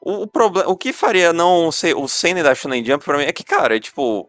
O, 0.01 0.23
o, 0.23 0.27
problema, 0.27 0.69
o 0.71 0.77
que 0.77 0.93
faria 0.93 1.33
não 1.33 1.73
ser 1.73 1.97
o 1.97 2.07
Senna 2.07 2.43
da 2.43 2.55
Shonen 2.55 2.85
Jump 2.85 3.05
pra 3.05 3.19
mim 3.19 3.25
é 3.25 3.33
que, 3.33 3.45
cara, 3.45 3.79
tipo. 3.81 4.29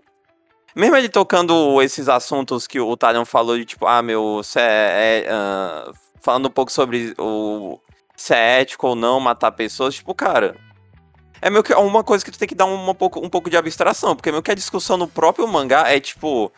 Mesmo 0.75 0.95
ele 0.95 1.09
tocando 1.09 1.81
esses 1.81 2.07
assuntos 2.07 2.67
que 2.67 2.79
o 2.79 2.95
Talion 2.95 3.25
falou 3.25 3.57
de 3.57 3.65
tipo, 3.65 3.87
ah, 3.87 4.01
meu, 4.03 4.41
se 4.43 4.59
é, 4.59 5.25
é, 5.25 5.33
uh, 5.33 5.93
falando 6.21 6.47
um 6.47 6.51
pouco 6.51 6.71
sobre 6.71 7.13
o 7.17 7.79
se 8.15 8.33
é 8.33 8.61
ético 8.61 8.87
ou 8.87 8.95
não 8.95 9.19
matar 9.19 9.51
pessoas, 9.51 9.95
tipo, 9.95 10.13
cara, 10.13 10.55
é 11.41 11.49
meio 11.49 11.63
que 11.63 11.73
uma 11.73 12.03
coisa 12.03 12.23
que 12.23 12.31
tu 12.31 12.37
tem 12.37 12.47
que 12.47 12.55
dar 12.55 12.65
um, 12.65 12.89
um, 12.89 12.93
pouco, 12.93 13.25
um 13.25 13.29
pouco 13.29 13.49
de 13.49 13.55
abstração, 13.55 14.15
porque 14.15 14.29
meio 14.29 14.43
que 14.43 14.51
a 14.51 14.55
discussão 14.55 14.97
no 14.97 15.07
próprio 15.07 15.47
mangá 15.47 15.89
é 15.89 15.99
tipo, 15.99 16.51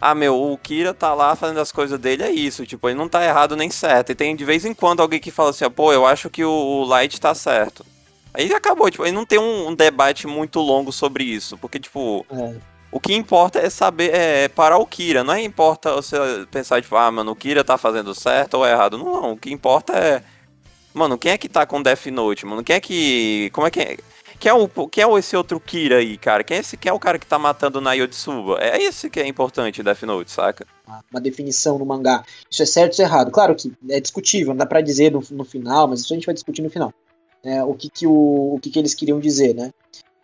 ah, 0.00 0.14
meu, 0.14 0.40
o 0.40 0.58
Kira 0.58 0.92
tá 0.92 1.14
lá 1.14 1.34
fazendo 1.34 1.60
as 1.60 1.72
coisas 1.72 1.98
dele, 1.98 2.22
é 2.22 2.30
isso, 2.30 2.66
tipo, 2.66 2.88
ele 2.88 2.98
não 2.98 3.08
tá 3.08 3.24
errado 3.24 3.56
nem 3.56 3.70
certo. 3.70 4.12
E 4.12 4.14
tem 4.14 4.36
de 4.36 4.44
vez 4.44 4.64
em 4.64 4.74
quando 4.74 5.00
alguém 5.00 5.20
que 5.20 5.30
fala 5.30 5.50
assim, 5.50 5.68
pô, 5.70 5.92
eu 5.92 6.04
acho 6.04 6.28
que 6.28 6.44
o, 6.44 6.84
Light 6.84 7.20
tá 7.20 7.34
certo. 7.34 7.84
Aí 8.32 8.52
acabou, 8.52 8.90
tipo, 8.90 9.04
aí 9.04 9.12
não 9.12 9.24
tem 9.24 9.38
um, 9.38 9.68
um 9.68 9.74
debate 9.74 10.26
muito 10.26 10.60
longo 10.60 10.92
sobre 10.92 11.24
isso, 11.24 11.56
porque, 11.56 11.78
tipo, 11.78 12.26
é. 12.30 12.56
o 12.90 13.00
que 13.00 13.14
importa 13.14 13.60
é 13.60 13.70
saber, 13.70 14.14
é, 14.14 14.44
é 14.44 14.48
parar 14.48 14.78
o 14.78 14.86
Kira, 14.86 15.24
não 15.24 15.32
é 15.32 15.42
importa 15.42 15.94
você 15.94 16.16
pensar, 16.50 16.82
tipo, 16.82 16.96
ah, 16.96 17.10
mano, 17.10 17.32
o 17.32 17.36
Kira 17.36 17.64
tá 17.64 17.78
fazendo 17.78 18.14
certo 18.14 18.54
ou 18.54 18.66
errado. 18.66 18.98
Não, 18.98 19.22
não, 19.22 19.32
o 19.32 19.36
que 19.36 19.52
importa 19.52 19.94
é, 19.94 20.22
mano, 20.92 21.16
quem 21.16 21.32
é 21.32 21.38
que 21.38 21.48
tá 21.48 21.64
com 21.64 21.82
Death 21.82 22.06
Note, 22.06 22.44
mano, 22.44 22.62
quem 22.62 22.76
é 22.76 22.80
que, 22.80 23.50
como 23.52 23.66
é 23.66 23.70
que 23.70 23.80
é... 23.80 23.96
Quem 24.44 25.02
é, 25.02 25.06
o, 25.06 25.16
é 25.16 25.18
esse 25.18 25.34
outro 25.34 25.58
Kira 25.58 25.96
aí, 25.96 26.18
cara? 26.18 26.44
Quem 26.44 26.58
é, 26.58 26.60
esse, 26.60 26.76
quem 26.76 26.90
é 26.90 26.92
o 26.92 26.98
cara 26.98 27.18
que 27.18 27.26
tá 27.26 27.38
matando 27.38 27.78
o 27.78 27.80
Nayotsuba? 27.80 28.58
É 28.60 28.76
esse 28.76 29.08
que 29.08 29.18
é 29.18 29.26
importante, 29.26 29.82
Death 29.82 30.02
Note, 30.02 30.30
saca? 30.30 30.66
Uma 31.10 31.18
definição 31.18 31.78
no 31.78 31.86
mangá. 31.86 32.22
Isso 32.50 32.62
é 32.62 32.66
certo 32.66 32.98
ou 32.98 33.04
é 33.04 33.08
errado? 33.08 33.30
Claro 33.30 33.54
que 33.54 33.72
é 33.88 33.98
discutível, 33.98 34.48
não 34.48 34.58
dá 34.58 34.66
pra 34.66 34.82
dizer 34.82 35.10
no, 35.10 35.22
no 35.30 35.44
final, 35.44 35.88
mas 35.88 36.00
isso 36.00 36.12
a 36.12 36.16
gente 36.16 36.26
vai 36.26 36.34
discutir 36.34 36.60
no 36.60 36.68
final 36.68 36.92
né, 37.42 37.64
o, 37.64 37.74
que, 37.74 37.88
que, 37.88 38.06
o, 38.06 38.54
o 38.54 38.60
que, 38.60 38.70
que 38.70 38.78
eles 38.78 38.94
queriam 38.94 39.18
dizer, 39.18 39.54
né? 39.54 39.70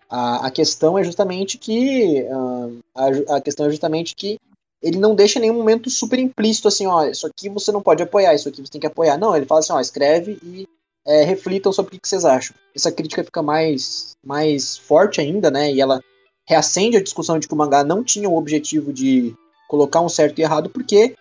A, 0.09 0.49
a 0.49 0.51
questão 0.51 0.99
é 0.99 1.05
justamente 1.05 1.57
que 1.57 2.23
uh, 2.25 2.79
a, 2.95 3.37
a 3.37 3.41
questão 3.41 3.67
é 3.67 3.71
justamente 3.71 4.15
que 4.15 4.39
ele 4.83 4.99
não 4.99 5.15
deixa 5.15 5.41
nenhum 5.41 5.55
momento 5.55 5.89
super 5.89 6.19
implícito 6.19 6.69
assim, 6.69 6.87
ó, 6.87 7.05
isso 7.05 7.27
aqui 7.27 7.49
você 7.49 7.73
não 7.73 7.81
pode 7.81 8.03
apoiar, 8.03 8.35
isso 8.35 8.51
aqui 8.51 8.61
você 8.61 8.73
tem 8.73 8.81
que 8.81 8.87
apoiar. 8.87 9.17
Não, 9.17 9.37
ele 9.37 9.47
fala 9.47 9.61
assim, 9.61 9.73
ó, 9.73 9.81
escreve 9.81 10.39
e 10.43 10.67
é, 11.07 11.25
reflitam 11.25 11.73
sobre 11.73 11.97
o 11.97 12.01
que 12.01 12.09
vocês 12.09 12.25
acham. 12.25 12.55
Essa 12.75 12.93
crítica 12.93 13.25
fica 13.25 13.43
mais, 13.43 14.13
mais 14.25 14.77
forte 14.77 15.21
ainda, 15.21 15.51
né? 15.51 15.73
E 15.73 15.81
ela 15.81 16.01
reacende 16.47 16.97
a 16.97 17.03
discussão 17.03 17.39
de 17.39 17.47
que 17.47 17.55
o 17.55 17.57
mangá 17.57 17.85
não 17.85 18.03
tinha 18.03 18.29
o 18.29 18.37
objetivo 18.37 18.93
de 18.93 19.35
colocar 19.69 20.01
um 20.01 20.09
certo 20.09 20.39
e 20.39 20.43
errado, 20.43 20.69
porque 20.69 21.15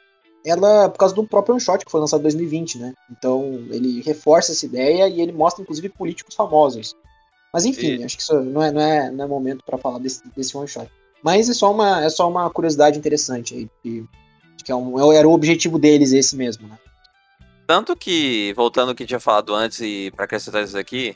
ela 0.46 0.90
por 0.90 0.98
causa 0.98 1.14
do 1.14 1.28
próprio 1.28 1.54
One 1.54 1.62
Shot 1.62 1.86
que 1.86 1.92
foi 1.92 2.00
lançado 2.00 2.22
em 2.22 2.24
2020, 2.24 2.80
né? 2.80 2.94
Então 3.12 3.44
ele 3.70 4.02
reforça 4.02 4.52
essa 4.52 4.66
ideia 4.66 5.08
e 5.08 5.22
ele 5.22 5.32
mostra 5.32 5.62
inclusive 5.62 5.90
políticos 5.90 6.36
famosos. 6.36 6.96
Mas 7.54 7.66
enfim, 7.66 7.98
e... 7.98 8.04
acho 8.04 8.18
que 8.18 8.24
isso 8.24 8.40
não 8.42 8.64
é, 8.64 8.72
não 8.72 8.82
é, 8.82 9.12
não 9.12 9.26
é 9.26 9.28
momento 9.28 9.64
para 9.64 9.78
falar 9.78 10.00
desse, 10.00 10.22
desse 10.36 10.56
One 10.56 10.68
Shot. 10.68 10.90
Mas 11.24 11.50
é 11.50 11.54
só 11.54 11.72
uma, 11.72 12.04
é 12.04 12.10
só 12.10 12.30
uma 12.30 12.50
curiosidade 12.50 12.98
interessante 12.98 13.54
aí, 13.54 13.70
que, 13.84 14.06
que 14.64 14.72
é 14.72 14.76
um, 14.76 15.12
era 15.12 15.28
o 15.28 15.34
objetivo 15.34 15.78
deles 15.78 16.14
esse 16.14 16.36
mesmo, 16.36 16.68
né? 16.68 16.78
Tanto 17.70 17.96
que, 17.96 18.52
voltando 18.56 18.90
ao 18.90 18.96
que 18.96 19.06
tinha 19.06 19.20
falado 19.20 19.54
antes 19.54 19.80
e 19.80 20.12
para 20.16 20.26
acrescentar 20.26 20.64
isso 20.64 20.76
aqui, 20.76 21.16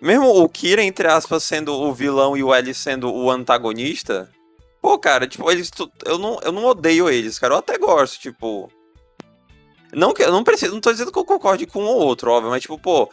mesmo 0.00 0.26
o 0.26 0.48
Kira, 0.48 0.82
entre 0.82 1.06
aspas, 1.06 1.44
sendo 1.44 1.74
o 1.74 1.92
vilão 1.92 2.34
e 2.34 2.42
o 2.42 2.54
L 2.54 2.72
sendo 2.72 3.12
o 3.12 3.30
antagonista, 3.30 4.30
Pô, 4.80 4.98
cara, 4.98 5.28
tipo, 5.28 5.50
eles. 5.50 5.70
Eu 6.06 6.16
não, 6.16 6.38
eu 6.42 6.50
não 6.50 6.64
odeio 6.64 7.10
eles, 7.10 7.38
cara. 7.38 7.52
Eu 7.52 7.58
até 7.58 7.76
gosto, 7.76 8.18
tipo. 8.18 8.72
Não 9.92 10.14
que 10.14 10.22
eu 10.22 10.32
não 10.32 10.42
preciso, 10.42 10.72
não 10.72 10.80
tô 10.80 10.90
dizendo 10.90 11.12
que 11.12 11.18
eu 11.18 11.24
concorde 11.26 11.66
com 11.66 11.82
um 11.82 11.88
ou 11.88 11.98
outro, 12.00 12.30
óbvio, 12.30 12.50
mas 12.50 12.62
tipo, 12.62 12.78
pô. 12.78 13.10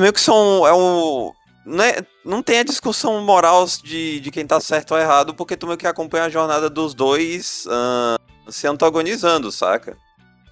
Meio 0.00 0.12
que 0.12 0.20
são. 0.20 0.66
É 0.66 0.74
um. 0.74 1.32
Não, 1.64 1.84
é, 1.84 2.04
não 2.24 2.42
tem 2.42 2.58
a 2.58 2.64
discussão 2.64 3.20
moral 3.20 3.64
de, 3.84 4.18
de 4.18 4.32
quem 4.32 4.44
tá 4.44 4.58
certo 4.60 4.90
ou 4.94 4.98
errado, 4.98 5.32
porque 5.32 5.56
tu 5.56 5.68
meio 5.68 5.78
que 5.78 5.86
acompanha 5.86 6.24
a 6.24 6.28
jornada 6.28 6.68
dos 6.68 6.92
dois 6.92 7.66
uh, 7.66 8.50
se 8.50 8.66
antagonizando, 8.66 9.52
saca? 9.52 9.96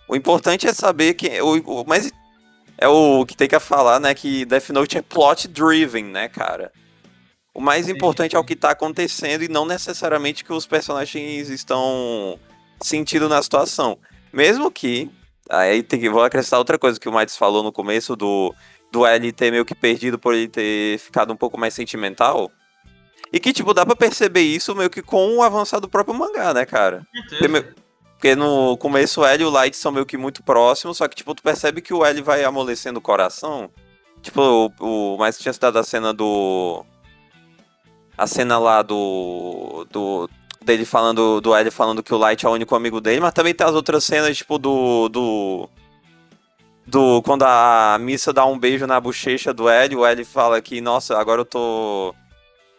O 0.09 0.16
importante 0.16 0.66
é 0.66 0.73
saber 0.73 1.14
que. 1.14 1.40
O, 1.40 1.81
o, 1.81 1.85
mas 1.87 2.11
é 2.79 2.88
o 2.88 3.27
que 3.27 3.37
tem 3.37 3.49
que 3.49 3.59
falar, 3.61 4.01
né? 4.01 4.14
Que 4.14 4.44
Death 4.44 4.71
Note 4.71 4.99
é 4.99 5.03
plot 5.03 5.47
driven, 5.49 6.05
né, 6.05 6.29
cara? 6.29 6.73
O 7.53 7.61
mais 7.61 7.88
importante 7.88 8.37
é 8.37 8.38
o 8.38 8.44
que 8.44 8.53
está 8.53 8.71
acontecendo 8.71 9.42
e 9.42 9.49
não 9.49 9.66
necessariamente 9.66 10.44
que 10.44 10.53
os 10.53 10.66
personagens 10.66 11.51
estão 11.51 12.38
sentindo 12.81 13.29
na 13.29 13.42
situação. 13.42 13.99
Mesmo 14.33 14.71
que. 14.71 15.11
Aí 15.51 15.83
tem 15.83 15.99
que, 15.99 16.09
vou 16.09 16.23
acrescentar 16.23 16.59
outra 16.59 16.79
coisa 16.79 17.01
que 17.01 17.09
o 17.09 17.12
Mites 17.12 17.37
falou 17.37 17.62
no 17.62 17.73
começo 17.73 18.14
do, 18.14 18.55
do 18.92 19.05
L 19.07 19.33
ter 19.33 19.51
meio 19.51 19.64
que 19.64 19.75
perdido 19.75 20.18
por 20.18 20.35
ele 20.35 20.47
ter 20.47 20.99
ficado 20.99 21.33
um 21.33 21.37
pouco 21.37 21.59
mais 21.59 21.75
sentimental. 21.75 22.51
E 23.33 23.40
que, 23.40 23.53
tipo, 23.53 23.75
dá 23.75 23.85
pra 23.85 23.97
perceber 23.97 24.42
isso 24.42 24.75
meio 24.75 24.88
que 24.88 25.03
com 25.03 25.37
o 25.37 25.42
avançar 25.42 25.81
do 25.81 25.88
próprio 25.88 26.16
mangá, 26.16 26.55
né, 26.55 26.64
cara? 26.64 27.07
Porque 27.29 27.49
no 28.37 28.76
começo 28.76 29.20
o 29.20 29.24
L 29.24 29.42
e 29.42 29.46
o 29.46 29.50
Light 29.50 29.76
são 29.76 29.92
meio 29.92 30.07
que 30.07 30.16
muito 30.16 30.42
próximos, 30.42 30.96
só 30.96 31.07
que, 31.07 31.16
tipo, 31.16 31.35
tu 31.35 31.42
percebe 31.42 31.81
que 31.81 31.94
o 31.94 32.04
L 32.04 32.22
vai 32.22 32.44
amolecendo 32.44 32.98
o 32.98 33.02
coração. 33.02 33.70
Tipo, 34.22 34.72
o, 34.81 35.14
o 35.14 35.18
mais 35.18 35.38
tinha 35.38 35.52
citado 35.52 35.78
a 35.78 35.85
cena 35.85 36.12
do 36.12 36.85
a 38.18 38.26
cena 38.26 38.59
lá 38.59 38.83
do. 38.83 39.87
do 39.90 40.28
dele 40.61 40.85
falando. 40.85 41.40
Do 41.40 41.54
L 41.54 41.70
falando 41.70 42.02
que 42.02 42.12
o 42.12 42.18
Light 42.18 42.44
é 42.44 42.48
o 42.48 42.52
único 42.52 42.74
amigo 42.74 43.00
dele, 43.00 43.20
mas 43.20 43.33
também 43.33 43.54
tem 43.54 43.66
as 43.66 43.74
outras 43.74 44.02
cenas, 44.02 44.37
tipo, 44.37 44.59
do. 44.59 45.09
do. 45.09 45.68
do 46.85 47.22
quando 47.22 47.44
a 47.44 47.96
missa 48.00 48.33
dá 48.33 48.44
um 48.44 48.59
beijo 48.59 48.87
na 48.87 49.00
bochecha 49.00 49.54
do 49.54 49.68
L, 49.68 49.96
o 49.96 50.04
L 50.04 50.24
fala 50.24 50.61
que, 50.61 50.81
nossa, 50.81 51.16
agora 51.16 51.42
eu 51.42 51.46
tô. 51.46 52.12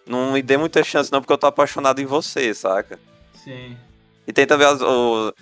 Não 0.05 0.33
me 0.33 0.41
dê 0.41 0.57
muita 0.57 0.83
chance, 0.83 1.11
não, 1.11 1.21
porque 1.21 1.31
eu 1.31 1.37
tô 1.37 1.47
apaixonado 1.47 2.01
em 2.01 2.05
você, 2.05 2.53
saca? 2.53 2.99
Sim. 3.33 3.77
E 4.29 4.33
tem 4.33 4.45
também 4.45 4.67
as, 4.67 4.79
o, 4.79 5.33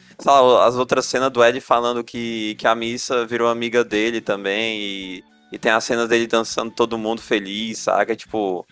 as 0.62 0.76
outras 0.76 1.06
cenas 1.06 1.30
do 1.30 1.44
Ed 1.44 1.60
falando 1.60 2.04
que, 2.04 2.56
que 2.56 2.66
a 2.66 2.74
missa 2.74 3.26
virou 3.26 3.50
amiga 3.50 3.84
dele 3.84 4.22
também. 4.22 4.80
E, 4.80 5.24
e 5.52 5.60
tem 5.60 5.72
as 5.72 5.84
cenas 5.84 6.08
dele 6.08 6.26
dançando 6.26 6.72
todo 6.72 6.98
mundo 6.98 7.22
feliz, 7.22 7.80
saca? 7.80 8.16
Tipo, 8.16 8.66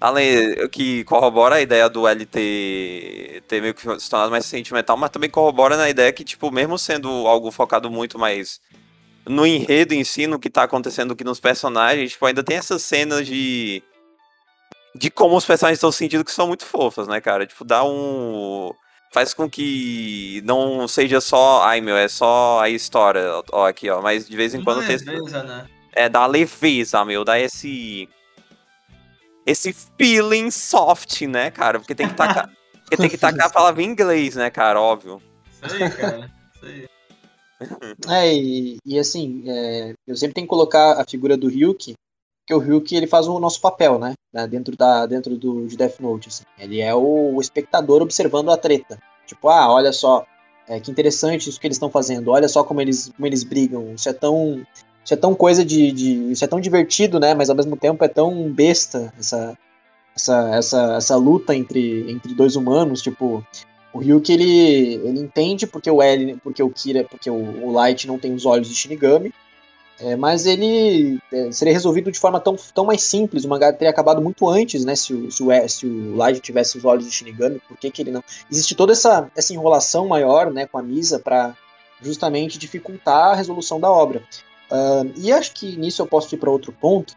Além 0.00 0.68
que 0.68 1.04
corrobora 1.04 1.56
a 1.56 1.60
ideia 1.60 1.88
do 1.88 2.06
L 2.06 2.26
ter, 2.26 3.42
ter 3.48 3.62
meio 3.62 3.72
que 3.72 3.82
se 3.98 4.10
tornado 4.10 4.30
mais 4.30 4.44
sentimental, 4.44 4.94
mas 4.96 5.10
também 5.10 5.30
corrobora 5.30 5.76
na 5.76 5.88
ideia 5.88 6.12
que, 6.12 6.22
tipo, 6.22 6.50
mesmo 6.50 6.78
sendo 6.78 7.08
algo 7.26 7.50
focado 7.50 7.90
muito 7.90 8.18
mais 8.18 8.60
no 9.26 9.46
enredo 9.46 9.94
em 9.94 10.04
si, 10.04 10.26
no 10.26 10.38
que 10.38 10.50
tá 10.50 10.62
acontecendo 10.64 11.14
aqui 11.14 11.24
nos 11.24 11.40
personagens, 11.40 12.12
tipo, 12.12 12.26
ainda 12.26 12.44
tem 12.44 12.58
essas 12.58 12.82
cenas 12.82 13.26
de. 13.26 13.82
de 14.94 15.10
como 15.10 15.36
os 15.36 15.46
personagens 15.46 15.78
estão 15.78 15.90
sentindo 15.90 16.24
que 16.24 16.32
são 16.32 16.46
muito 16.46 16.66
fofas, 16.66 17.08
né, 17.08 17.20
cara? 17.20 17.46
Tipo, 17.46 17.64
dá 17.64 17.82
um. 17.82 18.70
Faz 19.16 19.32
com 19.32 19.48
que 19.48 20.42
não 20.44 20.86
seja 20.86 21.22
só. 21.22 21.62
Ai 21.62 21.80
meu, 21.80 21.96
é 21.96 22.06
só 22.06 22.60
a 22.60 22.68
história, 22.68 23.42
ó, 23.50 23.66
aqui, 23.66 23.88
ó. 23.88 24.02
Mas 24.02 24.28
de 24.28 24.36
vez 24.36 24.54
em 24.54 24.62
quando 24.62 24.86
tem. 24.86 24.98
Né? 24.98 25.66
É, 25.94 26.06
dá 26.06 26.26
leveza, 26.26 27.02
meu, 27.02 27.24
dá 27.24 27.40
esse 27.40 28.06
esse 29.46 29.74
feeling 29.96 30.50
soft, 30.50 31.22
né, 31.22 31.50
cara? 31.50 31.78
Porque 31.78 31.94
tem 31.94 32.08
que 32.08 32.14
tacar, 32.14 32.50
porque 32.84 32.98
tem 32.98 33.08
que 33.08 33.16
tacar 33.16 33.46
a 33.46 33.50
palavra 33.50 33.82
em 33.82 33.86
inglês, 33.86 34.34
né, 34.34 34.50
cara? 34.50 34.78
Óbvio. 34.78 35.22
Isso 35.64 35.74
aí, 35.74 35.90
cara. 35.90 36.30
Isso 36.54 36.66
aí. 36.66 36.88
É, 38.10 38.34
e, 38.34 38.76
e 38.84 38.98
assim, 38.98 39.44
é, 39.46 39.94
eu 40.06 40.14
sempre 40.14 40.34
tenho 40.34 40.46
que 40.46 40.50
colocar 40.50 41.00
a 41.00 41.06
figura 41.08 41.38
do 41.38 41.48
Ryuki, 41.48 41.94
porque 42.46 42.54
o 42.54 42.58
Ryuki 42.58 42.94
ele 42.94 43.08
faz 43.08 43.26
o 43.26 43.40
nosso 43.40 43.60
papel, 43.60 43.98
né? 43.98 44.14
Dentro, 44.48 44.76
da, 44.76 45.04
dentro 45.04 45.36
do, 45.36 45.66
de 45.66 45.76
Death 45.76 45.98
Note. 45.98 46.28
Assim. 46.28 46.44
Ele 46.56 46.80
é 46.80 46.94
o, 46.94 47.34
o 47.34 47.40
espectador 47.40 48.00
observando 48.02 48.52
a 48.52 48.56
treta. 48.56 48.98
Tipo, 49.26 49.48
ah, 49.48 49.68
olha 49.72 49.92
só, 49.92 50.24
é, 50.68 50.78
que 50.78 50.88
interessante 50.88 51.50
isso 51.50 51.58
que 51.58 51.66
eles 51.66 51.74
estão 51.74 51.90
fazendo. 51.90 52.30
Olha 52.30 52.46
só 52.46 52.62
como 52.62 52.80
eles, 52.80 53.10
como 53.16 53.26
eles 53.26 53.42
brigam. 53.42 53.92
Isso 53.94 54.08
é 54.08 54.12
tão 54.12 54.64
isso 55.04 55.14
é 55.14 55.16
tão 55.16 55.34
coisa 55.34 55.64
de, 55.64 55.90
de, 55.90 56.32
Isso 56.32 56.44
é 56.44 56.48
tão 56.48 56.60
divertido, 56.60 57.18
né? 57.18 57.34
Mas 57.34 57.50
ao 57.50 57.56
mesmo 57.56 57.76
tempo 57.76 58.04
é 58.04 58.08
tão 58.08 58.48
besta 58.52 59.12
essa, 59.18 59.58
essa, 60.14 60.54
essa, 60.54 60.96
essa 60.96 61.16
luta 61.16 61.52
entre, 61.52 62.08
entre 62.10 62.32
dois 62.32 62.54
humanos. 62.54 63.02
Tipo, 63.02 63.44
o 63.92 63.98
Ryuki 63.98 64.32
ele, 64.32 64.94
ele 65.04 65.18
entende 65.18 65.66
porque 65.66 65.90
o 65.90 66.00
L, 66.00 66.36
porque 66.44 66.62
o 66.62 66.70
Kira, 66.70 67.02
porque 67.02 67.28
o, 67.28 67.66
o 67.66 67.72
Light 67.72 68.06
não 68.06 68.20
tem 68.20 68.32
os 68.32 68.46
olhos 68.46 68.68
de 68.68 68.74
Shinigami. 68.74 69.32
É, 69.98 70.14
mas 70.14 70.44
ele 70.44 71.18
é, 71.32 71.50
seria 71.50 71.72
resolvido 71.72 72.12
de 72.12 72.18
forma 72.18 72.38
tão, 72.38 72.54
tão 72.74 72.84
mais 72.84 73.02
simples. 73.02 73.44
O 73.44 73.48
mangá 73.48 73.72
teria 73.72 73.90
acabado 73.90 74.20
muito 74.20 74.48
antes, 74.48 74.84
né? 74.84 74.94
Se 74.94 75.14
o, 75.14 75.30
se 75.30 75.42
o, 75.42 75.68
se 75.68 75.86
o 75.86 76.16
Light 76.16 76.40
tivesse 76.40 76.76
os 76.76 76.84
olhos 76.84 77.06
de 77.06 77.10
Shinigami, 77.10 77.60
por 77.66 77.78
que, 77.78 77.90
que 77.90 78.02
ele 78.02 78.10
não. 78.10 78.22
Existe 78.50 78.74
toda 78.74 78.92
essa, 78.92 79.30
essa 79.34 79.54
enrolação 79.54 80.06
maior 80.06 80.52
né, 80.52 80.66
com 80.66 80.76
a 80.76 80.82
Misa 80.82 81.18
para 81.18 81.54
justamente 82.02 82.58
dificultar 82.58 83.32
a 83.32 83.34
resolução 83.34 83.80
da 83.80 83.90
obra. 83.90 84.22
Uh, 84.70 85.12
e 85.16 85.32
acho 85.32 85.54
que 85.54 85.76
nisso 85.76 86.02
eu 86.02 86.06
posso 86.06 86.34
ir 86.34 86.38
para 86.38 86.50
outro 86.50 86.72
ponto. 86.72 87.14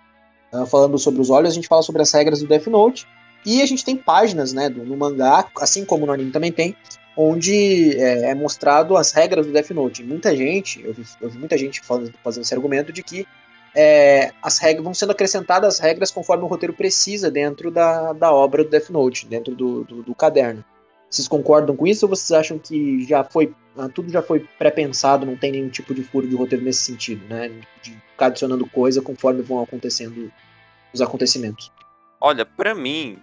Uh, 0.53 0.65
falando 0.65 0.97
sobre 0.97 1.21
os 1.21 1.29
olhos, 1.29 1.51
a 1.51 1.53
gente 1.53 1.67
fala 1.67 1.81
sobre 1.81 2.01
as 2.01 2.11
regras 2.11 2.39
do 2.39 2.47
Death 2.47 2.67
Note. 2.67 3.05
E 3.45 3.61
a 3.61 3.65
gente 3.65 3.83
tem 3.83 3.95
páginas 3.95 4.53
né, 4.53 4.69
do, 4.69 4.85
no 4.85 4.95
mangá, 4.95 5.47
assim 5.59 5.83
como 5.83 6.05
no 6.05 6.13
anime 6.13 6.31
também 6.31 6.51
tem, 6.51 6.75
onde 7.21 7.97
é, 7.97 8.31
é 8.31 8.33
mostrado 8.33 8.95
as 8.95 9.11
regras 9.11 9.45
do 9.45 9.51
Death 9.51 9.71
Note. 9.71 10.05
muita 10.05 10.33
gente, 10.33 10.81
eu 10.81 10.93
vi, 10.93 11.03
eu 11.19 11.29
vi 11.29 11.37
muita 11.37 11.57
gente 11.57 11.81
fazendo, 11.81 12.13
fazendo 12.23 12.43
esse 12.43 12.53
argumento 12.53 12.93
de 12.93 13.03
que 13.03 13.27
é, 13.75 14.31
as 14.41 14.57
regras 14.57 14.85
vão 14.85 14.93
sendo 14.93 15.11
acrescentadas 15.11 15.75
as 15.75 15.79
regras 15.79 16.11
conforme 16.11 16.45
o 16.45 16.47
roteiro 16.47 16.73
precisa 16.73 17.29
dentro 17.29 17.69
da, 17.69 18.13
da 18.13 18.31
obra 18.31 18.63
do 18.63 18.69
Death 18.69 18.89
Note, 18.89 19.27
dentro 19.27 19.53
do, 19.53 19.83
do, 19.83 20.01
do 20.01 20.15
caderno. 20.15 20.63
Vocês 21.09 21.27
concordam 21.27 21.75
com 21.75 21.85
isso 21.85 22.05
ou 22.05 22.09
vocês 22.09 22.31
acham 22.31 22.57
que 22.57 23.05
já 23.05 23.21
foi 23.21 23.53
ah, 23.77 23.89
tudo 23.89 24.09
já 24.09 24.21
foi 24.21 24.47
pré-pensado, 24.57 25.25
não 25.25 25.35
tem 25.35 25.51
nenhum 25.51 25.69
tipo 25.69 25.93
de 25.93 26.03
furo 26.03 26.25
de 26.25 26.37
roteiro 26.37 26.63
nesse 26.63 26.83
sentido, 26.83 27.25
né? 27.27 27.49
De 27.81 27.91
ficar 28.11 28.27
adicionando 28.27 28.65
coisa 28.65 29.01
conforme 29.01 29.41
vão 29.41 29.61
acontecendo 29.61 30.31
os 30.93 31.01
acontecimentos. 31.01 31.69
Olha, 32.21 32.45
para 32.45 32.73
mim, 32.73 33.17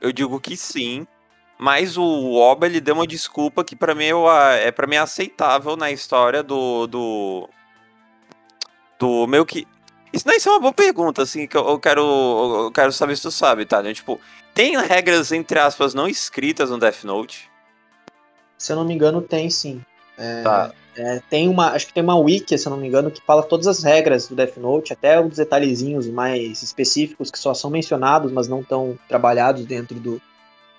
eu 0.00 0.12
digo 0.12 0.38
que 0.40 0.56
sim, 0.56 1.04
mas 1.60 1.98
o 1.98 2.32
Oba 2.36 2.64
ele 2.64 2.80
deu 2.80 2.94
uma 2.94 3.06
desculpa 3.06 3.62
que 3.62 3.76
para 3.76 3.94
mim 3.94 4.06
é 4.62 4.72
para 4.72 4.86
mim 4.86 4.96
aceitável 4.96 5.76
na 5.76 5.90
história 5.90 6.42
do 6.42 6.86
do 6.86 7.48
do 8.98 9.26
meu 9.26 9.44
que 9.44 9.66
isso 10.10 10.26
não 10.26 10.34
isso 10.34 10.48
é 10.48 10.52
uma 10.52 10.60
boa 10.60 10.72
pergunta 10.72 11.22
assim 11.22 11.46
que 11.46 11.54
eu, 11.54 11.68
eu 11.68 11.78
quero 11.78 12.00
eu 12.64 12.72
quero 12.72 12.90
saber 12.92 13.14
se 13.14 13.22
tu 13.22 13.30
sabe, 13.30 13.66
tá? 13.66 13.82
Né? 13.82 13.92
Tipo, 13.92 14.18
tem 14.54 14.76
regras, 14.80 15.32
entre 15.32 15.58
aspas, 15.58 15.92
não 15.92 16.08
escritas 16.08 16.70
no 16.70 16.78
Death 16.78 17.04
Note? 17.04 17.50
Se 18.56 18.72
eu 18.72 18.76
não 18.76 18.84
me 18.84 18.94
engano, 18.94 19.20
tem 19.20 19.50
sim. 19.50 19.82
É, 20.16 20.42
tá. 20.42 20.72
É, 20.96 21.20
tem 21.30 21.46
uma, 21.46 21.72
acho 21.72 21.86
que 21.86 21.94
tem 21.94 22.02
uma 22.02 22.16
wiki, 22.16 22.56
se 22.58 22.66
eu 22.66 22.70
não 22.70 22.78
me 22.78 22.88
engano, 22.88 23.10
que 23.10 23.22
fala 23.24 23.42
todas 23.42 23.66
as 23.66 23.82
regras 23.82 24.26
do 24.26 24.34
Death 24.34 24.56
Note, 24.56 24.92
até 24.92 25.20
os 25.20 25.36
detalhezinhos 25.36 26.08
mais 26.08 26.62
específicos 26.62 27.30
que 27.30 27.38
só 27.38 27.54
são 27.54 27.70
mencionados, 27.70 28.32
mas 28.32 28.48
não 28.48 28.60
estão 28.60 28.98
trabalhados 29.08 29.64
dentro 29.64 30.00
do, 30.00 30.20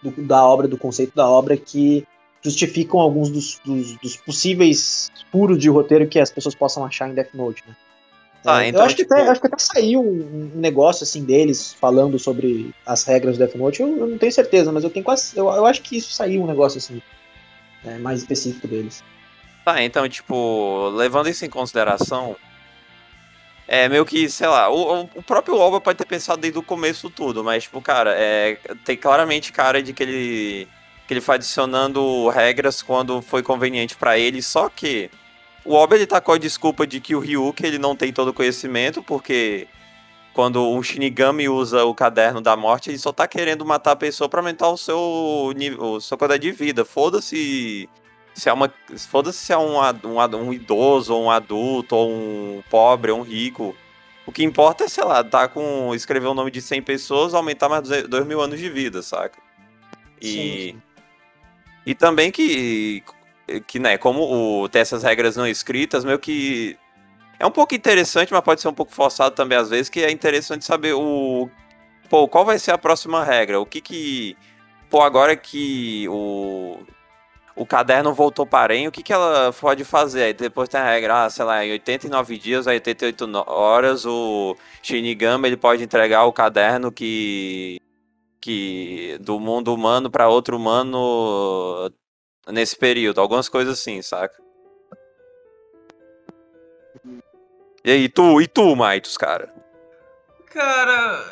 do, 0.02 0.12
da 0.24 0.44
obra, 0.46 0.68
do 0.68 0.78
conceito 0.78 1.16
da 1.16 1.28
obra, 1.28 1.56
que 1.58 2.06
justificam 2.42 3.00
alguns 3.00 3.30
dos, 3.30 3.60
dos, 3.64 3.96
dos, 3.98 4.18
possíveis 4.18 5.12
furos 5.32 5.60
de 5.60 5.70
roteiro 5.70 6.08
que 6.08 6.20
as 6.20 6.32
pessoas 6.32 6.56
possam 6.56 6.84
achar 6.84 7.10
em 7.10 7.14
Death 7.14 7.34
Note, 7.34 7.64
né? 7.68 7.76
Ah, 8.44 8.66
então, 8.66 8.82
eu 8.82 8.86
acho, 8.88 8.96
tipo... 8.96 9.10
que 9.10 9.14
até, 9.14 9.30
acho 9.30 9.40
que 9.40 9.48
até 9.48 9.58
saiu 9.60 10.02
um 10.02 10.52
negócio 10.56 11.04
assim 11.04 11.24
deles 11.24 11.74
falando 11.74 12.18
sobre 12.18 12.74
as 12.84 13.04
regras 13.04 13.38
do 13.38 13.46
Death 13.46 13.56
Note. 13.56 13.82
Eu, 13.82 13.98
eu 13.98 14.08
não 14.08 14.18
tenho 14.18 14.32
certeza, 14.32 14.72
mas 14.72 14.84
eu 14.84 14.90
tenho 14.90 15.06
quase. 15.06 15.38
Eu, 15.38 15.48
eu 15.48 15.66
acho 15.66 15.84
que 15.84 15.98
isso 15.98 16.12
saiu 16.12 16.42
um 16.42 16.48
negócio 16.48 16.80
assim 16.80 17.00
é, 17.86 18.00
mais 18.00 18.20
específico 18.20 18.68
deles. 18.68 19.04
Tá, 19.64 19.84
então, 19.84 20.10
tipo, 20.10 20.90
levando 20.90 21.30
isso 21.30 21.46
em 21.46 21.50
consideração, 21.50 22.36
é 23.74 23.88
meio 23.88 24.06
que, 24.06 24.30
sei 24.30 24.48
lá, 24.48 24.70
o, 24.70 25.04
o 25.16 25.24
próprio 25.24 25.56
Alba 25.56 25.80
pode 25.80 25.98
ter 25.98 26.06
pensado 26.06 26.42
desde 26.42 26.60
o 26.60 26.62
começo 26.62 27.10
tudo, 27.10 27.42
mas, 27.42 27.64
tipo, 27.64 27.82
cara, 27.82 28.14
é, 28.18 28.58
tem 28.84 28.98
claramente 28.98 29.54
cara 29.54 29.82
de 29.82 29.94
que 29.94 30.04
ele, 30.04 30.68
que 31.08 31.14
ele 31.14 31.22
foi 31.22 31.36
adicionando 31.36 32.28
regras 32.28 32.82
quando 32.82 33.22
foi 33.22 33.42
conveniente 33.42 33.96
para 33.96 34.20
ele, 34.20 34.42
só 34.42 34.68
que 34.68 35.10
o 35.64 35.74
Oba 35.74 35.96
ele 35.96 36.06
tá 36.06 36.20
com 36.20 36.34
a 36.34 36.38
desculpa 36.38 36.86
de 36.86 37.00
que 37.00 37.16
o 37.16 37.20
Ryuki 37.20 37.66
ele 37.66 37.78
não 37.78 37.96
tem 37.96 38.12
todo 38.12 38.28
o 38.28 38.34
conhecimento, 38.34 39.02
porque 39.02 39.70
quando 40.34 40.70
um 40.70 40.84
Shinigami 40.84 41.48
usa 41.48 41.86
o 41.86 41.96
caderno 41.96 42.42
da 42.42 42.58
morte, 42.58 42.90
ele 42.90 42.98
só 42.98 43.14
tá 43.14 43.26
querendo 43.26 43.66
matar 43.66 43.92
a 43.92 43.96
pessoa 43.96 44.28
pra 44.28 44.42
aumentar 44.42 44.68
o 44.68 44.76
seu 44.76 45.54
nível, 45.56 46.02
sua 46.02 46.18
qualidade 46.18 46.42
de 46.42 46.52
vida. 46.52 46.84
Foda-se 46.84 47.88
se 48.34 48.50
é 48.50 48.54
uma. 48.54 48.74
Foda-se 49.10 49.40
se 49.40 49.54
é 49.54 49.58
um, 49.58 49.78
um, 49.80 50.38
um 50.38 50.54
idoso, 50.54 51.14
ou 51.14 51.24
um 51.24 51.32
adulto, 51.32 51.96
ou 51.96 52.12
um 52.12 52.64
pobre, 52.70 53.12
ou 53.12 53.20
um 53.20 53.24
rico. 53.24 53.76
O 54.26 54.32
que 54.32 54.44
importa 54.44 54.84
é, 54.84 54.88
sei 54.88 55.04
lá, 55.04 55.24
tá 55.24 55.48
com. 55.48 55.94
escrever 55.96 56.28
o 56.28 56.34
nome 56.34 56.52
de 56.52 56.62
100 56.62 56.82
pessoas, 56.84 57.34
aumentar 57.34 57.70
mais 57.70 57.88
2 57.88 58.26
mil 58.26 58.42
anos 58.42 58.60
de 58.60 58.70
vida, 58.70 59.02
saca? 59.02 59.40
E. 60.22 60.74
Sim. 60.74 60.82
E 61.86 61.96
também 61.96 62.32
que 62.32 63.04
que, 63.68 63.80
né, 63.80 63.98
como 63.98 64.22
o, 64.22 64.70
tem 64.70 64.82
essas 64.82 65.04
regras 65.04 65.36
não 65.36 65.48
escritas, 65.48 66.06
meio 66.06 66.20
que 66.20 66.78
é 67.40 67.46
um 67.46 67.52
pouco 67.52 67.76
interessante, 67.76 68.32
mas 68.32 68.42
pode 68.42 68.62
ser 68.62 68.68
um 68.68 68.74
pouco 68.74 68.94
forçado 68.94 69.36
também 69.36 69.58
às 69.58 69.70
vezes, 69.70 69.90
que 69.90 70.02
é 70.02 70.12
interessante 70.12 70.64
saber 70.64 70.94
o 70.94 71.50
pô, 72.10 72.28
qual 72.28 72.46
vai 72.46 72.60
ser 72.60 72.72
a 72.72 72.78
próxima 72.78 73.24
regra? 73.24 73.60
O 73.60 73.66
que 73.66 73.82
que 73.82 74.38
pô, 74.90 75.02
agora 75.02 75.36
que 75.36 76.08
o 76.10 76.78
o 77.56 77.66
caderno 77.66 78.14
voltou 78.14 78.46
para 78.46 78.74
Ren, 78.74 78.88
o 78.88 78.92
que 78.92 79.04
que 79.04 79.14
ela 79.14 79.54
pode 79.54 79.84
fazer? 79.84 80.24
Aí 80.24 80.34
depois 80.34 80.70
tem 80.70 80.80
a 80.80 80.86
regra, 80.86 81.26
ah, 81.26 81.30
sei 81.30 81.46
lá, 81.46 81.66
em 81.66 81.72
89 81.74 82.38
dias, 82.38 82.68
a 82.68 82.72
88 82.72 83.26
horas, 83.48 84.06
o 84.06 84.56
Shinigami 84.82 85.48
ele 85.48 85.58
pode 85.58 85.84
entregar 85.84 86.26
o 86.26 86.34
caderno 86.34 86.92
que 86.92 87.80
que 88.40 89.20
do 89.22 89.40
mundo 89.40 89.74
humano 89.74 90.10
para 90.10 90.28
outro 90.28 90.58
humano 90.58 91.92
nesse 92.48 92.76
período, 92.76 93.22
algumas 93.22 93.48
coisas 93.48 93.80
assim, 93.80 94.02
saca? 94.02 94.36
E 97.84 97.92
aí, 97.92 98.10
tu, 98.10 98.42
e 98.42 98.48
tu, 98.48 98.76
Maitos, 98.76 99.18
cara? 99.18 99.54
Cara, 100.48 101.24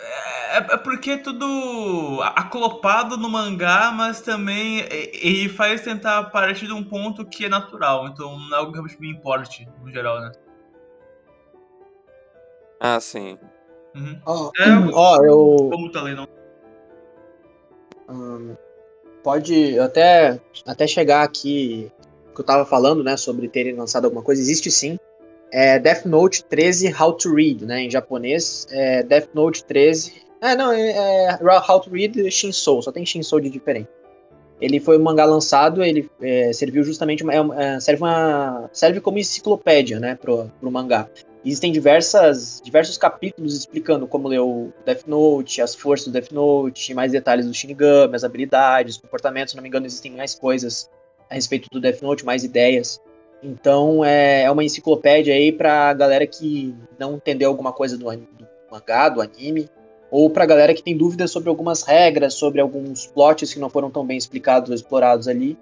é 0.58 0.78
porque 0.78 1.12
é 1.12 1.18
tudo 1.18 2.20
aclopado 2.36 3.18
no 3.18 3.30
mangá, 3.30 3.91
mas 3.91 4.22
também 4.22 4.80
ele 4.89 5.50
faz 5.50 5.82
tentar 5.82 6.24
partir 6.26 6.68
de 6.68 6.74
um 6.74 6.84
ponto 6.84 7.26
que 7.26 7.45
é 7.45 7.50
natural, 7.50 8.08
então 8.08 8.38
não 8.38 8.58
é 8.58 8.60
algo 8.60 8.72
que 8.72 9.02
me 9.02 9.12
importe, 9.12 9.68
no 9.82 9.91
geral, 9.91 10.20
né? 10.22 10.32
Ah, 12.80 13.00
sim. 13.00 13.38
Uhum. 13.95 14.22
Ó, 14.26 14.52
é, 14.58 14.70
oh, 14.93 15.26
eu... 15.26 15.70
Como 15.70 15.91
tá 15.91 16.02
lendo? 16.02 16.28
Hum, 18.10 18.56
pode 19.24 19.78
até, 19.80 20.39
até 20.66 20.88
chegar 20.88 21.24
aqui 21.24 21.91
que 22.34 22.41
eu 22.41 22.45
tava 22.45 22.66
falando, 22.66 23.04
né, 23.04 23.18
sobre 23.18 23.50
terem 23.50 23.76
lançado 23.76 24.06
alguma 24.06 24.24
coisa, 24.24 24.41
existe 24.41 24.72
sim. 24.72 24.97
É 25.52 25.78
Death 25.78 26.06
Note 26.06 26.43
13 26.45 26.93
How 26.93 27.14
to 27.14 27.34
Read, 27.34 27.66
né, 27.66 27.82
em 27.82 27.89
japonês. 27.89 28.66
É 28.70 29.04
Death 29.04 29.30
Note 29.34 29.66
13. 29.66 30.28
É, 30.42 30.56
não, 30.56 30.72
é, 30.72 30.92
é 30.92 31.40
How 31.42 31.82
to 31.82 31.90
Read 31.90 32.32
Shinsou, 32.32 32.82
só 32.82 32.92
tem 32.92 33.06
Shinsou 33.06 33.40
de 33.40 33.50
diferente. 33.50 33.90
Ele 34.62 34.80
foi 34.80 34.98
um 34.98 35.04
mangá 35.04 35.24
lançado, 35.24 35.84
ele 35.84 36.10
é, 36.22 36.52
serviu 36.52 36.84
justamente 36.84 37.24
é, 37.30 37.76
é, 37.76 37.80
serve 37.80 38.02
uma 38.02 38.70
serve 38.74 39.00
como 39.00 39.18
enciclopédia, 39.18 40.00
né, 40.00 40.16
pro, 40.16 40.52
pro 40.60 40.72
mangá. 40.72 41.10
Existem 41.46 41.72
diversas, 41.72 42.62
diversos 42.64 42.98
capítulos 42.98 43.56
explicando 43.56 44.06
como 44.06 44.28
ler 44.28 44.40
o 44.40 44.74
Death 44.86 45.08
Note, 45.08 45.62
as 45.62 45.74
forças 45.74 46.08
do 46.08 46.12
Death 46.12 46.32
Note, 46.32 46.94
mais 46.94 47.14
detalhes 47.14 47.46
do 47.46 47.54
Shinigami, 47.54 48.14
as 48.14 48.26
habilidades, 48.26 48.98
comportamentos. 48.98 49.52
Se 49.52 49.56
não 49.56 49.64
me 49.64 49.70
engano, 49.70 49.86
existem 49.86 50.12
mais 50.12 50.36
coisas 50.36 50.90
a 51.30 51.36
respeito 51.36 51.70
do 51.72 51.80
Death 51.80 52.02
Note, 52.02 52.26
mais 52.26 52.44
ideias. 52.44 53.02
Então 53.42 54.04
é, 54.04 54.44
é 54.44 54.52
uma 54.52 54.66
enciclopédia 54.66 55.34
aí 55.34 55.54
pra 55.54 55.94
galera 55.94 56.28
que 56.28 56.76
não 57.00 57.16
entendeu 57.16 57.50
alguma 57.50 57.72
coisa 57.72 57.98
do, 57.98 58.04
do 58.12 58.48
mangá, 58.70 59.08
do 59.08 59.22
anime, 59.22 59.70
ou 60.12 60.30
pra 60.30 60.45
galera 60.45 60.74
que 60.74 60.84
tem 60.84 60.97
dúvidas 60.97 61.32
sobre 61.32 61.49
algumas 61.49 61.84
regras, 61.84 62.34
sobre 62.34 62.60
alguns 62.60 63.05
plots 63.07 63.53
que 63.53 63.60
não 63.60 63.70
foram 63.70 63.91
tão 63.91 64.05
bem 64.05 64.18
explicados 64.18 64.70
ou 64.70 64.76
explorados 64.76 65.28
ali. 65.28 65.57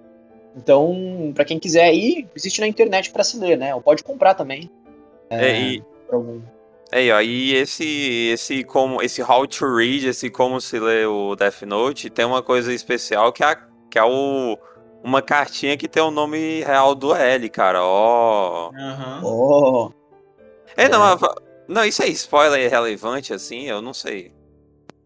Então, 0.56 1.32
para 1.36 1.46
quem 1.46 1.60
quiser 1.60 1.94
ir, 1.94 2.28
existe 2.36 2.62
na 2.62 2.68
internet 2.68 3.12
para 3.12 3.24
se 3.24 3.38
ler, 3.38 3.58
né? 3.58 3.76
Ou 3.76 3.82
pode 3.82 4.04
comprar 4.04 4.34
também. 4.34 4.70
É, 5.30 5.50
é 5.50 5.62
e... 5.62 5.84
É, 6.90 7.12
ó, 7.12 7.22
e 7.22 7.54
esse, 7.54 8.30
esse, 8.32 8.64
como, 8.64 9.02
esse 9.02 9.22
How 9.22 9.46
to 9.46 9.76
Read, 9.76 10.08
esse 10.08 10.30
como 10.30 10.62
se 10.62 10.80
lê 10.80 11.06
o 11.06 11.36
Death 11.36 11.64
Note, 11.64 12.10
tem 12.10 12.26
uma 12.26 12.42
coisa 12.42 12.74
especial 12.74 13.34
que 13.34 13.44
é, 13.44 13.58
que 13.92 14.00
é 14.00 14.04
o, 14.04 14.58
uma 15.04 15.22
cartinha 15.22 15.76
que 15.76 15.88
tem 15.88 16.02
o 16.02 16.10
nome 16.10 16.64
real 16.64 16.96
do 16.96 17.14
L, 17.14 17.50
cara. 17.50 17.84
Ó. 17.84 18.70
Uhum. 18.72 19.22
Oh. 19.24 19.92
É, 20.78 20.88
não, 20.88 21.06
é. 21.06 21.18
não, 21.68 21.84
isso 21.84 22.02
é 22.04 22.08
spoiler 22.08 22.70
relevante, 22.70 23.34
assim, 23.34 23.64
eu 23.64 23.82
não 23.82 23.94
sei. 23.94 24.37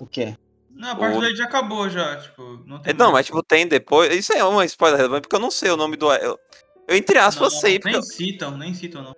O 0.01 0.07
quê? 0.07 0.35
Não, 0.71 0.89
a 0.89 0.95
parte 0.95 1.15
o... 1.15 1.35
já 1.35 1.43
acabou 1.43 1.87
já, 1.87 2.15
tipo, 2.17 2.63
não 2.65 2.79
tem. 2.79 2.91
É, 2.91 2.97
não, 2.97 3.11
mas 3.11 3.27
tipo, 3.27 3.43
tem 3.43 3.67
depois. 3.67 4.11
Isso 4.15 4.33
é 4.33 4.43
uma 4.43 4.65
spoiler 4.65 4.97
relevante, 4.97 5.21
porque 5.21 5.35
eu 5.35 5.39
não 5.39 5.51
sei 5.51 5.69
o 5.69 5.77
nome 5.77 5.95
do 5.95 6.11
L. 6.11 6.25
Eu, 6.25 6.39
eu 6.87 6.95
entre 6.95 7.19
aspas, 7.19 7.53
não, 7.53 7.59
sei. 7.59 7.79
Nem 7.83 7.93
porque... 7.93 8.01
citam, 8.01 8.57
nem 8.57 8.73
citam, 8.73 9.03
não. 9.03 9.15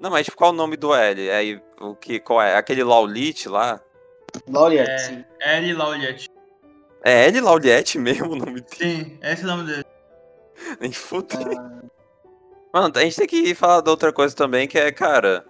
Não, 0.00 0.10
mas 0.10 0.26
qual 0.30 0.50
o 0.50 0.54
nome 0.54 0.78
do 0.78 0.94
L? 0.94 1.28
É, 1.28 1.60
o 1.78 1.94
que, 1.94 2.18
qual 2.18 2.40
é? 2.40 2.56
Aquele 2.56 2.82
Laulit 2.82 3.50
lá? 3.50 3.78
Lauliet, 4.48 4.88
é. 5.40 5.58
L 5.58 5.74
Lauliet. 5.74 6.26
É 7.04 7.26
L 7.26 7.40
Lauliet 7.42 7.98
mesmo 7.98 8.32
o 8.32 8.36
nome 8.36 8.62
dele? 8.62 8.66
Sim, 8.74 9.18
esse 9.22 9.42
é 9.42 9.44
o 9.44 9.48
nome 9.48 9.64
dele. 9.64 9.84
Nem 10.80 10.90
fudeu. 10.90 11.38
Ah. 11.58 11.82
Mano, 12.72 12.92
a 12.96 13.00
gente 13.00 13.16
tem 13.16 13.26
que 13.26 13.54
falar 13.54 13.82
de 13.82 13.90
outra 13.90 14.10
coisa 14.10 14.34
também, 14.34 14.66
que 14.66 14.78
é, 14.78 14.90
cara... 14.90 15.44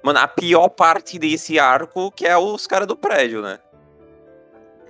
Mano, 0.00 0.20
a 0.20 0.28
pior 0.28 0.68
parte 0.68 1.18
desse 1.18 1.58
arco, 1.58 2.10
que 2.12 2.24
é 2.24 2.36
os 2.36 2.66
caras 2.68 2.86
do 2.86 2.96
prédio, 2.96 3.42
né? 3.42 3.58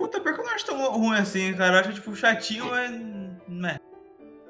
Puta, 0.03 0.19
pior 0.19 0.35
que 0.35 0.41
eu 0.41 0.45
não 0.45 0.53
acho 0.53 0.65
tão 0.65 0.91
ruim 0.91 1.17
assim, 1.17 1.53
cara. 1.53 1.75
Eu 1.75 1.79
acho, 1.79 1.93
tipo, 1.93 2.13
chatinho, 2.13 2.65
mas... 2.65 2.91
Né. 3.47 3.79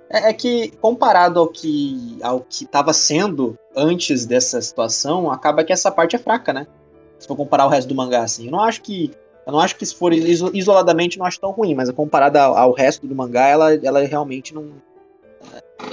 É, 0.09 0.29
é 0.29 0.33
que, 0.33 0.71
comparado 0.77 1.39
ao 1.39 1.47
que, 1.47 2.17
ao 2.23 2.39
que 2.41 2.65
tava 2.65 2.91
sendo 2.91 3.55
antes 3.75 4.25
dessa 4.25 4.59
situação, 4.59 5.31
acaba 5.31 5.63
que 5.63 5.71
essa 5.71 5.91
parte 5.91 6.15
é 6.15 6.19
fraca, 6.19 6.51
né? 6.51 6.65
Se 7.19 7.27
for 7.27 7.35
comparar 7.35 7.67
o 7.67 7.69
resto 7.69 7.87
do 7.87 7.93
mangá, 7.93 8.23
assim. 8.23 8.45
Eu 8.45 8.51
não 8.51 8.61
acho 8.61 8.81
que. 8.81 9.11
Eu 9.45 9.53
não 9.53 9.59
acho 9.59 9.75
que 9.75 9.85
se 9.85 9.93
for 9.93 10.11
isoladamente 10.11 11.19
não 11.19 11.25
acho 11.27 11.39
tão 11.39 11.51
ruim, 11.51 11.75
mas 11.75 11.91
comparada 11.91 12.41
ao, 12.41 12.71
resto 12.71 13.05
do 13.05 13.13
mangá, 13.13 13.47
ela, 13.47 13.75
ela 13.75 13.99
realmente 13.99 14.55
não. 14.55 14.71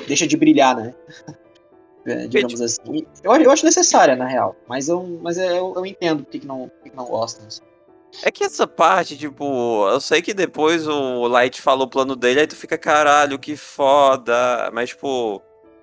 Deixa 0.09 0.27
de 0.27 0.39
brilhar, 0.39 0.75
né? 0.75 0.95
é, 2.07 2.27
digamos 2.29 2.63
assim. 2.63 3.05
Eu, 3.23 3.35
eu 3.35 3.51
acho 3.51 3.67
necessária, 3.67 4.17
na 4.17 4.25
real, 4.25 4.57
mas 4.67 4.89
eu, 4.89 5.21
mas 5.21 5.37
eu, 5.37 5.75
eu 5.77 5.85
entendo 5.85 6.25
por 6.25 6.31
que, 6.31 6.47
não, 6.47 6.69
por 6.71 6.83
que, 6.83 6.89
que 6.89 6.97
não 6.97 7.05
gostam. 7.05 7.47
Assim. 7.47 7.61
É 8.23 8.31
que 8.31 8.45
essa 8.45 8.67
parte, 8.67 9.17
tipo, 9.17 9.89
eu 9.89 10.01
sei 10.01 10.21
que 10.21 10.35
depois 10.35 10.87
o 10.87 11.27
Light 11.27 11.61
falou 11.61 11.87
o 11.87 11.91
plano 11.91 12.17
dele, 12.17 12.41
aí 12.41 12.47
tu 12.47 12.57
fica, 12.57 12.77
caralho, 12.77 13.39
que 13.39 13.57
foda. 13.57 14.71
Mas, 14.73 14.91
tipo, 14.91 15.41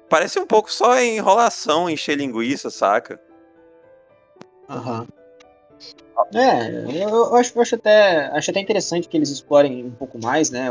parece 0.10 0.40
um 0.40 0.46
pouco 0.46 0.72
só 0.72 1.00
enrolação, 1.02 1.90
encher 1.90 2.18
linguiça, 2.18 2.70
saca? 2.70 3.20
Aham. 4.70 5.02
Uhum. 5.02 5.08
É, 6.34 6.70
eu, 7.04 7.10
eu, 7.10 7.36
acho, 7.36 7.56
eu 7.56 7.62
acho, 7.62 7.76
até, 7.76 8.26
acho 8.28 8.50
até 8.50 8.60
interessante 8.60 9.08
que 9.08 9.16
eles 9.16 9.30
explorem 9.30 9.86
um 9.86 9.92
pouco 9.92 10.20
mais, 10.20 10.50
né? 10.50 10.68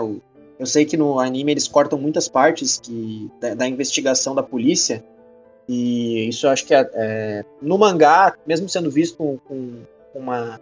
Eu 0.59 0.67
sei 0.67 0.85
que 0.85 0.97
no 0.97 1.21
anime 1.21 1.53
eles 1.53 1.69
cortam 1.69 1.99
muitas 1.99 2.29
partes 2.29 2.81
que, 2.81 3.31
da, 3.41 3.55
da 3.55 3.69
investigação 3.69 4.35
da 4.35 4.43
polícia. 4.43 5.05
E 5.69 6.29
isso 6.29 6.47
eu 6.47 6.51
acho 6.51 6.65
que 6.65 6.75
é, 6.75 6.91
é, 6.95 7.45
no 7.61 7.79
mangá, 7.79 8.35
mesmo 8.47 8.69
sendo 8.69 8.91
visto 8.91 9.17
com, 9.17 9.39
com 9.47 10.19
uma 10.19 10.61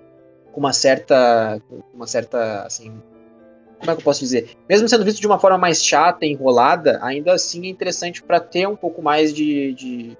com 0.55 0.61
uma 0.61 0.73
certa. 0.73 1.61
uma 1.93 2.07
certa. 2.07 2.63
assim. 2.63 3.03
Como 3.79 3.91
é 3.91 3.95
que 3.95 4.01
eu 4.01 4.05
posso 4.05 4.21
dizer? 4.21 4.57
Mesmo 4.69 4.89
sendo 4.89 5.05
visto 5.05 5.21
de 5.21 5.27
uma 5.27 5.39
forma 5.39 5.59
mais 5.59 5.85
chata, 5.85 6.25
enrolada, 6.25 6.99
ainda 7.03 7.35
assim 7.35 7.67
é 7.67 7.69
interessante 7.69 8.23
para 8.23 8.41
ter 8.41 8.67
um 8.67 8.77
pouco 8.77 9.03
mais 9.03 9.35
de, 9.35 9.75
de, 9.75 10.17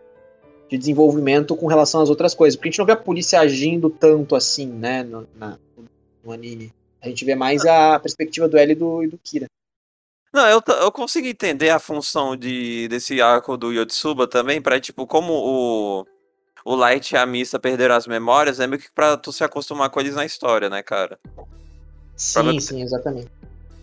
de, 0.69 0.77
desenvolvimento 0.77 1.57
com 1.57 1.67
relação 1.67 2.03
às 2.03 2.11
outras 2.11 2.35
coisas. 2.35 2.57
Porque 2.57 2.69
a 2.69 2.71
gente 2.73 2.79
não 2.81 2.85
vê 2.85 2.93
a 2.93 2.97
polícia 2.97 3.41
agindo 3.41 3.89
tanto 3.89 4.35
assim, 4.37 4.67
né, 4.67 5.03
no, 5.03 5.27
na, 5.37 5.57
no 6.23 6.33
anime. 6.33 6.75
A 7.01 7.09
gente 7.09 7.25
vê 7.25 7.35
mais 7.35 7.65
a 7.65 7.99
perspectiva 7.99 8.49
do 8.49 8.59
L 8.59 8.73
e 8.73 8.75
do, 8.75 9.03
e 9.05 9.07
do 9.07 9.19
Kira. 9.23 9.47
Não, 10.31 10.47
eu, 10.49 10.61
eu 10.83 10.91
consigo 10.91 11.29
entender 11.29 11.71
a 11.71 11.79
função 11.79 12.37
de, 12.37 12.89
desse 12.89 13.23
arco 13.23 13.57
do 13.57 13.73
Yotsuba 13.73 14.27
também, 14.27 14.61
pra, 14.61 14.81
tipo, 14.81 15.07
como 15.07 15.33
o, 15.33 16.07
o 16.65 16.75
Light 16.75 17.13
e 17.13 17.17
a 17.17 17.27
Missa 17.27 17.59
perderam 17.59 17.95
as 17.95 18.07
memórias, 18.07 18.59
é 18.59 18.67
meio 18.67 18.81
que 18.81 18.91
pra 18.91 19.17
tu 19.17 19.33
se 19.33 19.45
acostumar 19.45 19.91
com 19.91 20.01
eles 20.01 20.15
na 20.15 20.25
história, 20.25 20.71
né, 20.71 20.83
cara? 20.83 21.19
Sim, 22.17 22.59
sim, 22.61 22.83
exatamente. 22.83 23.31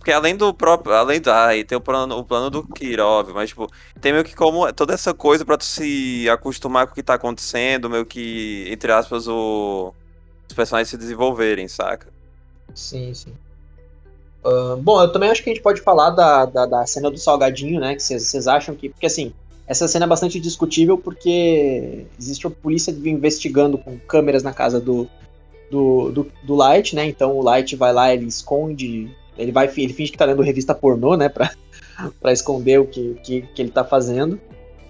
Porque 0.02 0.12
além 0.12 0.36
do 0.36 0.52
próprio. 0.52 0.96
Além 0.96 1.22
da. 1.22 1.46
Aí 1.46 1.64
tem 1.64 1.78
o 1.78 1.82
plano, 1.82 2.18
o 2.18 2.24
plano 2.24 2.50
do 2.50 2.68
óbvio, 3.02 3.36
mas, 3.36 3.50
tipo, 3.50 3.68
tem 4.02 4.12
meio 4.12 4.26
que 4.26 4.36
como. 4.36 4.74
Toda 4.74 4.96
essa 4.96 5.14
coisa 5.14 5.46
pra 5.46 5.58
tu 5.58 5.64
se 5.64 6.28
acostumar 6.28 6.88
com 6.88 6.94
o 6.94 6.96
que 6.96 7.04
tá 7.04 7.14
acontecendo, 7.14 7.88
meio 7.88 8.04
que, 8.04 8.66
entre 8.68 8.92
aspas, 8.92 9.28
o. 9.28 9.94
Os 10.50 10.56
personagens 10.56 10.90
se 10.90 10.98
desenvolverem, 10.98 11.68
saca? 11.68 12.08
Sim, 12.74 13.14
sim. 13.14 13.34
Uh, 14.44 14.76
bom, 14.78 15.00
eu 15.00 15.12
também 15.12 15.30
acho 15.30 15.44
que 15.44 15.52
a 15.52 15.54
gente 15.54 15.62
pode 15.62 15.82
falar 15.82 16.10
da, 16.10 16.46
da, 16.46 16.66
da 16.66 16.86
cena 16.88 17.12
do 17.12 17.18
salgadinho, 17.20 17.80
né? 17.80 17.94
Que 17.94 18.02
vocês 18.02 18.48
acham 18.48 18.74
que. 18.74 18.90
Porque 18.90 19.06
assim, 19.06 19.32
essa 19.72 19.88
cena 19.88 20.04
é 20.04 20.08
bastante 20.08 20.38
discutível 20.38 20.98
porque 20.98 22.06
existe 22.20 22.46
a 22.46 22.50
polícia 22.50 22.92
investigando 22.92 23.78
com 23.78 23.98
câmeras 23.98 24.44
na 24.44 24.52
casa 24.52 24.82
do, 24.82 25.08
do, 25.72 26.12
do, 26.12 26.28
do, 26.44 26.56
Light, 26.56 26.94
né? 26.94 27.06
Então 27.06 27.38
o 27.38 27.42
Light 27.42 27.74
vai 27.78 27.94
lá, 27.94 28.14
ele 28.14 28.26
esconde, 28.26 29.10
ele 29.38 29.52
vai, 29.54 29.72
ele 29.78 29.94
finge 29.94 30.12
que 30.12 30.18
tá 30.18 30.26
lendo 30.26 30.42
revista 30.42 30.76
pornô, 30.76 31.16
né? 31.16 31.30
Pra, 31.30 31.52
pra 32.20 32.34
esconder 32.34 32.82
o 32.82 32.86
que, 32.86 33.16
que, 33.24 33.42
que 33.44 33.62
ele 33.62 33.72
tá 33.72 33.86
fazendo. 33.86 34.38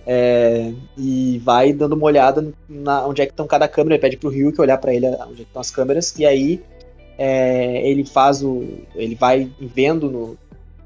É, 0.04 0.74
e 0.98 1.40
vai 1.46 1.72
dando 1.72 1.94
uma 1.94 2.08
olhada 2.08 2.52
na, 2.68 3.06
onde 3.06 3.22
é 3.22 3.28
que 3.28 3.34
estão 3.34 3.46
cada 3.46 3.68
câmera, 3.68 3.94
ele 3.94 4.02
pede 4.02 4.18
pro 4.18 4.32
Ryuk 4.32 4.60
olhar 4.60 4.80
para 4.80 4.96
ele 4.96 5.06
onde 5.30 5.42
é 5.42 5.44
estão 5.44 5.62
as 5.62 5.70
câmeras, 5.70 6.18
e 6.18 6.26
aí 6.26 6.60
é, 7.20 7.88
ele 7.88 8.04
faz 8.04 8.42
o. 8.42 8.80
ele 8.96 9.14
vai 9.14 9.48
vendo 9.60 10.10
no, 10.10 10.38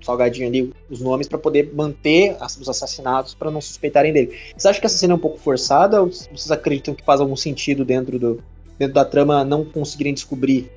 salgadinho 0.06 0.48
ali 0.48 0.74
os 0.90 1.02
nomes 1.02 1.28
para 1.28 1.38
poder 1.38 1.74
manter 1.74 2.38
os 2.42 2.70
assassinatos 2.70 3.34
para 3.34 3.50
não 3.50 3.60
suspeitarem 3.60 4.14
dele. 4.14 4.38
Vocês 4.52 4.66
acham 4.68 4.80
que 4.80 4.86
essa 4.86 4.98
cena 4.98 5.14
é 5.14 5.16
um 5.16 5.20
pouco 5.20 5.40
forçada 5.40 6.02
ou 6.02 6.08
vocês 6.12 6.52
acreditam 6.52 6.94
que 6.94 7.04
faz 7.04 7.20
algum 7.20 7.36
sentido 7.36 7.84
dentro, 7.84 8.20
do, 8.20 8.44
dentro 8.78 8.94
da 8.94 9.04
trama 9.04 9.44
não 9.44 9.66
conseguirem 9.66 10.14
descobrir 10.14 10.72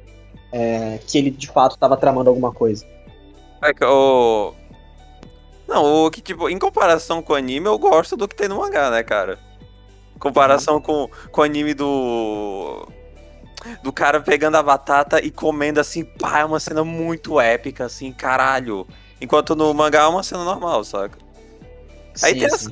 é, 0.52 0.98
que 1.06 1.18
ele 1.18 1.30
de 1.30 1.46
fato 1.48 1.74
estava 1.74 1.96
tramando 1.96 2.30
alguma 2.30 2.52
coisa? 2.52 2.86
É 3.62 3.74
que 3.74 3.84
o. 3.84 4.54
Não, 5.66 6.06
o 6.06 6.10
que, 6.10 6.22
tipo, 6.22 6.48
em 6.48 6.58
comparação 6.58 7.20
com 7.20 7.34
o 7.34 7.36
anime, 7.36 7.66
eu 7.66 7.78
gosto 7.78 8.16
do 8.16 8.26
que 8.26 8.34
tem 8.34 8.48
no 8.48 8.58
mangá, 8.58 8.90
né, 8.90 9.02
cara? 9.02 9.38
Em 10.16 10.18
comparação 10.18 10.76
uhum. 10.76 10.80
com, 10.80 11.10
com 11.30 11.40
o 11.40 11.44
anime 11.44 11.74
do. 11.74 12.88
Do 13.82 13.92
cara 13.92 14.20
pegando 14.20 14.56
a 14.56 14.62
batata 14.62 15.20
e 15.22 15.32
comendo 15.32 15.80
assim, 15.80 16.04
pá, 16.04 16.38
é 16.38 16.44
uma 16.44 16.60
cena 16.60 16.84
muito 16.84 17.40
épica, 17.40 17.84
assim, 17.84 18.12
caralho. 18.12 18.86
Enquanto 19.20 19.56
no 19.56 19.72
mangá 19.74 20.02
é 20.02 20.06
uma 20.06 20.22
cena 20.22 20.44
normal, 20.44 20.84
saca? 20.84 21.18
Sim, 22.14 22.26
Aí 22.26 22.34
tem 22.34 22.46
as, 22.46 22.68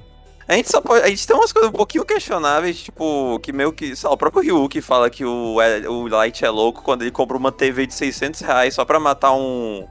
a 0.48 0.54
gente 0.54 0.70
só 0.70 0.80
pode, 0.80 1.04
a 1.04 1.08
gente 1.08 1.26
tem 1.26 1.34
umas 1.34 1.52
coisas 1.52 1.70
um 1.70 1.74
pouquinho 1.74 2.04
questionáveis, 2.04 2.80
tipo, 2.80 3.38
que 3.40 3.52
meio 3.52 3.72
que, 3.72 3.94
lá, 4.04 4.12
o 4.12 4.16
próprio 4.16 4.42
Ryuki 4.42 4.80
fala 4.80 5.10
que 5.10 5.24
o, 5.24 5.60
é, 5.60 5.88
o 5.88 6.06
Light 6.06 6.44
é 6.44 6.50
louco 6.50 6.82
quando 6.82 7.02
ele 7.02 7.10
compra 7.10 7.36
uma 7.36 7.50
TV 7.50 7.86
de 7.86 7.94
600 7.94 8.40
reais 8.40 8.74
só 8.74 8.84
pra 8.84 9.00
matar 9.00 9.32
um, 9.32 9.84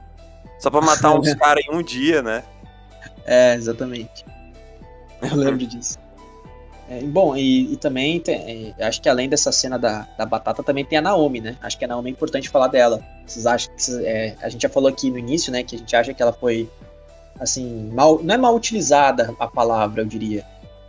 só 0.58 0.70
pra 0.70 0.80
matar 0.80 1.12
uns 1.12 1.32
caras 1.36 1.62
em 1.62 1.74
um 1.74 1.82
dia, 1.82 2.22
né? 2.22 2.42
É, 3.26 3.54
exatamente. 3.54 4.24
Eu 5.20 5.36
lembro 5.36 5.66
disso. 5.66 5.98
É, 6.88 7.00
bom, 7.02 7.36
e, 7.36 7.72
e 7.72 7.76
também 7.76 8.20
tem, 8.20 8.74
é, 8.78 8.86
acho 8.86 9.02
que 9.02 9.08
além 9.08 9.28
dessa 9.28 9.50
cena 9.50 9.78
da, 9.78 10.06
da 10.16 10.24
batata, 10.24 10.62
também 10.62 10.84
tem 10.84 10.98
a 10.98 11.02
Naomi, 11.02 11.40
né? 11.40 11.56
Acho 11.60 11.76
que 11.76 11.84
a 11.84 11.88
Naomi 11.88 12.10
é 12.10 12.12
importante 12.12 12.48
falar 12.48 12.68
dela. 12.68 13.02
Vocês 13.26 13.44
acham 13.44 13.74
que. 13.74 14.06
É, 14.06 14.36
a 14.40 14.48
gente 14.48 14.62
já 14.62 14.68
falou 14.68 14.88
aqui 14.88 15.10
no 15.10 15.18
início, 15.18 15.52
né? 15.52 15.64
Que 15.64 15.74
a 15.74 15.78
gente 15.78 15.96
acha 15.96 16.14
que 16.14 16.22
ela 16.22 16.32
foi. 16.32 16.70
Assim, 17.40 17.90
mal. 17.92 18.22
Não 18.22 18.34
é 18.34 18.38
mal 18.38 18.54
utilizada 18.54 19.34
a 19.38 19.48
palavra, 19.48 20.02
eu 20.02 20.06
diria. 20.06 20.44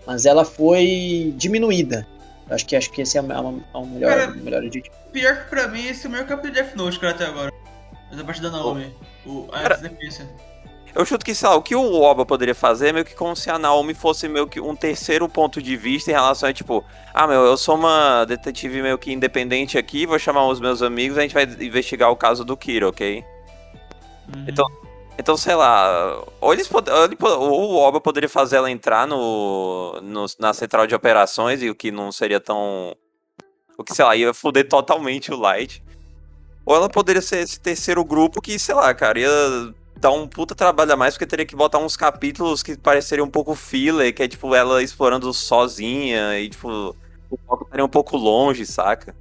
Mas 0.06 0.26
ela 0.26 0.45
foi 0.45 1.34
diminuída. 1.36 2.08
Acho 2.50 2.66
que 2.66 2.76
acho 2.76 2.91
que 2.91 3.02
esse 3.02 3.18
é, 3.18 3.22
o 3.22 3.26
melhor, 3.26 4.10
Cara, 4.10 4.28
melhor 4.32 4.64
adjetivo. 4.64 4.95
Pior 5.12 5.43
que 5.43 5.50
pra 5.50 5.68
mim, 5.68 5.86
esse 5.86 6.06
é 6.06 6.10
o 6.10 6.12
melhor 6.12 6.28
capítulo 6.28 6.54
de 6.54 6.62
Death 6.62 6.76
Note, 6.76 7.00
cara, 7.00 7.14
até 7.14 7.26
agora. 7.26 7.52
Mas 8.10 8.20
a 8.20 8.24
parte 8.24 8.41
da 8.41 8.50
Naomi. 8.50 8.95
O, 9.26 9.48
a 9.52 9.64
Cara, 9.64 9.91
eu 10.98 11.06
chuto 11.06 11.24
que, 11.24 11.36
sei 11.36 11.48
lá, 11.48 11.56
o 11.56 11.62
que 11.62 11.76
o 11.76 11.93
Oba 11.93 12.26
poderia 12.26 12.56
fazer 12.56 12.88
é 12.88 12.91
meio 12.91 13.06
que 13.06 13.14
como 13.14 13.36
se 13.36 13.52
a 13.52 13.60
Naomi 13.60 13.93
fosse 13.93 14.28
meio 14.28 14.48
que 14.48 14.60
um 14.60 14.76
terceiro 14.76 15.30
ponto 15.30 15.62
de 15.62 15.78
vista 15.78 16.10
em 16.10 16.14
relação 16.16 16.50
a, 16.50 16.54
tipo, 16.54 16.84
ah, 17.14 17.28
meu, 17.28 17.45
eu 17.45 17.56
sou 17.56 17.76
uma 17.76 18.26
detetive 18.26 18.82
meio 18.82 18.98
que 18.98 19.14
independente 19.14 19.78
aqui, 19.78 20.08
vou 20.08 20.18
chamar 20.18 20.48
os 20.48 20.60
meus 20.60 20.82
amigos, 20.82 21.16
a 21.16 21.22
gente 21.22 21.36
vai 21.36 21.43
investigar 21.43 22.10
o 22.10 22.16
caso 22.16 22.43
do 22.43 22.58
Kira, 22.58 22.89
ok? 22.89 23.24
Uhum. 24.36 24.45
Então, 24.48 24.66
então, 25.20 25.38
sei 25.38 25.54
lá, 25.54 26.24
ou, 26.41 26.52
eles 26.52 26.68
pod 26.68 26.89
ou 26.89 27.74
o 27.74 27.76
Oba 27.76 28.02
poderia 28.02 28.28
fazer 28.28 28.56
ela 28.58 28.72
entrar 28.72 29.08
no, 29.08 30.02
no, 30.02 30.26
na 30.39 30.52
central 30.52 30.88
de 30.88 30.95
operações, 30.95 31.62
e 31.62 31.70
o 31.70 31.76
que 31.76 31.91
não 31.91 32.12
seria 32.12 32.39
tão. 32.39 32.95
O 33.78 33.84
que, 33.84 33.93
sei 33.93 34.04
lá, 34.04 34.16
ia 34.16 34.34
foder 34.34 34.68
totalmente 34.68 35.32
o 35.32 35.38
Light. 35.38 35.84
Ou 36.66 36.76
ela 36.76 36.89
poderia 36.89 37.22
ser 37.22 37.38
esse 37.38 37.60
terceiro 37.60 38.04
grupo 38.04 38.41
que, 38.41 38.58
sei 38.58 38.74
lá, 38.74 38.93
cara, 38.95 39.20
ia 39.20 39.30
dá 39.98 40.12
um 40.12 40.28
puta 40.28 40.56
trabalho 40.56 40.93
a 40.93 40.95
mais, 40.95 41.14
porque 41.16 41.26
teria 41.26 41.45
que 41.45 41.56
botar 41.56 41.80
uns 41.80 41.98
capítulos 41.98 42.64
que 42.64 42.78
pareceriam 42.78 43.26
um 43.26 43.32
pouco 43.32 43.56
filler, 43.56 44.14
que 44.14 44.24
é 44.24 44.28
tipo 44.28 44.54
ela 44.56 44.82
explorando 44.82 45.34
sozinha 45.34 46.39
e 46.39 46.50
tipo, 46.50 46.95
o 47.30 47.38
foco 47.45 47.64
estaria 47.66 47.86
um 47.86 47.89
pouco 47.89 48.18
longe, 48.18 48.66
saca? 48.66 49.16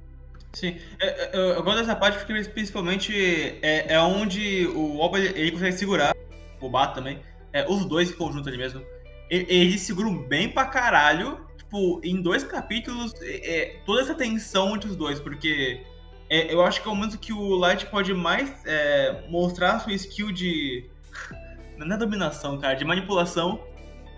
Sim, 0.53 0.77
eu, 0.99 1.07
é, 1.07 1.09
é, 1.09 1.29
eu, 1.33 1.41
eu 1.55 1.63
gosto 1.63 1.79
dessa 1.79 1.95
parte 1.95 2.17
porque 2.17 2.33
principalmente 2.49 3.13
é, 3.61 3.93
é 3.93 3.99
onde 3.99 4.67
o 4.67 4.99
Oba 4.99 5.19
ele 5.19 5.51
consegue 5.51 5.77
segurar, 5.77 6.15
o 6.59 6.69
Bato 6.69 6.95
também, 6.95 7.19
é, 7.53 7.65
os 7.69 7.85
dois 7.85 8.09
em 8.09 8.13
conjunto 8.13 8.47
ali 8.47 8.57
mesmo. 8.57 8.81
Eles 9.29 9.81
seguram 9.81 10.17
bem 10.17 10.49
pra 10.49 10.65
caralho, 10.65 11.37
tipo, 11.57 11.99
em 12.03 12.21
dois 12.21 12.43
capítulos, 12.43 13.13
é, 13.21 13.57
é 13.57 13.65
toda 13.85 14.01
essa 14.01 14.15
tensão 14.15 14.75
entre 14.75 14.89
os 14.89 14.95
dois, 14.95 15.19
porque 15.19 15.83
é, 16.29 16.53
eu 16.53 16.61
acho 16.61 16.81
que 16.81 16.87
é 16.87 16.91
o 16.91 16.95
momento 16.95 17.17
que 17.17 17.31
o 17.31 17.55
Light 17.55 17.85
pode 17.87 18.13
mais 18.13 18.51
é, 18.65 19.23
mostrar 19.29 19.79
sua 19.79 19.93
skill 19.93 20.31
de. 20.31 20.85
Não 21.77 21.95
é 21.95 21.97
dominação, 21.97 22.57
cara, 22.57 22.73
de 22.73 22.83
manipulação 22.83 23.63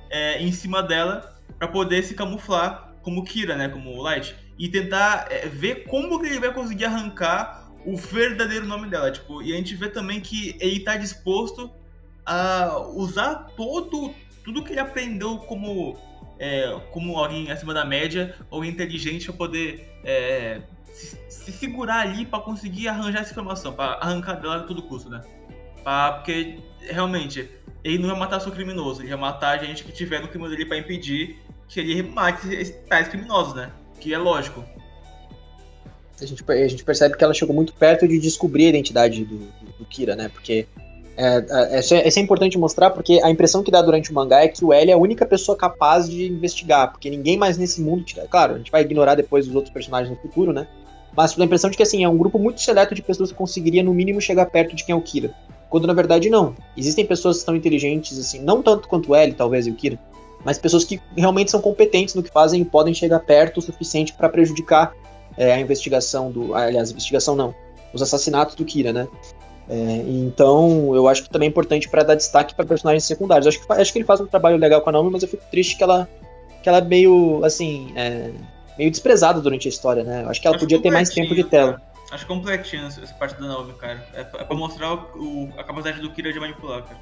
é, 0.09 0.41
em 0.41 0.51
cima 0.51 0.81
dela 0.81 1.37
para 1.57 1.67
poder 1.67 2.03
se 2.03 2.15
camuflar 2.15 2.93
como 3.01 3.23
Kira, 3.23 3.55
né? 3.55 3.69
Como 3.69 3.91
o 3.91 4.01
Light. 4.01 4.35
E 4.57 4.69
tentar 4.69 5.27
é, 5.29 5.47
ver 5.47 5.85
como 5.85 6.19
que 6.19 6.27
ele 6.27 6.39
vai 6.39 6.53
conseguir 6.53 6.85
arrancar 6.85 7.69
o 7.85 7.95
verdadeiro 7.95 8.65
nome 8.65 8.89
dela. 8.89 9.11
Tipo, 9.11 9.41
e 9.41 9.53
a 9.53 9.55
gente 9.55 9.75
vê 9.75 9.89
também 9.89 10.19
que 10.19 10.55
ele 10.59 10.79
tá 10.79 10.97
disposto 10.97 11.69
a 12.25 12.77
usar 12.93 13.47
todo, 13.55 14.13
tudo 14.43 14.63
que 14.63 14.71
ele 14.71 14.79
aprendeu 14.79 15.37
como, 15.39 15.97
é, 16.37 16.79
como 16.91 17.17
alguém 17.17 17.51
acima 17.51 17.73
da 17.73 17.85
média, 17.85 18.35
ou 18.49 18.63
inteligente, 18.63 19.25
para 19.25 19.33
poder 19.33 19.89
é, 20.03 20.61
se, 20.91 21.17
se 21.29 21.51
segurar 21.51 22.01
ali 22.01 22.25
para 22.25 22.39
conseguir 22.39 22.87
arranjar 22.87 23.21
essa 23.21 23.31
informação, 23.31 23.73
para 23.73 23.93
arrancar 23.93 24.35
dela 24.35 24.57
a 24.57 24.63
todo 24.63 24.81
custo, 24.83 25.09
né? 25.09 25.21
Pra, 25.83 26.13
porque 26.13 26.59
realmente 26.81 27.49
ele 27.83 27.97
não 27.97 28.09
vai 28.09 28.19
matar 28.19 28.39
só 28.39 28.51
criminoso, 28.51 29.01
ele 29.01 29.09
vai 29.09 29.19
matar 29.19 29.59
a 29.59 29.63
gente 29.63 29.83
que 29.83 29.91
tiver 29.91 30.21
no 30.21 30.27
crime 30.27 30.49
dele 30.49 30.65
para 30.65 30.77
impedir 30.77 31.37
que 31.67 31.79
ele 31.79 32.03
mate 32.03 32.73
tais 32.87 33.07
criminosos, 33.07 33.53
né? 33.55 33.71
Que 33.99 34.13
é 34.13 34.17
lógico. 34.17 34.63
A 36.21 36.25
gente, 36.25 36.43
a 36.51 36.67
gente 36.67 36.83
percebe 36.83 37.15
que 37.15 37.23
ela 37.23 37.33
chegou 37.33 37.55
muito 37.55 37.73
perto 37.73 38.07
de 38.07 38.19
descobrir 38.19 38.65
a 38.65 38.69
identidade 38.69 39.23
do, 39.23 39.37
do, 39.37 39.77
do 39.79 39.85
Kira, 39.85 40.15
né? 40.15 40.29
Porque 40.29 40.67
É, 41.15 41.75
é, 41.75 41.79
isso, 41.79 41.93
é, 41.93 42.07
é 42.07 42.19
importante 42.19 42.57
mostrar 42.57 42.91
porque 42.91 43.19
a 43.21 43.29
impressão 43.29 43.61
que 43.61 43.69
dá 43.69 43.81
durante 43.81 44.09
o 44.09 44.13
mangá 44.13 44.41
é 44.41 44.47
que 44.47 44.63
o 44.63 44.71
L 44.71 44.89
é 44.89 44.93
a 44.93 44.97
única 44.97 45.25
pessoa 45.25 45.57
capaz 45.57 46.09
de 46.09 46.27
investigar, 46.27 46.91
porque 46.91 47.09
ninguém 47.09 47.37
mais 47.37 47.57
nesse 47.57 47.81
mundo. 47.81 48.05
Claro, 48.29 48.55
a 48.55 48.57
gente 48.57 48.71
vai 48.71 48.83
ignorar 48.83 49.15
depois 49.15 49.45
os 49.45 49.53
outros 49.53 49.73
personagens 49.73 50.09
no 50.09 50.21
futuro, 50.21 50.53
né? 50.53 50.65
Mas 51.15 51.35
dá 51.35 51.43
a 51.43 51.45
impressão 51.45 51.69
de 51.69 51.77
que 51.77 51.83
assim, 51.83 52.03
é 52.03 52.09
um 52.09 52.17
grupo 52.17 52.39
muito 52.39 52.61
seleto 52.61 52.95
de 52.95 53.01
pessoas 53.01 53.31
que 53.31 53.37
conseguiria 53.37 53.83
no 53.83 53.93
mínimo 53.93 54.21
chegar 54.21 54.45
perto 54.45 54.75
de 54.75 54.83
quem 54.83 54.93
é 54.93 54.95
o 54.95 55.01
Kira. 55.01 55.33
Quando 55.69 55.87
na 55.87 55.93
verdade 55.93 56.29
não. 56.29 56.55
Existem 56.75 57.05
pessoas 57.05 57.43
que 57.43 57.51
inteligentes, 57.51 58.17
assim, 58.17 58.39
não 58.41 58.61
tanto 58.61 58.87
quanto 58.87 59.13
L, 59.13 59.33
talvez, 59.33 59.67
e 59.67 59.71
o 59.71 59.75
Kira, 59.75 59.99
mas 60.43 60.57
pessoas 60.57 60.83
que 60.83 61.01
realmente 61.15 61.51
são 61.51 61.61
competentes 61.61 62.15
no 62.15 62.23
que 62.23 62.31
fazem 62.31 62.61
e 62.61 62.65
podem 62.65 62.93
chegar 62.93 63.19
perto 63.19 63.57
o 63.57 63.61
suficiente 63.61 64.13
para 64.13 64.29
prejudicar 64.29 64.93
é, 65.37 65.53
a 65.53 65.59
investigação 65.59 66.31
do. 66.31 66.55
Aliás, 66.55 66.91
investigação 66.91 67.35
não. 67.35 67.53
Os 67.93 68.01
assassinatos 68.01 68.55
do 68.55 68.65
Kira, 68.65 68.93
né? 68.93 69.07
É, 69.69 70.03
então, 70.07 70.95
eu 70.95 71.07
acho 71.07 71.23
que 71.23 71.29
também 71.29 71.47
é 71.47 71.49
importante 71.49 71.87
para 71.87 72.03
dar 72.03 72.15
destaque 72.15 72.55
para 72.55 72.65
personagens 72.65 73.03
secundários. 73.03 73.47
Acho 73.47 73.59
que, 73.59 73.71
acho 73.71 73.93
que 73.93 73.99
ele 73.99 74.05
faz 74.05 74.19
um 74.19 74.25
trabalho 74.25 74.57
legal 74.57 74.81
com 74.81 74.89
a 74.89 74.93
Naomi, 74.93 75.11
mas 75.11 75.21
eu 75.21 75.29
fico 75.29 75.43
triste 75.51 75.77
que 75.77 75.83
ela, 75.83 76.09
que 76.63 76.69
ela 76.69 76.79
é 76.79 76.81
meio, 76.81 77.43
assim, 77.43 77.91
é, 77.95 78.31
meio 78.79 78.89
desprezada 78.89 79.41
durante 79.41 79.67
a 79.67 79.69
história, 79.69 80.03
né? 80.03 80.25
Acho 80.25 80.39
que 80.41 80.47
ela 80.47 80.55
acho 80.55 80.63
podia 80.63 80.81
ter 80.81 80.89
mais 80.89 81.09
tempo 81.09 81.35
de 81.35 81.43
tela. 81.43 81.81
Acho 82.09 82.25
completinho 82.25 82.87
essa 82.87 83.13
parte 83.19 83.39
da 83.39 83.47
Naomi, 83.47 83.73
cara. 83.73 84.03
É, 84.13 84.21
é 84.21 84.23
pra 84.23 84.55
mostrar 84.55 84.93
o, 84.93 85.49
a 85.57 85.63
capacidade 85.63 86.01
do 86.01 86.09
Kira 86.11 86.31
de 86.31 86.39
manipular, 86.39 86.83
cara. 86.83 86.97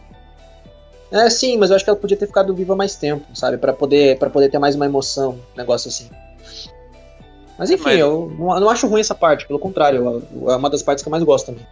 É, 1.11 1.29
sim, 1.29 1.55
mas 1.55 1.69
eu 1.69 1.75
acho 1.75 1.85
que 1.85 1.89
ela 1.89 1.99
podia 1.99 2.17
ter 2.17 2.25
ficado 2.25 2.53
viva 2.53 2.75
mais 2.75 2.95
tempo, 2.95 3.25
sabe? 3.33 3.57
para 3.57 3.71
poder, 3.71 4.17
pra 4.17 4.29
poder 4.29 4.49
ter 4.49 4.59
mais 4.59 4.75
uma 4.75 4.85
emoção, 4.85 5.39
um 5.53 5.57
negócio 5.57 5.87
assim. 5.87 6.09
Mas 7.57 7.69
enfim, 7.69 7.83
mas... 7.85 7.99
eu 7.99 8.35
não, 8.37 8.59
não, 8.59 8.69
acho 8.69 8.87
ruim 8.87 8.99
essa 8.99 9.15
parte, 9.15 9.47
pelo 9.47 9.59
contrário, 9.59 10.23
é 10.47 10.55
uma 10.55 10.69
das 10.69 10.83
partes 10.83 11.03
que 11.03 11.07
eu 11.07 11.11
mais 11.11 11.23
gosto 11.23 11.45
também. 11.45 11.65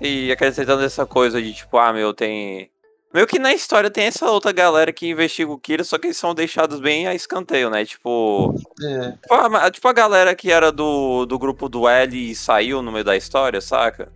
E 0.00 0.30
acrescentando 0.30 0.84
essa 0.84 1.04
coisa 1.04 1.42
de 1.42 1.52
tipo, 1.52 1.76
ah, 1.78 1.92
meu, 1.92 2.14
tem. 2.14 2.70
Meio 3.12 3.26
que 3.26 3.40
na 3.40 3.52
história 3.52 3.90
tem 3.90 4.04
essa 4.04 4.30
outra 4.30 4.52
galera 4.52 4.92
que 4.92 5.08
investiga 5.08 5.50
o 5.50 5.58
Kira, 5.58 5.82
só 5.82 5.98
que 5.98 6.06
eles 6.06 6.16
são 6.16 6.32
deixados 6.32 6.78
bem 6.78 7.08
a 7.08 7.14
escanteio, 7.14 7.68
né? 7.68 7.84
Tipo. 7.84 8.54
É. 8.80 9.12
Tipo, 9.12 9.34
a, 9.34 9.70
tipo 9.70 9.88
a 9.88 9.92
galera 9.92 10.34
que 10.34 10.50
era 10.50 10.70
do, 10.70 11.26
do 11.26 11.36
grupo 11.36 11.68
do 11.68 11.88
L 11.88 12.30
e 12.30 12.34
saiu 12.36 12.80
no 12.82 12.92
meio 12.92 13.04
da 13.04 13.16
história, 13.16 13.60
saca? 13.60 14.12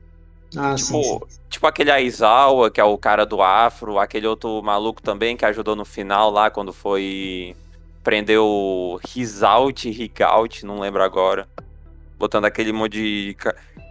Ah, 0.56 0.76
tipo, 0.76 1.02
sim, 1.02 1.20
sim. 1.28 1.40
tipo 1.50 1.66
aquele 1.66 1.90
Aizawa, 1.90 2.70
que 2.70 2.80
é 2.80 2.84
o 2.84 2.96
cara 2.96 3.26
do 3.26 3.42
Afro, 3.42 3.98
aquele 3.98 4.28
outro 4.28 4.62
maluco 4.62 5.02
também 5.02 5.36
que 5.36 5.44
ajudou 5.44 5.74
no 5.74 5.84
final 5.84 6.30
lá 6.30 6.48
quando 6.48 6.72
foi 6.72 7.56
prender 8.04 8.38
o 8.38 9.00
Rizout, 9.04 9.90
Rigout, 9.90 10.64
não 10.64 10.78
lembro 10.78 11.02
agora. 11.02 11.48
Botando 12.16 12.44
aquele 12.44 12.72
monte 12.72 12.92
de, 12.92 13.36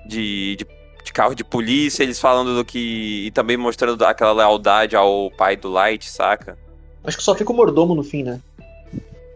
de, 0.08 0.56
de 0.56 0.68
de 1.04 1.12
carro 1.12 1.36
de 1.36 1.44
polícia, 1.44 2.02
eles 2.02 2.20
falando 2.20 2.56
do 2.56 2.64
que. 2.64 3.26
E 3.28 3.32
também 3.32 3.58
mostrando 3.58 4.04
aquela 4.06 4.32
lealdade 4.32 4.96
ao 4.96 5.30
pai 5.32 5.56
do 5.56 5.70
Light, 5.70 6.10
saca? 6.10 6.58
Acho 7.04 7.18
que 7.18 7.24
só 7.24 7.36
fica 7.36 7.52
o 7.52 7.56
mordomo 7.56 7.94
no 7.94 8.04
fim, 8.04 8.24
né? 8.24 8.40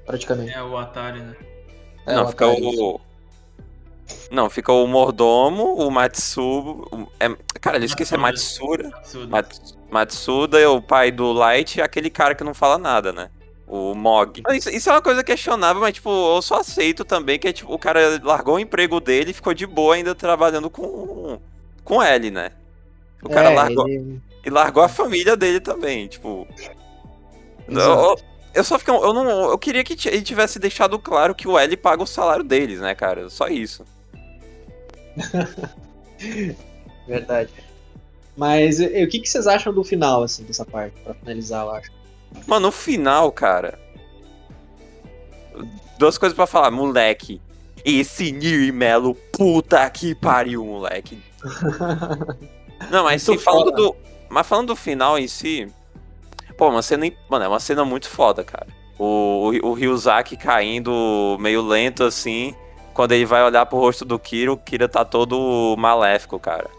Praticamente. 0.06 0.54
É 0.54 0.64
o 0.64 0.78
Atari, 0.78 1.20
né? 1.20 1.36
É, 2.06 2.16
Não, 2.16 2.26
o 2.26 2.28
fica 2.30 2.46
Atari. 2.46 2.66
o. 2.66 3.02
Não, 4.32 4.50
fica 4.50 4.72
o 4.72 4.88
mordomo, 4.88 5.76
o 5.76 5.92
Matsuba. 5.92 6.88
O... 6.96 7.08
É... 7.20 7.30
Cara, 7.60 7.78
eu 7.78 7.84
esqueci, 7.84 8.14
é 8.14 8.18
Matsura. 8.18 8.90
Matsuda. 8.90 9.78
Matsuda 9.92 10.60
é 10.60 10.68
o 10.68 10.82
pai 10.82 11.12
do 11.12 11.34
Light 11.34 11.78
e 11.78 11.82
aquele 11.82 12.10
cara 12.10 12.34
que 12.34 12.44
não 12.44 12.54
fala 12.54 12.78
nada, 12.78 13.12
né? 13.12 13.30
O 13.68 13.94
Mog. 13.94 14.42
Isso, 14.54 14.70
isso, 14.70 14.90
é 14.90 14.94
uma 14.94 15.02
coisa 15.02 15.22
questionável, 15.26 15.82
mas, 15.82 15.96
tipo, 15.96 16.10
eu 16.10 16.42
só 16.42 16.62
aceito 16.62 17.04
também 17.04 17.38
que 17.38 17.50
é, 17.50 17.54
tipo, 17.54 17.74
o 17.74 17.78
cara 17.78 18.18
largou 18.24 18.56
o 18.56 18.60
emprego 18.60 19.02
dele 19.02 19.32
e 19.32 19.34
ficou 19.34 19.54
de 19.54 19.68
boa 19.68 19.96
ainda 19.96 20.16
trabalhando 20.16 20.70
com 20.70 21.38
com 21.88 22.04
L, 22.04 22.30
né? 22.32 22.52
O 23.24 23.30
cara 23.30 23.50
é, 23.50 23.56
largou. 23.56 23.88
Ele... 23.88 24.22
E 24.46 24.50
largou 24.50 24.84
a 24.84 24.90
família 24.90 25.38
dele 25.38 25.62
também, 25.62 26.08
tipo. 26.08 26.46
Eu, 27.66 28.18
eu, 28.54 28.64
só 28.64 28.78
fiquei. 28.78 28.94
Eu, 28.94 29.14
não, 29.14 29.50
eu 29.50 29.58
queria 29.58 29.86
que 29.86 29.98
ele 30.10 30.22
tivesse 30.22 30.60
deixado 30.60 31.00
claro 31.00 31.34
que 31.34 31.48
o 31.48 31.58
L 31.58 31.78
paga 31.78 32.04
o 32.04 32.08
salário 32.08 32.44
deles, 32.44 32.82
né, 32.82 32.94
cara? 32.94 33.30
Só 33.30 33.48
isso. 33.48 33.86
Verdade. 37.08 37.52
Mas 38.36 38.80
o 38.80 39.08
que, 39.08 39.20
que 39.22 39.30
vocês 39.30 39.48
acham 39.48 39.74
do 39.74 39.84
final, 39.84 40.24
assim, 40.24 40.44
dessa 40.44 40.66
parte, 40.66 41.00
pra 41.02 41.14
finalizar, 41.14 41.66
eu 41.66 41.72
acho? 41.72 41.92
Mano, 42.46 42.68
no 42.68 42.72
final, 42.72 43.32
cara. 43.32 43.80
Duas 45.98 46.18
coisas 46.18 46.36
para 46.36 46.46
falar, 46.46 46.70
moleque. 46.70 47.42
Esse 47.84 48.32
Nir 48.32 48.74
Melo, 48.74 49.16
puta 49.32 49.90
que 49.90 50.14
pariu, 50.14 50.66
moleque. 50.66 51.18
Não, 52.92 53.04
mas 53.04 53.24
sim, 53.24 53.38
falando 53.38 53.72
do. 53.72 53.96
Mas 54.30 54.48
falando 54.48 54.68
do 54.68 54.76
final 54.76 55.18
em 55.18 55.28
si. 55.28 55.68
Pô, 56.58 56.70
uma 56.70 56.82
cena. 56.82 57.10
Mano, 57.30 57.46
é 57.46 57.48
uma 57.48 57.60
cena 57.60 57.84
muito 57.84 58.10
foda, 58.10 58.44
cara. 58.44 58.68
O, 58.98 59.52
o, 59.64 59.70
o 59.70 59.74
Ryuzaki 59.74 60.38
caindo 60.38 61.38
meio 61.40 61.62
lento 61.62 62.04
assim. 62.04 62.56
Quando 62.94 63.12
ele 63.12 63.26
vai 63.26 63.44
olhar 63.44 63.66
pro 63.66 63.78
rosto 63.78 64.04
do 64.04 64.18
Kira, 64.18 64.52
o 64.52 64.58
Kira 64.58 64.90
tá 64.90 65.06
todo 65.06 65.76
maléfico, 65.78 66.40
cara. 66.40 66.70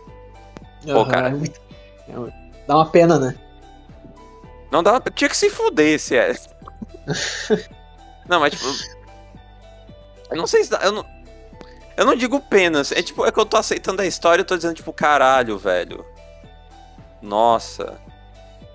Pô, 0.84 1.00
uhum, 1.00 1.08
cara. 1.08 1.28
É 1.28 2.32
dá 2.66 2.76
uma 2.76 2.86
pena, 2.86 3.18
né? 3.18 3.34
Não 4.70 4.82
dá. 4.82 5.00
Tinha 5.14 5.30
que 5.30 5.36
se 5.36 5.48
fuder 5.50 5.98
se 5.98 6.16
é. 6.16 6.34
não, 8.28 8.40
mas 8.40 8.52
tipo. 8.52 8.98
Eu 10.30 10.36
não 10.36 10.46
sei 10.46 10.64
se 10.64 10.70
dá. 10.70 10.78
Eu 10.82 10.92
não, 10.92 11.06
eu 11.98 12.06
não 12.06 12.14
digo 12.14 12.38
penas, 12.38 12.92
é 12.92 13.02
tipo, 13.02 13.26
é 13.26 13.32
que 13.32 13.40
eu 13.40 13.44
tô 13.44 13.56
aceitando 13.56 14.00
a 14.00 14.06
história 14.06 14.42
e 14.42 14.44
tô 14.44 14.56
dizendo, 14.56 14.76
tipo, 14.76 14.92
caralho, 14.92 15.58
velho. 15.58 16.06
Nossa. 17.20 18.00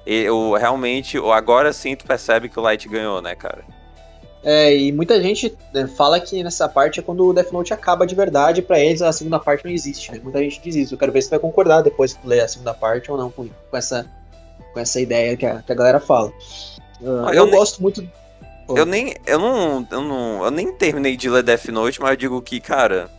Eu 0.05 0.51
realmente, 0.59 1.17
agora 1.17 1.71
sim 1.71 1.95
tu 1.95 2.05
percebe 2.05 2.49
que 2.49 2.59
o 2.59 2.61
Light 2.61 2.89
ganhou, 2.89 3.21
né, 3.21 3.34
cara? 3.34 3.63
É, 4.43 4.76
e 4.76 4.91
muita 4.91 5.21
gente 5.21 5.57
né, 5.74 5.88
fala 5.88 6.19
que 6.19 6.43
nessa 6.43 6.67
parte 6.67 6.99
é 6.99 7.03
quando 7.03 7.26
o 7.26 7.34
Death 7.34 7.53
Note 7.53 7.74
acaba 7.74 8.05
de 8.05 8.13
verdade, 8.13 8.61
para 8.61 8.78
eles 8.78 9.01
a 9.01 9.13
segunda 9.13 9.39
parte 9.39 9.63
não 9.63 9.71
existe, 9.71 10.11
né? 10.11 10.19
Muita 10.21 10.39
gente 10.39 10.59
diz 10.61 10.76
isso. 10.76 10.93
Eu 10.93 10.97
quero 10.97 11.13
ver 11.13 11.21
se 11.21 11.30
tu 11.30 11.32
vai 11.32 11.39
concordar 11.39 11.82
depois 11.82 12.11
que 12.11 12.21
tu 12.21 12.28
ler 12.28 12.41
a 12.41 12.47
segunda 12.49 12.74
parte 12.74 13.09
ou 13.09 13.17
não 13.17 13.32
com, 13.32 13.47
com 13.47 13.78
essa, 13.78 14.05
com 14.74 14.80
essa 14.82 14.99
ideia 14.99 15.38
que 15.38 15.45
a, 15.45 15.61
que 15.61 15.71
a 15.71 15.76
galera 15.76 16.01
fala. 16.01 16.28
Uh, 16.99 17.30
eu, 17.30 17.45
eu 17.45 17.49
gosto 17.49 17.82
muito 17.82 18.05
eu 18.70 18.86
nem. 18.86 19.16
Eu 19.26 19.39
não, 19.39 19.88
eu 19.91 20.01
não. 20.01 20.45
Eu 20.45 20.51
nem 20.51 20.72
terminei 20.74 21.16
de 21.16 21.30
ler 21.30 21.43
Death 21.43 21.66
Note, 21.68 22.01
mas 22.01 22.11
eu 22.11 22.18
digo 22.18 22.41
que, 22.41 22.59
cara. 22.59 23.09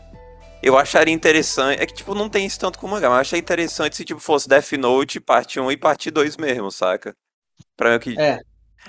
Eu 0.62 0.78
acharia 0.78 1.12
interessante. 1.12 1.82
É 1.82 1.86
que, 1.86 1.92
tipo, 1.92 2.14
não 2.14 2.28
tem 2.28 2.46
isso 2.46 2.58
tanto 2.58 2.78
com 2.78 2.86
o 2.86 2.90
mangá, 2.90 3.08
mas 3.08 3.16
eu 3.16 3.20
acharia 3.20 3.40
interessante 3.42 3.96
se, 3.96 4.04
tipo, 4.04 4.20
fosse 4.20 4.48
Death 4.48 4.72
Note, 4.72 5.20
parte 5.20 5.60
1 5.60 5.70
e 5.70 5.76
parte 5.76 6.10
2 6.10 6.36
mesmo, 6.38 6.70
saca? 6.70 7.14
Pra 7.76 7.92
mim 7.92 7.98
que. 7.98 8.18
É. 8.18 8.40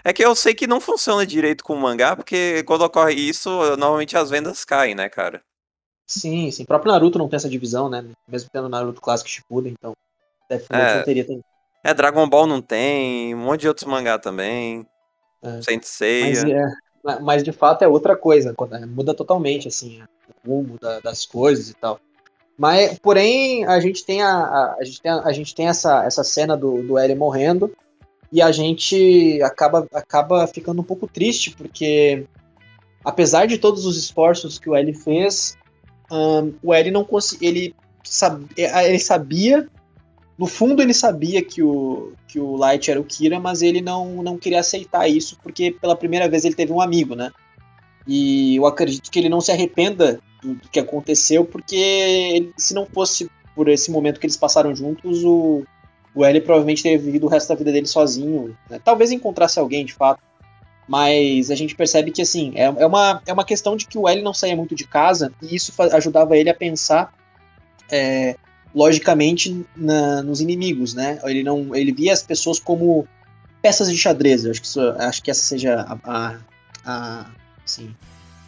É 0.04 0.12
que 0.12 0.24
eu 0.24 0.36
sei 0.36 0.54
que 0.54 0.68
não 0.68 0.82
funciona 0.82 1.26
direito 1.26 1.64
com 1.64 1.74
o 1.74 1.80
mangá, 1.80 2.16
porque 2.16 2.64
quando 2.64 2.82
ocorre 2.82 3.14
isso, 3.14 3.50
normalmente 3.78 4.18
as 4.18 4.30
vendas 4.30 4.66
caem, 4.66 4.94
né, 4.94 5.08
cara? 5.08 5.42
Sim, 6.06 6.52
sim. 6.52 6.64
O 6.64 6.68
próprio 6.68 6.92
Naruto 6.92 7.18
não 7.18 7.28
tem 7.28 7.38
essa 7.38 7.50
divisão, 7.50 7.90
né? 7.90 8.06
Mesmo 8.28 8.50
tendo 8.52 8.70
Naruto 8.70 9.02
clássico 9.02 9.30
Shippuden, 9.30 9.74
então. 9.78 9.94
Death 10.50 10.66
Note 10.70 10.84
é, 10.84 10.98
não 10.98 11.04
teria 11.04 11.26
também. 11.26 11.44
É, 11.84 11.94
Dragon 11.94 12.28
Ball 12.28 12.46
não 12.46 12.62
tem, 12.62 13.34
um 13.34 13.40
monte 13.40 13.62
de 13.62 13.68
outros 13.68 13.88
mangá 13.88 14.20
também. 14.20 14.86
É. 15.46 15.62
Mas, 16.30 16.44
é, 16.44 17.20
mas 17.22 17.44
de 17.44 17.52
fato 17.52 17.84
é 17.84 17.88
outra 17.88 18.16
coisa, 18.16 18.56
é, 18.72 18.86
muda 18.86 19.14
totalmente 19.14 19.68
assim, 19.68 20.02
o 20.46 20.50
rumo 20.50 20.80
da, 20.80 21.00
das 21.00 21.26
coisas 21.26 21.70
e 21.70 21.74
tal. 21.76 22.00
Mas, 22.58 22.98
porém, 23.00 23.66
a 23.66 23.80
gente 23.80 24.06
tem 24.06 24.22
a, 24.22 24.32
a, 24.32 24.76
a 24.80 24.84
gente 24.84 25.02
tem, 25.02 25.12
a, 25.12 25.20
a, 25.20 25.32
gente 25.34 25.54
tem 25.54 25.68
essa, 25.68 26.06
essa 26.06 26.24
cena 26.24 26.56
do, 26.56 26.82
do 26.82 26.98
L 26.98 27.14
morrendo 27.16 27.72
e 28.32 28.42
a 28.42 28.52
gente 28.52 29.42
acaba, 29.44 29.88
acaba 29.94 30.48
ficando 30.48 30.82
um 30.82 30.84
pouco 30.84 31.08
triste, 31.08 31.52
porque 31.52 32.26
apesar 33.04 33.46
de 33.46 33.58
todos 33.58 33.86
os 33.86 33.98
esforços 33.98 34.58
que 34.58 34.70
o 34.70 34.76
L 34.76 34.94
fez, 34.94 35.58
um, 36.12 36.54
o 36.64 36.74
L 36.74 36.92
não 36.92 37.04
conseguia. 37.04 37.50
Ele, 37.50 37.76
sab, 38.04 38.46
ele 38.58 39.00
sabia 39.00 39.70
no 40.38 40.46
fundo 40.46 40.82
ele 40.82 40.94
sabia 40.94 41.44
que 41.44 41.64
o, 41.64 42.14
que 42.28 42.40
o 42.40 42.56
Light 42.56 42.92
era 42.92 43.00
o 43.00 43.04
Kira, 43.04 43.40
mas 43.40 43.62
ele 43.62 43.82
não, 43.82 44.22
não 44.22 44.38
queria 44.38 44.60
aceitar 44.60 45.08
isso 45.08 45.38
porque 45.42 45.72
pela 45.72 45.96
primeira 45.96 46.28
vez 46.28 46.44
ele 46.44 46.56
teve 46.56 46.74
um 46.74 46.82
amigo, 46.82 47.16
né? 47.16 47.32
E 48.08 48.58
eu 48.58 48.66
acredito 48.66 49.10
que 49.10 49.18
ele 49.18 49.30
não 49.30 49.42
se 49.42 49.52
arrependa 49.52 50.20
do, 50.42 50.56
do 50.56 50.70
que 50.70 50.80
aconteceu, 50.80 51.46
porque 51.46 51.76
ele, 51.76 52.54
se 52.58 52.74
não 52.74 52.86
fosse 52.86 53.30
por 53.56 53.68
esse 53.70 53.90
momento 53.90 54.20
que 54.20 54.26
eles 54.26 54.38
passaram 54.38 54.76
juntos, 54.76 55.24
o, 55.24 55.64
o 56.14 56.24
L 56.24 56.42
provavelmente 56.42 56.84
teria 56.84 57.00
vivido 57.00 57.26
o 57.26 57.30
resto 57.30 57.50
da 57.50 57.56
vida 57.56 57.72
dele 57.72 57.88
sozinho. 57.88 58.56
Né? 58.70 58.80
Talvez 58.84 59.12
encontrasse 59.12 59.58
alguém 59.58 59.86
de 59.86 59.94
fato. 59.94 60.22
Mas 60.88 61.50
a 61.50 61.56
gente 61.56 61.76
percebe 61.76 62.12
que 62.12 62.22
assim, 62.22 62.52
é, 62.56 62.66
é, 62.66 62.86
uma, 62.86 63.22
é 63.26 63.34
uma 63.34 63.44
questão 63.44 63.76
de 63.76 63.88
que 63.88 63.98
o 63.98 64.08
L 64.08 64.22
não 64.22 64.36
saía 64.36 64.56
muito 64.56 64.76
de 64.76 64.86
casa, 64.86 65.34
e 65.42 65.56
isso 65.56 65.74
ajudava 65.94 66.38
ele 66.38 66.50
a 66.50 66.54
pensar 66.54 67.12
é, 67.90 68.36
logicamente 68.76 69.66
na, 69.76 70.22
nos 70.22 70.42
inimigos, 70.42 70.94
né? 70.94 71.18
Ele 71.24 71.42
não, 71.42 71.74
ele 71.74 71.94
via 71.94 72.12
as 72.12 72.22
pessoas 72.22 72.60
como 72.60 73.08
peças 73.62 73.90
de 73.90 73.98
xadrez. 73.98 74.46
acho 74.46 74.62
que 74.62 74.68
isso, 74.68 74.82
acho 74.82 75.24
que 75.24 75.32
essa 75.32 75.42
seja 75.42 75.82
a, 75.82 75.98
a, 76.04 76.38
a, 76.86 77.26
assim, 77.64 77.96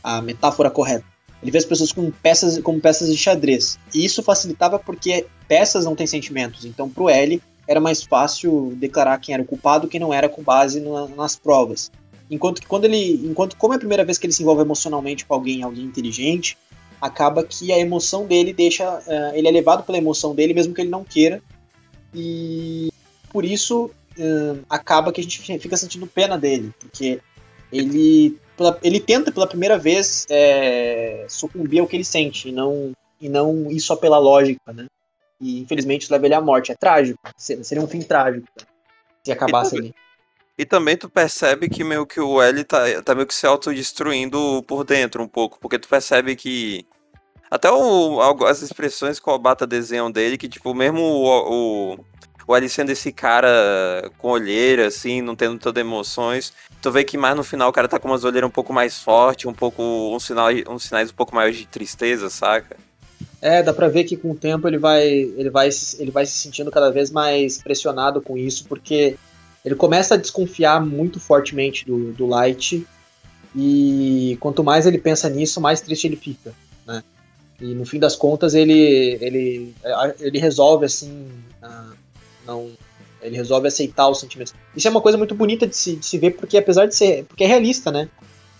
a 0.03 0.21
metáfora 0.21 0.69
correta. 0.69 1.05
Ele 1.41 1.51
vê 1.51 1.57
as 1.59 1.65
pessoas 1.65 1.91
como 1.91 2.11
peças, 2.11 2.59
como 2.59 2.81
peças 2.81 3.09
de 3.09 3.17
xadrez. 3.17 3.79
E 3.93 4.03
isso 4.03 4.21
facilitava 4.21 4.77
porque 4.77 5.25
peças 5.47 5.85
não 5.85 5.95
têm 5.95 6.05
sentimentos. 6.05 6.65
Então, 6.65 6.89
pro 6.89 7.09
L, 7.09 7.41
era 7.67 7.79
mais 7.79 8.03
fácil 8.03 8.73
declarar 8.75 9.19
quem 9.19 9.33
era 9.33 9.43
o 9.43 9.45
culpado 9.45 9.87
quem 9.87 9.99
não 9.99 10.13
era 10.13 10.27
com 10.27 10.41
base 10.41 10.81
na, 10.81 11.07
nas 11.07 11.35
provas. 11.35 11.91
Enquanto 12.29 12.61
que 12.61 12.67
quando 12.67 12.85
ele. 12.85 13.25
Enquanto 13.25 13.55
como 13.55 13.73
é 13.73 13.77
a 13.77 13.79
primeira 13.79 14.03
vez 14.03 14.17
que 14.17 14.25
ele 14.25 14.33
se 14.33 14.41
envolve 14.41 14.61
emocionalmente 14.61 15.25
com 15.25 15.33
alguém, 15.33 15.63
alguém 15.63 15.85
inteligente, 15.85 16.57
acaba 17.01 17.43
que 17.43 17.71
a 17.71 17.79
emoção 17.79 18.25
dele 18.25 18.53
deixa. 18.53 18.99
Uh, 18.99 19.35
ele 19.35 19.47
é 19.47 19.51
levado 19.51 19.83
pela 19.83 19.97
emoção 19.97 20.35
dele, 20.35 20.53
mesmo 20.53 20.73
que 20.73 20.81
ele 20.81 20.89
não 20.89 21.03
queira. 21.03 21.41
E 22.13 22.91
por 23.31 23.45
isso 23.45 23.91
uh, 24.17 24.59
acaba 24.69 25.11
que 25.11 25.21
a 25.21 25.23
gente 25.23 25.59
fica 25.59 25.77
sentindo 25.77 26.07
pena 26.07 26.37
dele, 26.37 26.73
porque 26.79 27.19
ele, 27.71 28.37
ele 28.81 28.99
tenta 28.99 29.31
pela 29.31 29.47
primeira 29.47 29.77
vez 29.77 30.25
é, 30.29 31.25
sucumbir 31.27 31.79
ao 31.79 31.87
que 31.87 31.95
ele 31.95 32.05
sente, 32.05 32.49
e 32.49 32.51
não, 32.51 32.91
e 33.19 33.29
não 33.29 33.69
ir 33.69 33.79
só 33.79 33.95
pela 33.95 34.17
lógica, 34.17 34.73
né? 34.73 34.87
E 35.39 35.59
infelizmente 35.59 36.03
isso 36.03 36.13
leva 36.13 36.25
ele 36.25 36.33
à 36.33 36.41
morte. 36.41 36.71
É 36.71 36.75
trágico. 36.75 37.19
Seria 37.37 37.83
um 37.83 37.87
fim 37.87 38.01
trágico 38.01 38.47
se 39.23 39.31
acabasse 39.31 39.75
e 39.75 39.79
ali. 39.79 39.95
E 40.57 40.65
também 40.65 40.97
tu 40.97 41.07
percebe 41.07 41.69
que 41.69 41.83
meio 41.83 42.05
que 42.05 42.19
o 42.19 42.41
L 42.41 42.63
tá, 42.63 42.79
tá 43.03 43.13
meio 43.13 43.27
que 43.27 43.35
se 43.35 43.45
autodestruindo 43.45 44.63
por 44.63 44.83
dentro 44.83 45.21
um 45.21 45.27
pouco, 45.27 45.59
porque 45.59 45.77
tu 45.77 45.87
percebe 45.87 46.35
que. 46.35 46.85
Até 47.49 47.71
o, 47.71 48.19
as 48.45 48.61
expressões 48.61 49.19
que 49.19 49.29
o 49.29 49.33
Obata 49.33 49.65
desenham 49.65 50.11
dele, 50.11 50.37
que 50.37 50.49
tipo, 50.49 50.73
mesmo 50.73 50.99
o, 50.99 51.93
o, 51.93 52.05
o 52.47 52.55
L 52.55 52.67
sendo 52.67 52.89
esse 52.89 53.11
cara 53.11 54.11
com 54.17 54.29
olheira, 54.29 54.87
assim, 54.87 55.21
não 55.21 55.35
tendo 55.35 55.57
todas 55.59 55.79
emoções, 55.79 56.51
tu 56.81 56.91
vê 56.91 57.03
que 57.03 57.17
mais 57.17 57.35
no 57.35 57.43
final 57.43 57.69
o 57.69 57.71
cara 57.71 57.87
tá 57.87 57.99
com 57.99 58.07
umas 58.07 58.23
olheiras 58.23 58.49
um 58.49 58.51
pouco 58.51 58.73
mais 58.73 58.99
fortes, 58.99 59.45
um 59.45 59.53
pouco. 59.53 59.81
Um 59.83 60.19
sinal, 60.19 60.47
uns 60.67 60.85
sinais 60.85 61.11
um 61.11 61.13
pouco 61.13 61.35
maiores 61.35 61.57
de 61.57 61.67
tristeza, 61.67 62.29
saca? 62.29 62.75
É, 63.41 63.61
dá 63.61 63.71
pra 63.71 63.87
ver 63.87 64.03
que 64.03 64.17
com 64.17 64.31
o 64.31 64.35
tempo 64.35 64.67
ele 64.67 64.79
vai, 64.79 65.07
ele 65.07 65.49
vai, 65.49 65.69
ele 65.99 66.11
vai 66.11 66.25
se 66.25 66.33
sentindo 66.33 66.71
cada 66.71 66.89
vez 66.89 67.11
mais 67.11 67.61
pressionado 67.61 68.19
com 68.21 68.35
isso, 68.37 68.65
porque 68.67 69.15
ele 69.67 69.75
começa 69.75 70.13
a 70.13 70.17
desconfiar 70.17 70.83
muito 70.83 71.19
fortemente 71.19 71.85
do, 71.85 72.13
do 72.13 72.25
Light, 72.25 72.87
e 73.53 74.37
quanto 74.39 74.63
mais 74.63 74.85
ele 74.85 74.97
pensa 74.97 75.29
nisso, 75.29 75.59
mais 75.59 75.81
triste 75.81 76.07
ele 76.07 76.15
fica, 76.15 76.53
né? 76.85 77.03
E 77.59 77.73
no 77.73 77.85
fim 77.85 77.99
das 77.99 78.15
contas 78.15 78.53
ele, 78.53 79.17
ele, 79.19 79.73
ele 80.21 80.39
resolve 80.39 80.85
assim, 80.85 81.27
não, 82.45 82.71
ele 83.21 83.35
resolve 83.35 83.67
aceitar 83.67 84.07
os 84.07 84.21
sentimentos. 84.21 84.53
Isso 84.73 84.87
é 84.87 84.91
uma 84.91 85.01
coisa 85.01 85.17
muito 85.17 85.35
bonita 85.35 85.67
de 85.67 85.75
se, 85.75 85.97
de 85.97 86.05
se 86.05 86.17
ver, 86.17 86.31
porque 86.31 86.57
apesar 86.57 86.85
de 86.85 86.95
ser, 86.95 87.25
porque 87.25 87.43
é 87.43 87.47
realista, 87.47 87.91
né? 87.91 88.07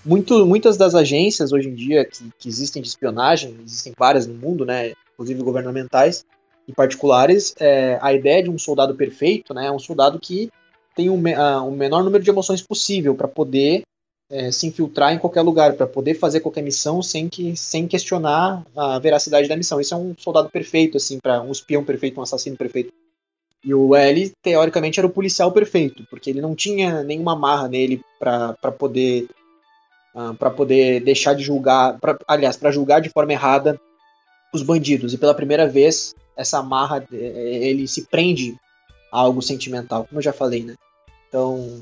muito, 0.03 0.45
muitas 0.45 0.75
das 0.75 0.93
agências 0.93 1.53
hoje 1.53 1.69
em 1.69 1.75
dia 1.75 2.03
que, 2.03 2.29
que, 2.37 2.49
existem 2.49 2.81
de 2.81 2.89
espionagem, 2.89 3.57
existem 3.65 3.93
várias 3.97 4.27
no 4.27 4.33
mundo, 4.33 4.65
né, 4.65 4.93
inclusive 5.13 5.41
governamentais 5.41 6.25
e 6.67 6.73
particulares, 6.73 7.55
é, 7.59 7.97
a 8.01 8.13
ideia 8.13 8.43
de 8.43 8.49
um 8.49 8.57
soldado 8.57 8.93
perfeito 8.95 9.53
né, 9.53 9.67
é 9.67 9.71
um 9.71 9.79
soldado 9.79 10.19
que 10.19 10.49
tem 10.97 11.09
uh, 11.09 11.13
um 11.13 11.71
menor 11.71 12.03
número 12.03 12.23
de 12.23 12.29
emoções 12.29 12.61
possível 12.61 13.13
para 13.13 13.27
poder 13.27 13.83
é, 14.29 14.51
se 14.51 14.67
infiltrar 14.67 15.13
em 15.13 15.19
qualquer 15.19 15.41
lugar, 15.41 15.73
para 15.73 15.87
poder 15.87 16.15
fazer 16.15 16.39
qualquer 16.39 16.63
missão 16.63 17.01
sem, 17.01 17.29
que, 17.29 17.55
sem 17.55 17.87
questionar 17.87 18.65
a 18.75 18.99
veracidade 18.99 19.47
da 19.47 19.55
missão. 19.55 19.79
Isso 19.79 19.93
é 19.93 19.97
um 19.97 20.15
soldado 20.17 20.49
perfeito, 20.49 20.97
assim, 20.97 21.19
para 21.19 21.41
um 21.41 21.51
espião 21.51 21.83
perfeito, 21.83 22.19
um 22.19 22.23
assassino 22.23 22.57
perfeito. 22.57 22.91
E 23.63 23.73
o 23.73 23.95
L, 23.95 24.31
teoricamente, 24.41 24.99
era 24.99 25.07
o 25.07 25.11
policial 25.11 25.51
perfeito, 25.51 26.05
porque 26.09 26.29
ele 26.29 26.41
não 26.41 26.55
tinha 26.55 27.03
nenhuma 27.03 27.35
marra 27.35 27.67
nele 27.67 28.01
para 28.19 28.71
poder 28.77 29.23
uh, 30.15 30.19
ah, 30.19 30.33
para 30.33 30.49
poder 30.49 31.01
deixar 31.01 31.33
de 31.33 31.43
julgar, 31.43 31.99
pra, 31.99 32.17
aliás, 32.27 32.57
para 32.57 32.71
julgar 32.71 32.99
de 33.01 33.09
forma 33.09 33.31
errada 33.31 33.79
os 34.53 34.63
bandidos. 34.63 35.13
E 35.13 35.17
pela 35.17 35.33
primeira 35.33 35.67
vez, 35.67 36.15
essa 36.35 36.59
amarra, 36.59 37.05
ele 37.11 37.87
se 37.87 38.05
prende 38.07 38.55
a 39.11 39.19
algo 39.19 39.41
sentimental, 39.41 40.05
como 40.05 40.19
eu 40.19 40.23
já 40.23 40.33
falei, 40.33 40.63
né? 40.63 40.75
Então, 41.27 41.81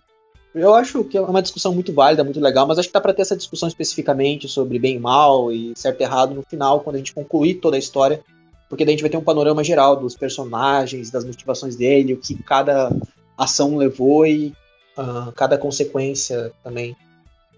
eu 0.53 0.73
acho 0.73 1.03
que 1.03 1.17
é 1.17 1.21
uma 1.21 1.41
discussão 1.41 1.73
muito 1.73 1.93
válida, 1.93 2.23
muito 2.23 2.39
legal, 2.39 2.65
mas 2.65 2.79
acho 2.79 2.87
que 2.87 2.93
dá 2.93 3.01
para 3.01 3.13
ter 3.13 3.21
essa 3.21 3.35
discussão 3.35 3.67
especificamente 3.67 4.47
sobre 4.47 4.79
bem 4.79 4.95
e 4.95 4.99
mal 4.99 5.51
e 5.51 5.73
certo 5.75 6.01
e 6.01 6.03
errado 6.03 6.33
no 6.33 6.43
final, 6.43 6.79
quando 6.81 6.95
a 6.95 6.99
gente 6.99 7.13
concluir 7.13 7.55
toda 7.55 7.75
a 7.75 7.79
história, 7.79 8.23
porque 8.69 8.85
daí 8.85 8.93
a 8.93 8.95
gente 8.95 9.03
vai 9.03 9.09
ter 9.09 9.17
um 9.17 9.23
panorama 9.23 9.63
geral 9.63 9.95
dos 9.95 10.15
personagens, 10.15 11.11
das 11.11 11.25
motivações 11.25 11.75
dele, 11.75 12.13
o 12.13 12.17
que 12.17 12.41
cada 12.43 12.91
ação 13.37 13.75
levou 13.75 14.25
e 14.25 14.53
uh, 14.97 15.31
cada 15.33 15.57
consequência 15.57 16.51
também. 16.63 16.95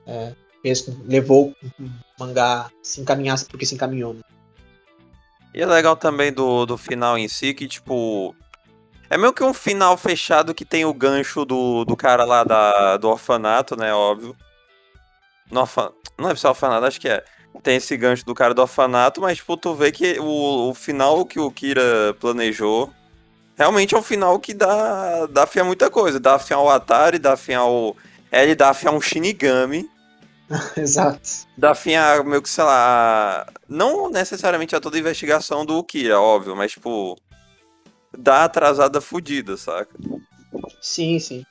É, 0.05 0.33
levou 1.05 1.53
o 1.79 1.89
mangá 2.19 2.69
se 2.81 2.99
encaminhasse 2.99 3.45
porque 3.45 3.65
se 3.65 3.75
encaminhou. 3.75 4.13
Né? 4.13 4.21
E 5.53 5.61
é 5.61 5.65
legal 5.65 5.95
também 5.95 6.31
do, 6.31 6.65
do 6.65 6.77
final 6.77 7.17
em 7.17 7.27
si, 7.27 7.53
que 7.53 7.67
tipo. 7.67 8.35
É 9.09 9.17
meio 9.17 9.33
que 9.33 9.43
um 9.43 9.53
final 9.53 9.95
fechado 9.97 10.53
que 10.53 10.65
tem 10.65 10.85
o 10.85 10.93
gancho 10.93 11.45
do, 11.45 11.85
do 11.85 11.95
cara 11.95 12.25
lá 12.25 12.43
da, 12.43 12.97
do 12.97 13.09
orfanato, 13.09 13.75
né? 13.75 13.93
Óbvio. 13.93 14.35
No 15.51 15.61
orfan... 15.61 15.91
Não 16.17 16.29
é 16.29 16.35
só 16.35 16.49
orfanato, 16.49 16.85
acho 16.85 16.99
que 16.99 17.09
é. 17.09 17.23
Tem 17.63 17.77
esse 17.77 17.95
gancho 17.97 18.25
do 18.25 18.35
cara 18.35 18.53
do 18.53 18.61
orfanato, 18.61 19.21
mas 19.21 19.37
tipo, 19.37 19.57
tu 19.57 19.73
vê 19.73 19.91
que 19.91 20.19
o, 20.19 20.69
o 20.69 20.73
final 20.75 21.25
que 21.25 21.39
o 21.39 21.49
Kira 21.49 22.15
planejou 22.19 22.93
realmente 23.57 23.95
é 23.95 23.97
um 23.97 24.03
final 24.03 24.39
que 24.39 24.53
dá, 24.53 25.25
dá 25.25 25.47
fim 25.47 25.59
a 25.59 25.63
muita 25.63 25.89
coisa. 25.89 26.19
Dá 26.19 26.37
fim 26.37 26.53
ao 26.53 26.69
Atari, 26.69 27.17
dá 27.17 27.35
fim 27.35 27.53
ao. 27.53 27.95
Ele 28.31 28.53
dá 28.55 28.73
fim 28.73 28.87
a 28.87 28.91
um 28.91 29.01
Shinigami. 29.01 29.89
Exato. 30.77 31.29
Dá 31.57 31.73
fim 31.73 31.95
a, 31.95 32.23
meio 32.23 32.41
que, 32.41 32.49
sei 32.49 32.63
lá, 32.63 33.47
não 33.67 34.09
necessariamente 34.09 34.75
a 34.75 34.79
toda 34.79 34.95
a 34.95 34.99
investigação 34.99 35.65
do 35.65 35.83
Kira, 35.83 36.21
óbvio, 36.21 36.55
mas, 36.55 36.71
tipo, 36.71 37.17
dá 38.15 38.43
atrasada 38.43 39.01
fodida, 39.01 39.57
saca? 39.57 39.95
Sim, 40.81 41.19
sim. 41.19 41.45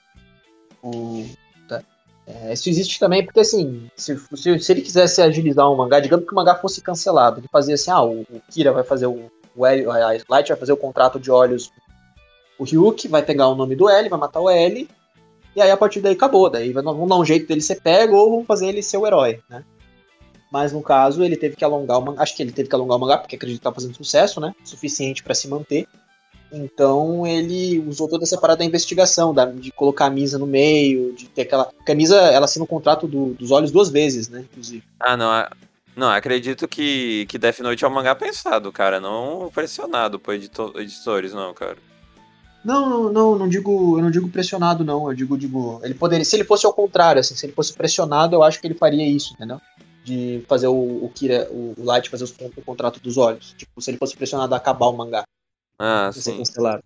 O... 0.82 1.26
Tá. 1.68 1.82
É, 2.26 2.52
isso 2.52 2.68
existe 2.68 2.98
também 2.98 3.24
porque, 3.24 3.40
assim, 3.40 3.90
se, 3.96 4.16
se, 4.34 4.58
se, 4.58 4.72
ele 4.72 4.82
quisesse 4.82 5.20
agilizar 5.20 5.70
um 5.70 5.76
mangá, 5.76 6.00
digamos 6.00 6.26
que 6.26 6.32
o 6.32 6.36
mangá 6.36 6.54
fosse 6.54 6.80
cancelado, 6.80 7.40
ele 7.40 7.48
fazia 7.50 7.74
assim, 7.74 7.90
ah, 7.90 8.02
o, 8.02 8.20
o 8.22 8.40
Kira 8.50 8.72
vai 8.72 8.84
fazer 8.84 9.06
o, 9.06 9.30
o 9.54 9.66
L, 9.66 9.90
a 9.90 10.18
Light 10.28 10.48
vai 10.48 10.56
fazer 10.56 10.72
o 10.72 10.76
contrato 10.76 11.18
de 11.18 11.30
olhos 11.30 11.72
o 12.58 12.64
Ryuk 12.64 13.08
vai 13.08 13.22
pegar 13.22 13.48
o 13.48 13.54
nome 13.54 13.76
do 13.76 13.88
L, 13.88 14.08
vai 14.08 14.18
matar 14.18 14.40
o 14.40 14.48
L, 14.48 14.88
e 15.54 15.60
aí 15.60 15.70
a 15.70 15.76
partir 15.76 16.00
daí 16.00 16.14
acabou. 16.14 16.48
Daí 16.50 16.72
vão 16.72 17.06
dar 17.06 17.16
um 17.16 17.24
jeito 17.24 17.46
dele 17.46 17.60
ser 17.60 17.80
pego 17.80 18.16
ou 18.16 18.30
vão 18.30 18.44
fazer 18.44 18.68
ele 18.68 18.82
ser 18.82 18.96
o 18.96 19.06
herói, 19.06 19.40
né? 19.48 19.64
Mas 20.50 20.72
no 20.72 20.80
caso, 20.80 21.24
ele 21.24 21.36
teve 21.36 21.56
que 21.56 21.64
alongar 21.64 21.98
o 21.98 22.02
mangá. 22.02 22.22
Acho 22.22 22.36
que 22.36 22.42
ele 22.42 22.52
teve 22.52 22.68
que 22.68 22.74
alongar 22.74 22.96
o 22.96 23.00
mangá, 23.00 23.18
porque 23.18 23.36
acredito 23.36 23.58
que 23.58 23.64
tá 23.64 23.72
fazendo 23.72 23.96
sucesso, 23.96 24.40
né? 24.40 24.54
Suficiente 24.64 25.22
para 25.22 25.34
se 25.34 25.48
manter. 25.48 25.86
Então 26.52 27.26
ele 27.26 27.80
usou 27.80 28.08
toda 28.08 28.24
essa 28.24 28.38
parada 28.38 28.58
da 28.58 28.64
investigação, 28.64 29.34
da, 29.34 29.46
de 29.46 29.70
colocar 29.72 30.06
a 30.06 30.10
Misa 30.10 30.38
no 30.38 30.46
meio, 30.46 31.12
de 31.14 31.26
ter 31.26 31.42
aquela. 31.42 31.64
Porque 31.64 31.92
a 31.92 31.94
Misa, 31.94 32.16
ela 32.16 32.44
assina 32.44 32.64
o 32.64 32.68
contrato 32.68 33.06
do, 33.06 33.34
dos 33.34 33.50
olhos 33.50 33.70
duas 33.70 33.90
vezes, 33.90 34.28
né? 34.28 34.44
Inclusive. 34.50 34.82
Ah, 35.00 35.16
não. 35.16 35.30
Não, 35.96 36.10
acredito 36.10 36.68
que, 36.68 37.24
que 37.26 37.38
Death 37.38 37.60
Note 37.60 37.82
é 37.82 37.88
um 37.88 37.90
mangá 37.90 38.14
pensado, 38.14 38.70
cara. 38.70 39.00
Não 39.00 39.50
pressionado 39.52 40.20
por 40.20 40.34
editores, 40.34 41.32
não, 41.32 41.54
cara. 41.54 41.78
Não, 42.62 42.90
não, 42.90 43.12
não, 43.12 43.38
não 43.38 43.48
digo, 43.48 43.96
eu 43.96 44.02
não 44.02 44.10
digo 44.10 44.28
pressionado, 44.28 44.84
não. 44.84 45.08
Eu 45.08 45.14
digo, 45.14 45.38
digo, 45.38 45.80
ele 45.82 45.94
poderia, 45.94 46.24
se 46.24 46.36
ele 46.36 46.44
fosse 46.44 46.66
ao 46.66 46.72
contrário, 46.72 47.20
assim, 47.20 47.34
se 47.34 47.46
ele 47.46 47.52
fosse 47.52 47.72
pressionado, 47.72 48.36
eu 48.36 48.42
acho 48.42 48.60
que 48.60 48.66
ele 48.66 48.74
faria 48.74 49.08
isso, 49.08 49.32
entendeu? 49.34 49.60
De 50.04 50.44
fazer 50.46 50.66
o, 50.66 51.04
o 51.04 51.10
Kira, 51.14 51.48
o, 51.50 51.74
o 51.78 51.84
Light 51.84 52.10
fazer 52.10 52.24
os, 52.24 52.34
o 52.56 52.62
contrato 52.62 53.00
dos 53.00 53.16
olhos. 53.16 53.54
Tipo, 53.56 53.80
se 53.80 53.90
ele 53.90 53.98
fosse 53.98 54.16
pressionado 54.16 54.52
a 54.52 54.58
acabar 54.58 54.86
o 54.86 54.92
mangá. 54.92 55.24
Ah, 55.78 56.10
sim. 56.12 56.38
cancelado. 56.38 56.82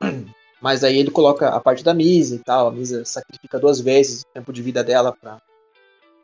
Mas 0.60 0.82
aí 0.82 0.98
ele 0.98 1.10
coloca 1.10 1.48
a 1.48 1.60
parte 1.60 1.84
da 1.84 1.92
Misa 1.92 2.36
e 2.36 2.38
tal. 2.38 2.68
A 2.68 2.72
Misa 2.72 3.04
sacrifica 3.04 3.58
duas 3.58 3.80
vezes 3.80 4.22
o 4.22 4.34
tempo 4.34 4.52
de 4.52 4.62
vida 4.62 4.82
dela 4.82 5.14
pra, 5.20 5.38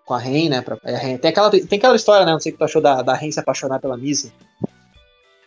com 0.05 0.15
a 0.15 0.19
Ren, 0.19 0.49
né? 0.49 0.63
Pra, 0.63 0.79
é, 0.85 1.19
tem, 1.19 1.31
aquela, 1.31 1.51
tem 1.51 1.79
aquela 1.79 1.97
história, 1.97 2.25
né? 2.25 2.33
Não 2.33 2.41
sei 2.41 2.51
o 2.51 2.55
que 2.55 2.59
tu 2.59 2.65
achou 2.65 2.81
da, 2.81 3.03
da 3.03 3.15
Ren 3.15 3.31
se 3.31 3.41
apaixonar 3.41 3.79
pela 3.79 3.97
Misa. 3.97 4.33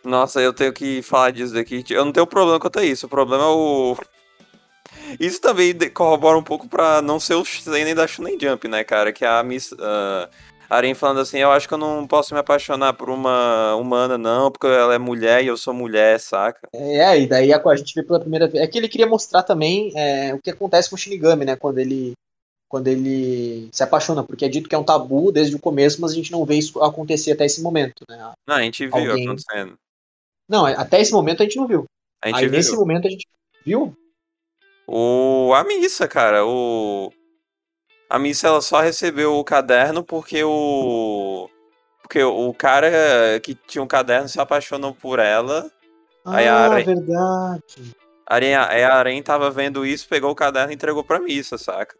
Nossa, 0.04 0.40
eu 0.40 0.52
tenho 0.52 0.72
que 0.72 1.02
falar 1.02 1.32
disso 1.32 1.52
daqui. 1.52 1.84
Eu 1.90 2.04
não 2.04 2.12
tenho 2.12 2.26
problema 2.26 2.60
quanto 2.60 2.78
a 2.78 2.84
isso. 2.84 3.06
O 3.06 3.08
problema 3.08 3.44
é 3.44 3.48
o. 3.48 3.96
Isso 5.20 5.40
também 5.40 5.72
corrobora 5.90 6.36
um 6.36 6.42
pouco 6.42 6.68
pra 6.68 7.00
não 7.00 7.20
ser 7.20 7.34
o 7.34 7.44
nem 7.66 7.94
da 7.94 8.08
Shunen 8.08 8.38
Jump, 8.40 8.66
né, 8.66 8.82
cara? 8.82 9.12
Que 9.12 9.24
a 9.24 9.42
Miss. 9.42 9.70
Uh, 9.72 10.28
Aren 10.68 10.94
falando 10.94 11.20
assim, 11.20 11.38
eu 11.38 11.50
acho 11.50 11.68
que 11.68 11.74
eu 11.74 11.78
não 11.78 12.06
posso 12.06 12.34
me 12.34 12.40
apaixonar 12.40 12.92
por 12.94 13.08
uma 13.08 13.74
humana, 13.76 14.18
não, 14.18 14.50
porque 14.50 14.66
ela 14.66 14.94
é 14.94 14.98
mulher 14.98 15.42
e 15.42 15.46
eu 15.46 15.56
sou 15.56 15.72
mulher, 15.72 16.18
saca? 16.18 16.68
É, 16.72 17.20
e 17.20 17.26
daí 17.26 17.52
a 17.52 17.76
gente 17.76 17.94
vê 17.94 18.02
pela 18.02 18.20
primeira 18.20 18.48
vez. 18.48 18.62
É 18.62 18.66
que 18.66 18.78
ele 18.78 18.88
queria 18.88 19.06
mostrar 19.06 19.42
também 19.42 19.92
é, 19.94 20.34
o 20.34 20.40
que 20.40 20.50
acontece 20.50 20.90
com 20.90 20.96
o 20.96 20.98
Shinigami, 20.98 21.44
né? 21.44 21.56
Quando 21.56 21.78
ele. 21.78 22.12
Quando 22.68 22.88
ele 22.88 23.68
se 23.70 23.84
apaixona, 23.84 24.24
porque 24.24 24.44
é 24.44 24.48
dito 24.48 24.68
que 24.68 24.74
é 24.74 24.78
um 24.78 24.82
tabu 24.82 25.30
desde 25.30 25.54
o 25.54 25.58
começo, 25.58 26.00
mas 26.00 26.10
a 26.10 26.14
gente 26.16 26.32
não 26.32 26.44
vê 26.44 26.56
isso 26.56 26.82
acontecer 26.82 27.30
até 27.30 27.46
esse 27.46 27.62
momento, 27.62 28.02
né? 28.08 28.32
Não, 28.44 28.56
a 28.56 28.62
gente 28.62 28.84
viu 28.84 28.96
Alguém... 28.96 29.24
acontecendo. 29.24 29.78
Não, 30.48 30.66
até 30.66 31.00
esse 31.00 31.12
momento 31.12 31.42
a 31.42 31.44
gente 31.44 31.56
não 31.56 31.68
viu. 31.68 31.84
A 32.20 32.26
gente 32.26 32.38
Aí 32.38 32.48
viu. 32.48 32.56
nesse 32.56 32.74
momento 32.74 33.06
a 33.06 33.10
gente 33.10 33.24
viu. 33.64 33.96
O 34.84 35.52
a 35.54 35.62
missa, 35.62 36.08
cara, 36.08 36.44
o 36.44 37.12
a 38.08 38.18
missa 38.18 38.48
ela 38.48 38.60
só 38.60 38.80
recebeu 38.80 39.34
o 39.36 39.44
caderno 39.44 40.02
porque 40.04 40.42
o 40.44 41.48
Porque 42.02 42.22
o 42.22 42.54
cara 42.54 42.88
que 43.42 43.54
tinha 43.66 43.82
um 43.82 43.86
caderno 43.86 44.28
se 44.28 44.40
apaixonou 44.40 44.94
por 44.94 45.18
ela. 45.18 45.68
Aí 46.24 46.46
a 46.46 46.54
Ah, 46.56 46.64
Aranha- 46.66 46.86
verdade. 46.86 47.96
A 48.28 48.36
a 48.36 48.96
Aranha 48.96 49.22
tava 49.22 49.50
vendo 49.50 49.84
isso, 49.84 50.08
pegou 50.08 50.30
o 50.30 50.34
caderno 50.34 50.70
e 50.72 50.74
entregou 50.74 51.02
pra 51.02 51.18
missa, 51.20 51.58
saca? 51.58 51.96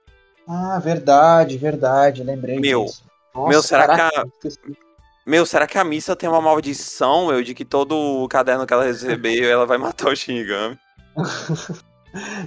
Ah, 0.49 0.79
verdade, 0.79 1.59
verdade. 1.59 2.23
Lembrei 2.23 2.59
Meu. 2.61 2.85
disso. 2.85 3.03
Nossa, 3.35 3.49
Meu, 3.49 3.63
será 3.63 3.83
que 3.83 3.97
caraca, 3.97 4.21
a- 4.23 4.27
esqueci. 4.45 4.79
Meu, 5.27 5.45
será 5.45 5.67
que 5.67 5.77
a 5.77 5.83
missa 5.85 6.15
tem 6.15 6.29
uma 6.29 6.41
maldição, 6.41 7.27
meu, 7.27 7.43
de 7.43 7.53
que 7.53 7.65
todo 7.65 7.97
o 7.97 8.29
caderno 8.29 8.65
que 8.65 8.73
ela 8.73 8.85
recebeu, 8.85 9.51
ela 9.51 9.67
vai 9.67 9.77
matar 9.77 10.09
o 10.13 10.15
Shinigami? 10.17 10.79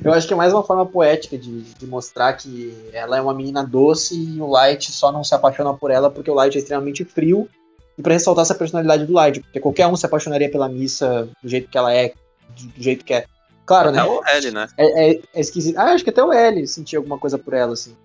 Eu 0.03 0.13
acho 0.13 0.27
que 0.27 0.33
é 0.33 0.37
mais 0.37 0.53
uma 0.53 0.63
forma 0.63 0.85
poética 0.85 1.37
de, 1.37 1.61
de 1.61 1.85
mostrar 1.85 2.33
que 2.33 2.75
ela 2.93 3.17
é 3.17 3.21
uma 3.21 3.33
menina 3.33 3.63
doce 3.63 4.15
e 4.15 4.41
o 4.41 4.47
Light 4.47 4.91
só 4.91 5.11
não 5.11 5.23
se 5.23 5.33
apaixona 5.33 5.73
por 5.73 5.91
ela 5.91 6.09
porque 6.09 6.29
o 6.29 6.33
Light 6.33 6.55
é 6.55 6.59
extremamente 6.59 7.03
frio. 7.03 7.49
E 7.97 8.01
pra 8.01 8.13
ressaltar 8.13 8.43
essa 8.43 8.55
personalidade 8.55 9.05
do 9.05 9.13
Light, 9.13 9.41
porque 9.41 9.59
qualquer 9.59 9.87
um 9.87 9.95
se 9.95 10.05
apaixonaria 10.05 10.49
pela 10.49 10.69
Missa 10.69 11.27
do 11.43 11.49
jeito 11.49 11.69
que 11.69 11.77
ela 11.77 11.93
é, 11.93 12.13
do, 12.49 12.81
jeito 12.81 13.03
que 13.03 13.13
é. 13.13 13.25
Claro, 13.65 13.91
né? 13.91 13.99
É 13.99 14.03
o 14.03 14.23
L, 14.25 14.51
né? 14.51 14.67
É, 14.77 15.11
é, 15.11 15.21
é 15.33 15.39
esquisito. 15.41 15.77
Ah, 15.77 15.91
acho 15.91 16.03
que 16.03 16.09
até 16.09 16.23
o 16.23 16.31
L 16.31 16.65
sentia 16.65 16.97
alguma 16.97 17.19
coisa 17.19 17.37
por 17.37 17.53
ela, 17.53 17.73
assim. 17.73 17.95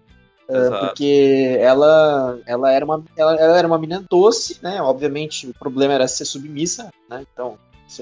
Exato. 0.49 0.87
porque 0.87 1.57
ela, 1.59 2.39
ela, 2.45 2.71
era 2.71 2.85
uma, 2.85 3.03
ela, 3.17 3.35
ela 3.37 3.59
era 3.59 3.67
uma 3.67 3.79
menina 3.79 4.05
doce, 4.11 4.59
né? 4.63 4.81
Obviamente 4.83 5.47
o 5.47 5.55
problema 5.55 5.95
era 5.95 6.07
ser 6.07 6.25
submissa, 6.25 6.91
né? 7.09 7.25
Então, 7.33 7.57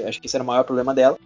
acho 0.07 0.21
que 0.21 0.27
esse 0.27 0.37
era 0.37 0.43
o 0.43 0.47
maior 0.47 0.65
problema 0.65 0.93
dela. 0.95 1.17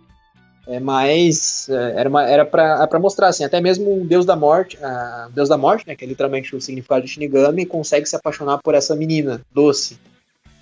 É, 0.69 0.81
mas 0.81 1.69
é, 1.69 2.01
era, 2.01 2.09
uma, 2.09 2.25
era 2.29 2.45
pra, 2.45 2.85
pra 2.89 2.99
mostrar, 2.99 3.29
assim, 3.29 3.45
até 3.45 3.61
mesmo 3.61 4.03
o 4.03 4.05
Deus 4.05 4.27
da 4.27 4.35
Morte, 4.35 4.77
ah, 4.83 5.29
Deus 5.33 5.49
da 5.49 5.57
Morte, 5.57 5.87
né? 5.87 5.95
Que 5.95 6.05
é 6.05 6.09
literalmente 6.09 6.57
o 6.57 6.61
significado 6.61 7.03
de 7.05 7.09
Shinigami, 7.09 7.65
consegue 7.65 8.05
se 8.07 8.17
apaixonar 8.17 8.59
por 8.59 8.75
essa 8.75 8.97
menina 8.97 9.41
doce. 9.53 9.97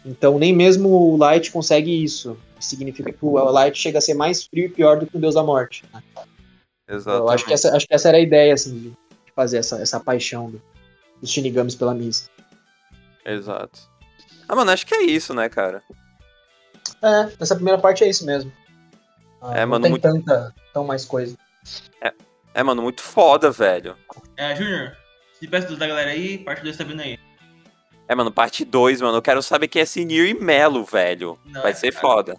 Então, 0.05 0.39
nem 0.39 0.53
mesmo 0.55 0.91
o 0.91 1.17
Light 1.17 1.51
consegue 1.51 2.05
isso. 2.05 2.37
Significa 2.61 3.11
que 3.11 3.19
o 3.25 3.33
Light 3.51 3.79
chega 3.79 3.97
a 3.99 4.01
ser 4.03 4.13
mais 4.13 4.45
frio 4.45 4.67
e 4.67 4.69
pior 4.69 4.99
do 4.99 5.07
que 5.07 5.17
o 5.17 5.21
Deus 5.21 5.35
da 5.35 5.43
Morte. 5.43 5.85
né? 5.93 6.03
Exato. 6.87 7.17
Eu 7.17 7.31
acho 7.31 7.47
que, 7.47 7.55
essa, 7.55 7.75
acho 7.75 7.87
que 7.89 7.95
essa 7.95 8.09
era 8.09 8.19
a 8.19 8.21
ideia, 8.21 8.53
assim, 8.53 8.79
de 8.79 8.93
fazer 9.35 9.57
essa, 9.59 9.81
essa 9.81 9.99
paixão 9.99 10.51
do- 10.51 10.63
dos 11.19 11.31
Shinigamis 11.31 11.75
pela 11.75 11.95
Misa. 11.95 12.29
Exato. 13.25 13.81
Ah, 14.47 14.55
mano, 14.55 14.71
acho 14.71 14.85
que 14.87 14.95
é 14.95 15.03
isso, 15.05 15.33
né, 15.33 15.49
cara? 15.49 15.83
É, 17.03 17.33
essa 17.41 17.55
primeira 17.55 17.79
parte 17.81 18.05
é 18.05 18.09
isso 18.11 18.27
mesmo. 18.27 18.53
Ah, 19.47 19.59
É, 19.59 19.61
não 19.61 19.69
mano, 19.69 19.83
tem 19.83 19.91
muito- 19.91 20.03
tanta, 20.03 20.55
tão 20.73 20.85
mais 20.85 21.05
coisa. 21.05 21.37
É, 22.55 22.63
mano, 22.63 22.83
muito 22.83 23.03
foda, 23.03 23.51
velho. 23.51 23.97
É, 24.37 24.55
Júnior, 24.57 24.97
se 25.39 25.47
peça 25.47 25.75
da 25.77 25.87
galera 25.87 26.11
aí, 26.11 26.39
parte 26.39 26.63
2 26.63 26.77
tá 26.77 26.85
vindo 26.85 27.01
aí. 27.03 27.19
É, 28.09 28.15
mano, 28.15 28.31
parte 28.31 28.65
2, 28.65 29.01
mano. 29.01 29.19
Eu 29.19 29.23
quero 29.23 29.43
saber 29.43 29.67
quem 29.69 29.83
é 29.83 29.85
Sinir 29.85 30.27
e 30.29 30.35
Melo, 30.35 30.85
velho. 30.85 31.39
Não, 31.45 31.63
Vai 31.63 31.73
é- 31.73 31.75
ser 31.75 31.89
é- 31.89 31.93
foda. 31.93 32.37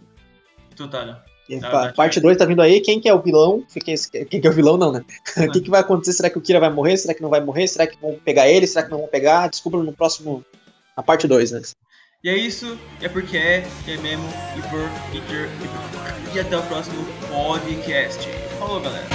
Total. 0.76 1.22
E 1.48 1.60
Tá, 1.60 1.70
pa- 1.70 1.88
tá, 1.88 1.94
parte 1.94 2.16
tá. 2.16 2.22
2 2.22 2.38
tá 2.38 2.46
vindo 2.46 2.62
aí, 2.62 2.82
quem 2.82 3.00
que 3.00 3.08
é 3.08 3.14
o 3.14 3.22
vilão? 3.22 3.64
Quem, 3.84 3.96
quem 4.26 4.42
que 4.42 4.48
é 4.48 4.50
o 4.50 4.54
vilão, 4.54 4.78
não, 4.78 4.92
né? 4.92 5.06
O 5.50 5.52
que, 5.52 5.62
que 5.62 5.70
vai 5.70 5.82
acontecer? 5.82 6.14
Será 6.14 6.30
que 6.30 6.38
o 6.38 6.42
Kira 6.42 6.60
vai 6.60 6.70
morrer? 6.72 6.98
Será 6.98 7.14
que 7.14 7.22
não 7.22 7.30
vai 7.30 7.40
morrer? 7.42 7.68
Será 7.68 7.86
que 7.86 8.00
vão 8.02 8.16
pegar 8.26 8.48
ele? 8.48 8.66
Será 8.66 8.84
que 8.86 8.92
não 8.92 9.00
vão 9.00 9.08
pegar? 9.08 9.48
Desculpa 9.50 9.78
no 9.78 9.94
próximo. 9.94 10.44
Na 10.98 11.04
parte 11.04 11.28
2, 11.28 11.52
né? 11.52 11.62
E 12.24 12.30
é 12.30 12.36
isso, 12.38 12.80
é 13.02 13.08
porque 13.10 13.38
é, 13.38 13.64
é 13.88 13.98
mesmo, 13.98 14.24
e 14.58 14.62
por, 14.70 14.80
e 15.14 15.22
por, 15.22 15.36
e 15.36 15.68
por 15.68 15.95
e 16.36 16.40
até 16.40 16.58
o 16.58 16.64
próximo 16.64 17.06
podcast. 17.30 18.30
Falou, 18.60 18.82
galera! 18.82 19.06